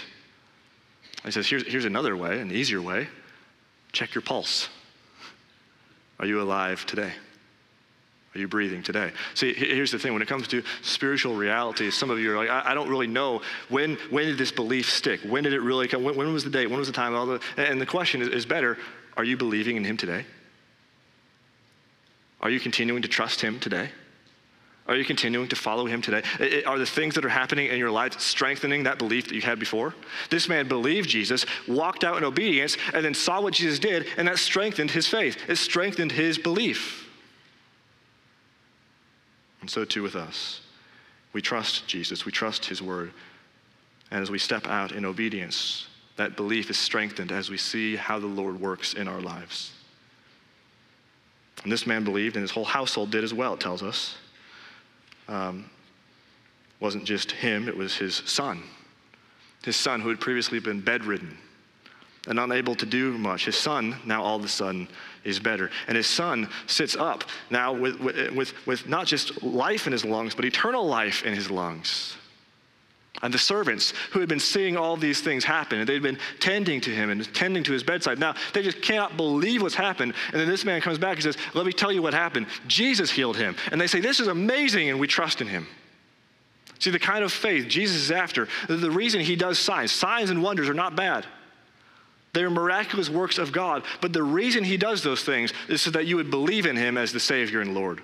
He 1.24 1.32
says, 1.32 1.48
here's, 1.48 1.66
here's 1.66 1.86
another 1.86 2.16
way, 2.16 2.40
an 2.40 2.52
easier 2.52 2.80
way. 2.80 3.08
Check 3.96 4.14
your 4.14 4.22
pulse. 4.22 4.68
Are 6.20 6.26
you 6.26 6.42
alive 6.42 6.86
today? 6.86 7.14
Are 8.36 8.38
you 8.38 8.50
breathing 8.50 8.84
today? 8.84 9.14
See, 9.36 9.54
here's 9.54 9.90
the 9.90 9.98
thing 9.98 10.12
when 10.12 10.22
it 10.22 10.28
comes 10.28 10.50
to 10.50 10.64
spiritual 10.82 11.34
reality, 11.34 11.90
some 11.92 12.10
of 12.10 12.20
you 12.20 12.34
are 12.34 12.36
like, 12.36 12.50
I, 12.50 12.72
I 12.72 12.74
don't 12.74 12.90
really 12.90 13.08
know 13.08 13.42
when, 13.70 13.96
when 14.10 14.26
did 14.26 14.38
this 14.38 14.52
belief 14.52 14.92
stick? 14.92 15.22
When 15.22 15.46
did 15.46 15.54
it 15.54 15.62
really 15.62 15.88
come? 15.88 16.04
When, 16.04 16.18
when 16.18 16.34
was 16.34 16.44
the 16.44 16.50
date? 16.50 16.70
When 16.70 16.78
was 16.78 16.90
the 16.90 16.94
time? 16.94 17.16
All 17.16 17.26
the, 17.26 17.42
and 17.56 17.80
the 17.80 17.86
question 17.86 18.22
is, 18.22 18.28
is 18.28 18.46
better 18.46 18.78
are 19.16 19.24
you 19.24 19.38
believing 19.38 19.78
in 19.78 19.86
Him 19.86 19.96
today? 19.96 20.26
Are 22.42 22.50
you 22.50 22.60
continuing 22.60 23.02
to 23.04 23.08
trust 23.08 23.40
Him 23.40 23.62
today? 23.62 23.92
Are 24.88 24.96
you 24.96 25.04
continuing 25.04 25.48
to 25.48 25.56
follow 25.56 25.88
him 25.88 26.02
today? 26.02 26.22
Are 26.68 26.78
the 26.78 26.86
things 26.86 27.16
that 27.16 27.26
are 27.26 27.30
happening 27.30 27.68
in 27.68 27.80
your 27.80 27.90
life 27.90 28.20
strengthening 28.20 28.84
that 28.84 29.00
belief 29.00 29.28
that 29.28 29.36
you 29.36 29.42
had 29.42 29.58
before? 29.58 29.96
This 30.30 30.48
man 30.48 30.68
believed 30.68 31.10
Jesus, 31.10 31.44
walked 31.68 32.04
out 32.04 32.18
in 32.18 32.24
obedience, 32.24 32.78
and 32.94 33.04
then 33.04 33.16
saw 33.16 33.42
what 33.42 33.56
Jesus 33.56 33.80
did, 33.80 34.06
and 34.16 34.28
that 34.28 34.38
strengthened 34.38 34.92
his 34.92 35.08
faith. 35.08 35.38
It 35.48 35.56
strengthened 35.56 36.12
his 36.12 36.38
belief. 36.38 37.10
And 39.62 39.70
so 39.70 39.86
too 39.86 40.04
with 40.04 40.16
us. 40.16 40.62
We 41.34 41.42
trust 41.42 41.88
Jesus, 41.88 42.24
we 42.26 42.32
trust 42.32 42.66
his 42.66 42.82
word. 42.82 43.12
And 44.12 44.22
as 44.22 44.30
we 44.30 44.38
step 44.38 44.68
out 44.68 44.92
in 44.92 45.04
obedience, 45.04 45.88
that 46.16 46.38
belief 46.38 46.70
is 46.70 46.78
strengthened 46.78 47.32
as 47.32 47.50
we 47.50 47.58
see 47.58 47.96
how 47.96 48.20
the 48.20 48.28
Lord 48.28 48.62
works 48.62 48.94
in 48.94 49.08
our 49.08 49.20
lives. 49.20 49.72
And 51.64 51.72
this 51.72 51.88
man 51.88 52.04
believed, 52.04 52.36
and 52.36 52.44
his 52.44 52.52
whole 52.52 52.66
household 52.66 53.10
did 53.10 53.24
as 53.24 53.34
well, 53.34 53.56
it 53.56 53.60
tells 53.60 53.82
us 53.82 54.18
um, 55.28 55.70
wasn't 56.80 57.06
just 57.06 57.32
him, 57.32 57.68
it 57.68 57.76
was 57.76 57.96
his 57.96 58.16
son. 58.26 58.64
His 59.64 59.76
son, 59.76 60.02
who 60.02 60.10
had 60.10 60.20
previously 60.20 60.60
been 60.60 60.82
bedridden 60.82 61.38
and 62.28 62.40
unable 62.40 62.76
to 62.76 62.86
do 62.86 63.18
much. 63.18 63.46
His 63.46 63.56
son, 63.56 63.96
now 64.06 64.24
all 64.24 64.38
of 64.38 64.44
a 64.44 64.48
sudden, 64.48 64.88
is 65.24 65.40
better. 65.40 65.70
And 65.88 65.96
his 65.98 66.08
son 66.08 66.50
sits 66.68 66.96
up 66.96 67.24
now 67.50 67.74
with, 67.74 68.00
with, 68.00 68.54
with 68.66 68.88
not 68.88 69.08
just 69.08 69.44
life 69.44 69.86
in 69.88 69.94
his 69.94 70.06
lungs, 70.06 70.36
but 70.36 70.46
eternal 70.46 70.86
life 70.86 71.24
in 71.24 71.34
his 71.34 71.50
lungs. 71.52 72.16
And 73.22 73.34
the 73.34 73.38
servants 73.38 73.94
who 74.12 74.20
had 74.20 74.30
been 74.30 74.40
seeing 74.40 74.76
all 74.76 74.98
these 74.98 75.22
things 75.22 75.44
happen, 75.44 75.80
and 75.80 75.88
they'd 75.88 76.02
been 76.02 76.20
tending 76.40 76.82
to 76.82 76.90
him 76.90 77.10
and 77.10 77.34
tending 77.34 77.64
to 77.64 77.74
his 77.74 77.84
bedside. 77.84 78.20
Now, 78.20 78.36
they 78.54 78.62
just 78.62 78.82
cannot 78.82 79.18
believe 79.18 79.62
what's 79.62 79.76
happened. 79.76 80.14
And 80.32 80.42
then 80.42 80.50
this 80.50 80.66
man 80.66 80.82
comes 80.82 80.98
back 80.98 81.16
and 81.16 81.24
says, 81.24 81.38
Let 81.54 81.66
me 81.66 81.72
tell 81.72 81.92
you 81.92 82.02
what 82.02 82.14
happened. 82.14 82.48
Jesus 82.68 83.10
healed 83.10 83.38
him. 83.38 83.56
And 83.72 83.80
they 83.80 83.88
say, 83.88 84.00
This 84.02 84.20
is 84.20 84.28
amazing, 84.28 84.90
and 84.90 85.00
we 85.00 85.08
trust 85.08 85.42
in 85.42 85.48
him. 85.48 85.68
See, 86.80 86.92
the 86.92 87.00
kind 87.00 87.24
of 87.24 87.32
faith 87.32 87.68
Jesus 87.68 87.98
is 87.98 88.12
after, 88.12 88.48
the 88.68 88.92
reason 88.92 89.22
he 89.22 89.36
does 89.36 89.58
signs, 89.58 89.92
signs 89.92 90.30
and 90.30 90.44
wonders 90.44 90.68
are 90.68 90.74
not 90.74 90.96
bad. 90.96 91.26
They're 92.34 92.50
miraculous 92.50 93.10
works 93.10 93.38
of 93.38 93.54
God. 93.54 93.84
But 94.02 94.12
the 94.12 94.22
reason 94.22 94.66
he 94.66 94.76
does 94.76 95.02
those 95.02 95.24
things 95.24 95.54
is 95.70 95.82
so 95.82 95.92
that 95.92 96.06
you 96.06 96.18
would 96.18 96.30
believe 96.30 96.66
in 96.66 96.76
him 96.76 96.98
as 96.98 97.14
the 97.14 97.20
Savior 97.20 97.62
and 97.62 97.74
Lord. 97.74 98.02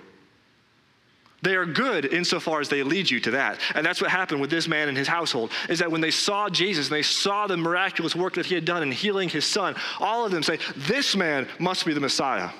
They 1.42 1.56
are 1.56 1.66
good 1.66 2.04
insofar 2.04 2.60
as 2.60 2.68
they 2.68 2.84
lead 2.84 3.10
you 3.10 3.18
to 3.20 3.32
that. 3.32 3.58
And 3.74 3.84
that's 3.84 4.00
what 4.00 4.10
happened 4.10 4.40
with 4.40 4.50
this 4.50 4.68
man 4.68 4.88
and 4.88 4.96
his 4.96 5.08
household, 5.08 5.50
is 5.68 5.80
that 5.80 5.90
when 5.90 6.00
they 6.00 6.12
saw 6.12 6.48
Jesus 6.48 6.86
and 6.86 6.94
they 6.94 7.02
saw 7.02 7.48
the 7.48 7.56
miraculous 7.56 8.14
work 8.14 8.34
that 8.34 8.46
he 8.46 8.54
had 8.54 8.64
done 8.64 8.82
in 8.82 8.92
healing 8.92 9.28
his 9.28 9.44
son, 9.44 9.74
all 9.98 10.24
of 10.24 10.30
them 10.30 10.44
say, 10.44 10.58
This 10.76 11.16
man 11.16 11.48
must 11.58 11.84
be 11.84 11.92
the 11.92 12.00
Messiah. 12.00 12.50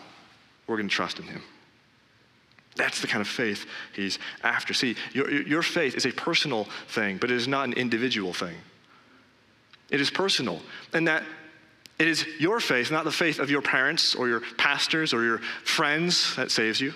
We're 0.66 0.76
going 0.76 0.88
to 0.88 0.94
trust 0.94 1.20
in 1.20 1.26
him. 1.26 1.42
That's 2.74 3.00
the 3.00 3.06
kind 3.06 3.20
of 3.20 3.28
faith 3.28 3.66
he's 3.94 4.18
after. 4.42 4.74
See, 4.74 4.96
your, 5.12 5.30
your 5.30 5.62
faith 5.62 5.94
is 5.94 6.06
a 6.06 6.12
personal 6.12 6.64
thing, 6.88 7.18
but 7.18 7.30
it 7.30 7.36
is 7.36 7.46
not 7.46 7.66
an 7.66 7.74
individual 7.74 8.32
thing. 8.32 8.56
It 9.90 10.00
is 10.00 10.10
personal. 10.10 10.60
And 10.92 11.06
that 11.06 11.22
it 11.98 12.08
is 12.08 12.26
your 12.40 12.58
faith, 12.58 12.90
not 12.90 13.04
the 13.04 13.12
faith 13.12 13.38
of 13.38 13.50
your 13.50 13.62
parents 13.62 14.14
or 14.14 14.26
your 14.26 14.40
pastors 14.56 15.12
or 15.12 15.22
your 15.22 15.38
friends, 15.64 16.34
that 16.36 16.50
saves 16.50 16.80
you. 16.80 16.94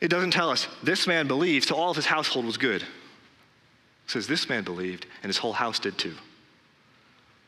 It 0.00 0.08
doesn't 0.08 0.32
tell 0.32 0.50
us 0.50 0.66
this 0.82 1.06
man 1.06 1.26
believed, 1.26 1.68
so 1.68 1.76
all 1.76 1.90
of 1.90 1.96
his 1.96 2.06
household 2.06 2.46
was 2.46 2.56
good. 2.56 2.82
It 2.82 2.88
says 4.06 4.26
this 4.26 4.48
man 4.48 4.64
believed, 4.64 5.06
and 5.22 5.28
his 5.28 5.38
whole 5.38 5.52
house 5.52 5.78
did 5.78 5.98
too. 5.98 6.14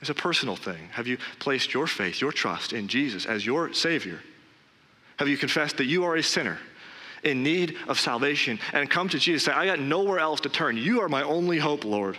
It's 0.01 0.11
a 0.11 0.15
personal 0.15 0.57
thing. 0.57 0.89
Have 0.93 1.07
you 1.07 1.17
placed 1.39 1.73
your 1.73 1.87
faith, 1.87 2.21
your 2.21 2.33
trust 2.33 2.73
in 2.73 2.89
Jesus 2.89 3.25
as 3.25 3.47
your 3.47 3.73
Savior? 3.73 4.21
Have 5.19 5.29
you 5.29 5.37
confessed 5.37 5.77
that 5.77 5.85
you 5.85 6.05
are 6.05 6.17
a 6.17 6.23
sinner 6.23 6.59
in 7.23 7.43
need 7.43 7.77
of 7.87 8.01
salvation 8.01 8.59
and 8.73 8.91
come 8.91 9.09
to 9.09 9.19
Jesus 9.19 9.47
and 9.47 9.55
say, 9.55 9.61
I 9.61 9.67
got 9.67 9.79
nowhere 9.79 10.19
else 10.19 10.41
to 10.41 10.49
turn. 10.49 10.77
You 10.77 11.01
are 11.03 11.09
my 11.09 11.23
only 11.23 11.59
hope, 11.59 11.85
Lord. 11.85 12.19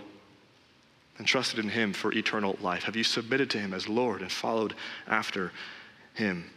And 1.17 1.27
trusted 1.27 1.59
in 1.59 1.69
Him 1.69 1.93
for 1.93 2.11
eternal 2.13 2.57
life? 2.61 2.83
Have 2.83 2.95
you 2.95 3.03
submitted 3.03 3.49
to 3.51 3.59
Him 3.59 3.73
as 3.73 3.87
Lord 3.87 4.21
and 4.21 4.31
followed 4.31 4.73
after 5.07 5.51
Him? 6.13 6.49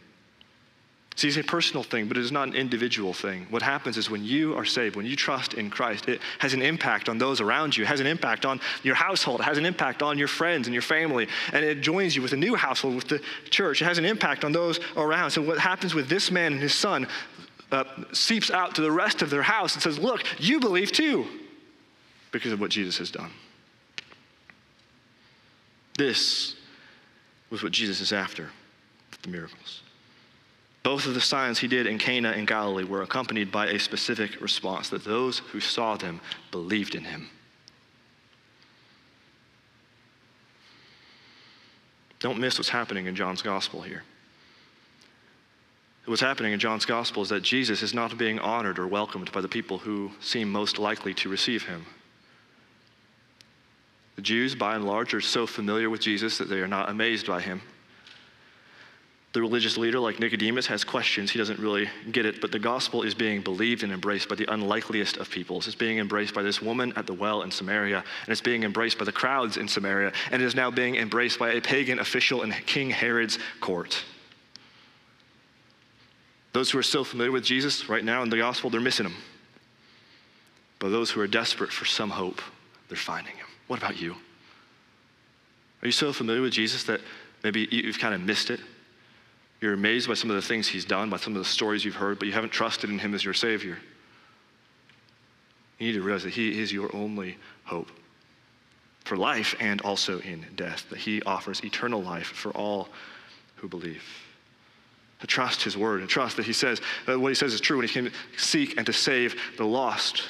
See, 1.17 1.27
it's 1.27 1.37
a 1.37 1.43
personal 1.43 1.81
thing, 1.81 2.07
but 2.07 2.15
it 2.15 2.23
is 2.23 2.31
not 2.31 2.47
an 2.47 2.53
individual 2.53 3.11
thing. 3.11 3.47
What 3.49 3.63
happens 3.63 3.97
is 3.97 4.07
when 4.07 4.23
you 4.23 4.55
are 4.55 4.63
saved, 4.63 4.95
when 4.95 5.07
you 5.07 5.15
trust 5.15 5.55
in 5.55 5.71
Christ, 5.71 6.07
it 6.07 6.21
has 6.37 6.53
an 6.53 6.61
impact 6.61 7.09
on 7.09 7.17
those 7.17 7.41
around 7.41 7.75
you, 7.75 7.85
it 7.85 7.87
has 7.87 7.99
an 7.99 8.05
impact 8.05 8.45
on 8.45 8.61
your 8.83 8.93
household, 8.93 9.39
it 9.39 9.45
has 9.45 9.57
an 9.57 9.65
impact 9.65 10.03
on 10.03 10.19
your 10.19 10.27
friends 10.27 10.67
and 10.67 10.75
your 10.75 10.83
family, 10.83 11.27
and 11.53 11.65
it 11.65 11.81
joins 11.81 12.15
you 12.15 12.21
with 12.21 12.33
a 12.33 12.37
new 12.37 12.53
household, 12.53 12.93
with 12.93 13.07
the 13.07 13.19
church. 13.49 13.81
It 13.81 13.85
has 13.85 13.97
an 13.97 14.05
impact 14.05 14.45
on 14.45 14.51
those 14.51 14.79
around. 14.95 15.31
So, 15.31 15.41
what 15.41 15.57
happens 15.57 15.95
with 15.95 16.07
this 16.07 16.29
man 16.29 16.53
and 16.53 16.61
his 16.61 16.75
son 16.75 17.07
uh, 17.71 17.85
seeps 18.13 18.51
out 18.51 18.75
to 18.75 18.81
the 18.81 18.91
rest 18.91 19.23
of 19.23 19.31
their 19.31 19.41
house 19.41 19.73
and 19.73 19.81
says, 19.81 19.97
Look, 19.97 20.23
you 20.37 20.59
believe 20.59 20.91
too, 20.91 21.25
because 22.31 22.51
of 22.51 22.61
what 22.61 22.69
Jesus 22.69 22.99
has 22.99 23.09
done. 23.09 23.31
This 25.97 26.55
was 27.49 27.63
what 27.63 27.71
Jesus 27.71 28.01
is 28.01 28.13
after 28.13 28.51
the 29.23 29.29
miracles. 29.29 29.81
Both 30.87 31.05
of 31.05 31.15
the 31.15 31.19
signs 31.19 31.59
he 31.59 31.67
did 31.67 31.85
in 31.85 31.97
Cana 31.97 32.29
and 32.29 32.47
Galilee 32.47 32.85
were 32.85 33.01
accompanied 33.01 33.51
by 33.51 33.67
a 33.67 33.77
specific 33.77 34.39
response 34.39 34.87
that 34.87 35.03
those 35.03 35.39
who 35.39 35.59
saw 35.59 35.97
them 35.97 36.21
believed 36.49 36.95
in 36.95 37.03
him. 37.03 37.29
Don't 42.21 42.39
miss 42.39 42.57
what's 42.57 42.69
happening 42.69 43.05
in 43.05 43.17
John's 43.17 43.41
gospel 43.41 43.81
here. 43.81 44.03
What's 46.05 46.21
happening 46.21 46.53
in 46.53 46.59
John's 46.61 46.85
gospel 46.85 47.21
is 47.21 47.27
that 47.27 47.43
Jesus 47.43 47.83
is 47.83 47.93
not 47.93 48.17
being 48.17 48.39
honored 48.39 48.79
or 48.79 48.87
welcomed 48.87 49.29
by 49.33 49.41
the 49.41 49.49
people 49.49 49.79
who 49.79 50.11
seem 50.21 50.49
most 50.49 50.79
likely 50.79 51.13
to 51.15 51.27
receive 51.27 51.65
him. 51.65 51.85
The 54.15 54.21
Jews, 54.21 54.55
by 54.55 54.75
and 54.75 54.85
large, 54.85 55.13
are 55.13 55.19
so 55.19 55.47
familiar 55.47 55.89
with 55.89 55.99
Jesus 55.99 56.37
that 56.37 56.47
they 56.47 56.61
are 56.61 56.65
not 56.65 56.87
amazed 56.87 57.27
by 57.27 57.41
him. 57.41 57.61
The 59.37 59.41
religious 59.41 59.77
leader, 59.77 59.99
like 59.99 60.19
Nicodemus, 60.19 60.65
has 60.65 60.83
questions. 60.83 61.29
He 61.29 61.37
doesn't 61.37 61.59
really 61.59 61.87
get 62.11 62.25
it, 62.25 62.41
but 62.41 62.51
the 62.51 62.57
gospel 62.57 63.03
is 63.03 63.13
being 63.13 63.41
believed 63.41 63.83
and 63.83 63.93
embraced 63.93 64.27
by 64.27 64.33
the 64.33 64.51
unlikeliest 64.51 65.17
of 65.17 65.29
peoples. 65.29 65.67
It's 65.67 65.75
being 65.75 65.99
embraced 65.99 66.33
by 66.33 66.41
this 66.41 66.59
woman 66.59 66.91
at 66.95 67.05
the 67.05 67.13
well 67.13 67.43
in 67.43 67.51
Samaria, 67.51 67.97
and 67.97 68.29
it's 68.29 68.41
being 68.41 68.63
embraced 68.63 68.97
by 68.97 69.05
the 69.05 69.11
crowds 69.11 69.57
in 69.57 69.67
Samaria, 69.67 70.11
and 70.31 70.41
it 70.41 70.45
is 70.47 70.55
now 70.55 70.71
being 70.71 70.95
embraced 70.95 71.37
by 71.37 71.51
a 71.51 71.61
pagan 71.61 71.99
official 71.99 72.41
in 72.41 72.51
King 72.65 72.89
Herod's 72.89 73.37
court. 73.61 74.03
Those 76.53 76.71
who 76.71 76.79
are 76.79 76.81
so 76.81 77.03
familiar 77.03 77.31
with 77.31 77.43
Jesus 77.43 77.87
right 77.87 78.03
now 78.03 78.23
in 78.23 78.31
the 78.31 78.37
gospel, 78.37 78.71
they're 78.71 78.81
missing 78.81 79.05
him. 79.05 79.17
But 80.79 80.89
those 80.89 81.11
who 81.11 81.21
are 81.21 81.27
desperate 81.27 81.71
for 81.71 81.85
some 81.85 82.09
hope, 82.09 82.41
they're 82.89 82.97
finding 82.97 83.35
him. 83.35 83.45
What 83.67 83.77
about 83.77 84.01
you? 84.01 84.13
Are 85.83 85.85
you 85.85 85.91
so 85.91 86.11
familiar 86.11 86.41
with 86.41 86.53
Jesus 86.53 86.85
that 86.85 87.01
maybe 87.43 87.67
you've 87.69 87.99
kind 87.99 88.15
of 88.15 88.21
missed 88.21 88.49
it? 88.49 88.61
You're 89.59 89.73
amazed 89.73 90.07
by 90.07 90.13
some 90.13 90.29
of 90.29 90.35
the 90.35 90.41
things 90.41 90.67
he's 90.67 90.85
done, 90.85 91.09
by 91.09 91.17
some 91.17 91.35
of 91.35 91.39
the 91.39 91.45
stories 91.45 91.83
you've 91.83 91.95
heard, 91.95 92.19
but 92.19 92.27
you 92.27 92.33
haven't 92.33 92.51
trusted 92.51 92.89
in 92.89 92.99
him 92.99 93.15
as 93.15 93.23
your 93.25 93.33
Savior. 93.33 93.77
You 95.79 95.87
need 95.87 95.93
to 95.93 96.01
realize 96.01 96.23
that 96.23 96.33
he 96.33 96.59
is 96.59 96.71
your 96.71 96.95
only 96.95 97.37
hope. 97.63 97.89
for 99.07 99.15
life 99.15 99.55
and 99.59 99.81
also 99.81 100.19
in 100.19 100.45
death, 100.55 100.85
that 100.89 100.99
he 100.99 101.21
offers 101.23 101.63
eternal 101.63 102.03
life 102.03 102.27
for 102.27 102.51
all 102.51 102.89
who 103.55 103.67
believe. 103.67 104.03
To 105.21 105.27
trust 105.27 105.63
his 105.63 105.75
word 105.77 106.01
and 106.01 106.09
trust 106.09 106.37
that 106.37 106.45
he 106.45 106.53
says 106.53 106.81
that 107.07 107.17
what 107.19 107.29
he 107.29 107.35
says 107.35 107.53
is 107.53 107.61
true 107.61 107.77
when 107.77 107.87
he 107.87 107.93
came 107.93 108.05
to 108.05 108.11
seek 108.35 108.77
and 108.77 108.85
to 108.85 108.93
save 108.93 109.35
the 109.57 109.65
lost, 109.65 110.23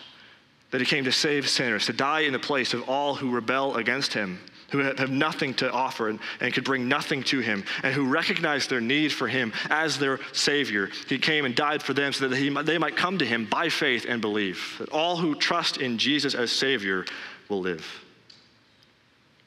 that 0.72 0.80
he 0.80 0.86
came 0.86 1.04
to 1.04 1.12
save 1.12 1.50
sinners, 1.50 1.88
to 1.88 1.94
die 1.94 2.22
in 2.22 2.34
the 2.34 2.40
place 2.40 2.74
of 2.74 2.88
all 2.88 3.16
who 3.16 3.32
rebel 3.32 3.76
against 3.76 4.14
him, 4.14 4.40
who 4.72 4.80
have 4.80 5.10
nothing 5.10 5.54
to 5.56 5.72
offer 5.72 6.10
and, 6.10 6.20
and 6.42 6.54
could 6.54 6.64
bring 6.64 6.88
nothing 6.88 7.24
to 7.24 7.40
him, 7.40 7.64
and 7.84 7.94
who 7.94 8.06
recognize 8.06 8.68
their 8.68 8.82
need 8.82 9.12
for 9.12 9.28
him 9.28 9.54
as 9.70 9.98
their 9.98 10.20
Savior. 10.34 10.90
He 11.08 11.18
came 11.18 11.46
and 11.46 11.56
died 11.56 11.82
for 11.82 11.94
them 11.94 12.14
so 12.14 12.28
that 12.28 12.36
he, 12.36 12.50
they 12.50 12.78
might 12.78 12.96
come 12.96 13.18
to 13.18 13.26
him 13.26 13.46
by 13.46 13.70
faith 13.70 14.06
and. 14.08 14.28
That 14.28 14.90
all 14.92 15.16
who 15.16 15.36
trust 15.36 15.78
in 15.78 15.98
Jesus 15.98 16.36
as 16.36 16.52
Savior 16.52 17.06
will 17.50 17.62
live. 17.62 17.86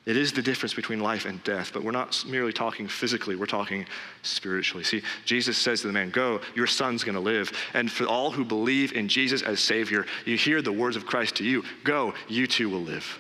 It 0.07 0.17
is 0.17 0.33
the 0.33 0.43
difference 0.43 0.73
between 0.73 1.01
life 1.01 1.27
and 1.27 1.43
death, 1.45 1.73
but 1.73 1.85
we're 1.85 1.91
not 1.91 2.25
merely 2.27 2.53
talking 2.53 2.89
physically, 2.89 3.37
we're 3.37 3.47
talking 3.47 3.85
spiritually. 4.23 4.83
See, 4.83 5.03
Jesus 5.27 5.59
says 5.59 5.83
to 5.83 5.89
the 5.89 5.93
man, 5.93 6.11
Go, 6.11 6.41
your 6.55 6.67
son's 6.67 7.05
gonna 7.05 7.21
live. 7.21 7.53
And 7.75 7.93
for 7.93 8.07
all 8.07 8.31
who 8.31 8.45
believe 8.45 8.95
in 8.95 9.07
Jesus 9.07 9.43
as 9.43 9.61
Savior, 9.61 10.07
you 10.25 10.37
hear 10.37 10.63
the 10.63 10.73
words 10.73 10.97
of 10.97 11.05
Christ 11.05 11.37
to 11.37 11.45
you 11.45 11.63
Go, 11.85 12.15
you 12.27 12.47
too 12.47 12.71
will 12.71 12.83
live. 12.83 13.19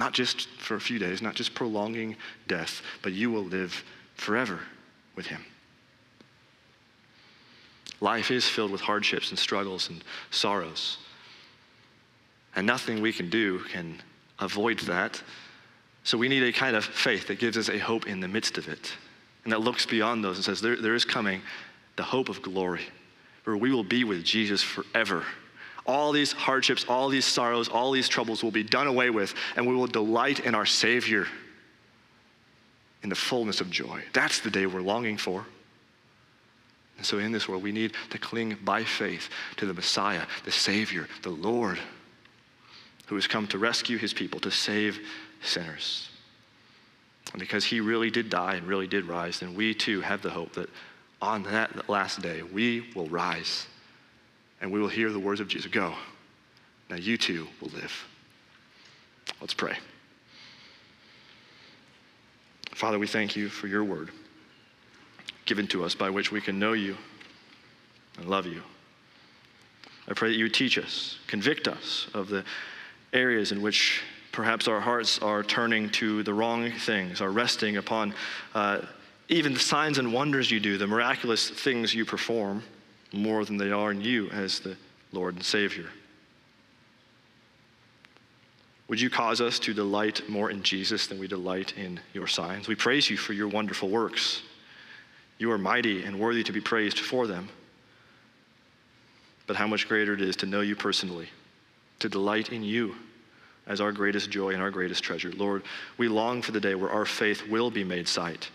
Not 0.00 0.14
just 0.14 0.48
for 0.56 0.76
a 0.76 0.80
few 0.80 0.98
days, 0.98 1.20
not 1.20 1.34
just 1.34 1.54
prolonging 1.54 2.16
death, 2.48 2.80
but 3.02 3.12
you 3.12 3.30
will 3.30 3.44
live 3.44 3.84
forever 4.14 4.60
with 5.14 5.26
Him. 5.26 5.44
Life 8.00 8.30
is 8.30 8.48
filled 8.48 8.70
with 8.70 8.80
hardships 8.80 9.28
and 9.28 9.38
struggles 9.38 9.90
and 9.90 10.02
sorrows. 10.30 10.96
And 12.56 12.66
nothing 12.66 13.02
we 13.02 13.12
can 13.12 13.28
do 13.28 13.58
can 13.64 14.00
avoid 14.38 14.78
that. 14.80 15.22
So 16.02 16.16
we 16.16 16.28
need 16.28 16.44
a 16.44 16.52
kind 16.52 16.76
of 16.76 16.84
faith 16.86 17.26
that 17.26 17.38
gives 17.38 17.58
us 17.58 17.68
a 17.68 17.76
hope 17.76 18.06
in 18.06 18.20
the 18.20 18.28
midst 18.28 18.56
of 18.56 18.68
it 18.68 18.94
and 19.44 19.52
that 19.52 19.60
looks 19.60 19.84
beyond 19.84 20.24
those 20.24 20.36
and 20.36 20.44
says, 20.46 20.62
there, 20.62 20.76
there 20.76 20.94
is 20.94 21.04
coming 21.04 21.42
the 21.96 22.02
hope 22.04 22.30
of 22.30 22.40
glory 22.40 22.86
where 23.44 23.58
we 23.58 23.70
will 23.70 23.84
be 23.84 24.04
with 24.04 24.24
Jesus 24.24 24.62
forever. 24.62 25.26
All 25.86 26.12
these 26.12 26.32
hardships, 26.32 26.84
all 26.88 27.08
these 27.08 27.24
sorrows, 27.24 27.68
all 27.68 27.92
these 27.92 28.08
troubles 28.08 28.42
will 28.42 28.50
be 28.50 28.62
done 28.62 28.86
away 28.86 29.10
with, 29.10 29.34
and 29.56 29.66
we 29.66 29.74
will 29.74 29.86
delight 29.86 30.40
in 30.40 30.54
our 30.54 30.66
Savior 30.66 31.26
in 33.02 33.08
the 33.08 33.14
fullness 33.16 33.60
of 33.60 33.70
joy. 33.70 34.02
That's 34.12 34.40
the 34.40 34.50
day 34.50 34.66
we're 34.66 34.82
longing 34.82 35.16
for. 35.16 35.46
And 36.98 37.06
so, 37.06 37.18
in 37.18 37.32
this 37.32 37.48
world, 37.48 37.62
we 37.62 37.72
need 37.72 37.94
to 38.10 38.18
cling 38.18 38.58
by 38.62 38.84
faith 38.84 39.30
to 39.56 39.64
the 39.64 39.72
Messiah, 39.72 40.24
the 40.44 40.52
Savior, 40.52 41.08
the 41.22 41.30
Lord 41.30 41.78
who 43.10 43.16
has 43.16 43.26
come 43.26 43.44
to 43.44 43.58
rescue 43.58 43.98
his 43.98 44.14
people, 44.14 44.38
to 44.38 44.52
save 44.52 45.00
sinners. 45.42 46.08
And 47.32 47.40
because 47.40 47.64
he 47.64 47.80
really 47.80 48.08
did 48.08 48.30
die 48.30 48.54
and 48.54 48.64
really 48.68 48.86
did 48.86 49.04
rise, 49.04 49.40
then 49.40 49.56
we 49.56 49.74
too 49.74 50.00
have 50.00 50.22
the 50.22 50.30
hope 50.30 50.52
that 50.52 50.70
on 51.20 51.42
that 51.42 51.88
last 51.88 52.22
day 52.22 52.44
we 52.44 52.88
will 52.94 53.08
rise 53.08 53.66
and 54.60 54.70
we 54.70 54.80
will 54.80 54.88
hear 54.88 55.10
the 55.10 55.18
words 55.18 55.40
of 55.40 55.48
Jesus 55.48 55.70
Go, 55.70 55.94
now 56.88 56.96
you 56.96 57.16
too 57.16 57.46
will 57.60 57.70
live. 57.70 58.06
Let's 59.40 59.54
pray. 59.54 59.76
Father, 62.72 62.98
we 62.98 63.06
thank 63.06 63.36
you 63.36 63.48
for 63.48 63.66
your 63.66 63.84
word 63.84 64.10
given 65.44 65.66
to 65.66 65.84
us 65.84 65.94
by 65.94 66.08
which 66.08 66.30
we 66.30 66.40
can 66.40 66.58
know 66.58 66.72
you 66.72 66.96
and 68.18 68.28
love 68.28 68.46
you. 68.46 68.62
I 70.08 70.12
pray 70.14 70.30
that 70.30 70.36
you 70.36 70.44
would 70.44 70.54
teach 70.54 70.78
us, 70.78 71.18
convict 71.26 71.68
us 71.68 72.08
of 72.14 72.28
the 72.28 72.44
areas 73.12 73.52
in 73.52 73.60
which 73.60 74.02
perhaps 74.32 74.68
our 74.68 74.80
hearts 74.80 75.18
are 75.18 75.42
turning 75.42 75.90
to 75.90 76.22
the 76.22 76.32
wrong 76.32 76.70
things, 76.70 77.20
are 77.20 77.30
resting 77.30 77.76
upon 77.76 78.14
uh, 78.54 78.80
even 79.28 79.52
the 79.52 79.60
signs 79.60 79.98
and 79.98 80.12
wonders 80.12 80.50
you 80.50 80.60
do, 80.60 80.78
the 80.78 80.86
miraculous 80.86 81.50
things 81.50 81.94
you 81.94 82.04
perform, 82.04 82.62
more 83.12 83.44
than 83.44 83.56
they 83.56 83.70
are 83.70 83.90
in 83.90 84.00
you 84.00 84.28
as 84.30 84.60
the 84.60 84.76
Lord 85.12 85.34
and 85.34 85.44
Savior. 85.44 85.86
Would 88.88 89.00
you 89.00 89.10
cause 89.10 89.40
us 89.40 89.58
to 89.60 89.72
delight 89.72 90.28
more 90.28 90.50
in 90.50 90.62
Jesus 90.62 91.06
than 91.06 91.18
we 91.18 91.28
delight 91.28 91.74
in 91.76 92.00
your 92.12 92.26
signs? 92.26 92.66
We 92.66 92.74
praise 92.74 93.08
you 93.08 93.16
for 93.16 93.32
your 93.32 93.48
wonderful 93.48 93.88
works. 93.88 94.42
You 95.38 95.52
are 95.52 95.58
mighty 95.58 96.02
and 96.02 96.18
worthy 96.18 96.42
to 96.42 96.52
be 96.52 96.60
praised 96.60 96.98
for 96.98 97.26
them. 97.26 97.48
But 99.46 99.56
how 99.56 99.66
much 99.66 99.88
greater 99.88 100.14
it 100.14 100.20
is 100.20 100.36
to 100.36 100.46
know 100.46 100.60
you 100.60 100.76
personally 100.76 101.28
to 102.00 102.08
delight 102.08 102.50
in 102.50 102.62
you 102.62 102.96
as 103.66 103.80
our 103.80 103.92
greatest 103.92 104.30
joy 104.30 104.50
and 104.50 104.60
our 104.60 104.70
greatest 104.70 105.04
treasure. 105.04 105.30
Lord, 105.32 105.62
we 105.96 106.08
long 106.08 106.42
for 106.42 106.50
the 106.52 106.60
day 106.60 106.74
where 106.74 106.90
our 106.90 107.06
faith 107.06 107.46
will 107.48 107.70
be 107.70 107.84
made 107.84 108.08
sight, 108.08 108.50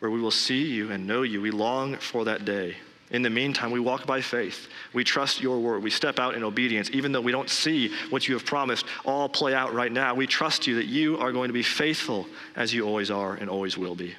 where 0.00 0.10
we 0.10 0.20
will 0.20 0.30
see 0.30 0.64
you 0.64 0.90
and 0.90 1.06
know 1.06 1.22
you. 1.22 1.40
We 1.40 1.50
long 1.50 1.96
for 1.96 2.24
that 2.26 2.44
day. 2.44 2.76
In 3.12 3.20
the 3.20 3.30
meantime, 3.30 3.70
we 3.70 3.78
walk 3.78 4.06
by 4.06 4.22
faith. 4.22 4.68
We 4.94 5.04
trust 5.04 5.42
your 5.42 5.60
word. 5.60 5.82
We 5.82 5.90
step 5.90 6.18
out 6.18 6.34
in 6.34 6.42
obedience, 6.42 6.90
even 6.92 7.12
though 7.12 7.20
we 7.20 7.30
don't 7.30 7.50
see 7.50 7.92
what 8.08 8.26
you 8.26 8.34
have 8.34 8.46
promised 8.46 8.86
all 9.04 9.28
play 9.28 9.54
out 9.54 9.74
right 9.74 9.92
now. 9.92 10.14
We 10.14 10.26
trust 10.26 10.66
you 10.66 10.76
that 10.76 10.86
you 10.86 11.18
are 11.18 11.30
going 11.30 11.48
to 11.48 11.52
be 11.52 11.62
faithful 11.62 12.26
as 12.56 12.72
you 12.72 12.86
always 12.86 13.10
are 13.10 13.34
and 13.34 13.50
always 13.50 13.76
will 13.76 13.94
be. 13.94 14.14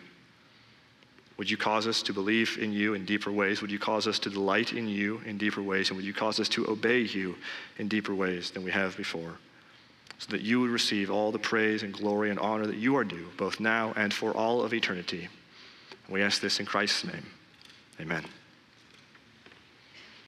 Would 1.38 1.50
you 1.50 1.58
cause 1.58 1.88
us 1.88 2.04
to 2.04 2.14
believe 2.14 2.60
in 2.62 2.72
you 2.72 2.94
in 2.94 3.04
deeper 3.04 3.32
ways? 3.32 3.64
Would 3.64 3.72
you 3.72 3.80
cause 3.80 4.08
us 4.08 4.20
to 4.20 4.30
delight 4.30 4.74
in 4.74 4.88
you 4.88 5.22
in 5.26 5.40
deeper 5.40 5.64
ways? 5.64 5.90
And 5.90 5.98
would 5.98 6.06
you 6.06 6.14
cause 6.14 6.40
us 6.40 6.48
to 6.50 6.70
obey 6.70 7.00
you 7.00 7.36
in 7.80 7.88
deeper 7.88 8.14
ways 8.14 8.52
than 8.52 8.64
we 8.64 8.70
have 8.70 8.96
before? 8.96 9.34
So 10.20 10.32
that 10.32 10.42
you 10.42 10.62
would 10.62 10.70
receive 10.70 11.10
all 11.10 11.32
the 11.32 11.40
praise 11.40 11.82
and 11.82 11.92
glory 11.92 12.30
and 12.30 12.38
honor 12.38 12.68
that 12.68 12.78
you 12.78 12.96
are 12.96 13.04
due, 13.04 13.28
both 13.38 13.60
now 13.60 13.92
and 13.96 14.14
for 14.14 14.32
all 14.32 14.62
of 14.62 14.72
eternity. 14.72 15.30
We 16.08 16.22
ask 16.22 16.40
this 16.40 16.60
in 16.60 16.68
Christ's 16.68 17.06
name. 17.06 17.26
Amen. 18.00 18.24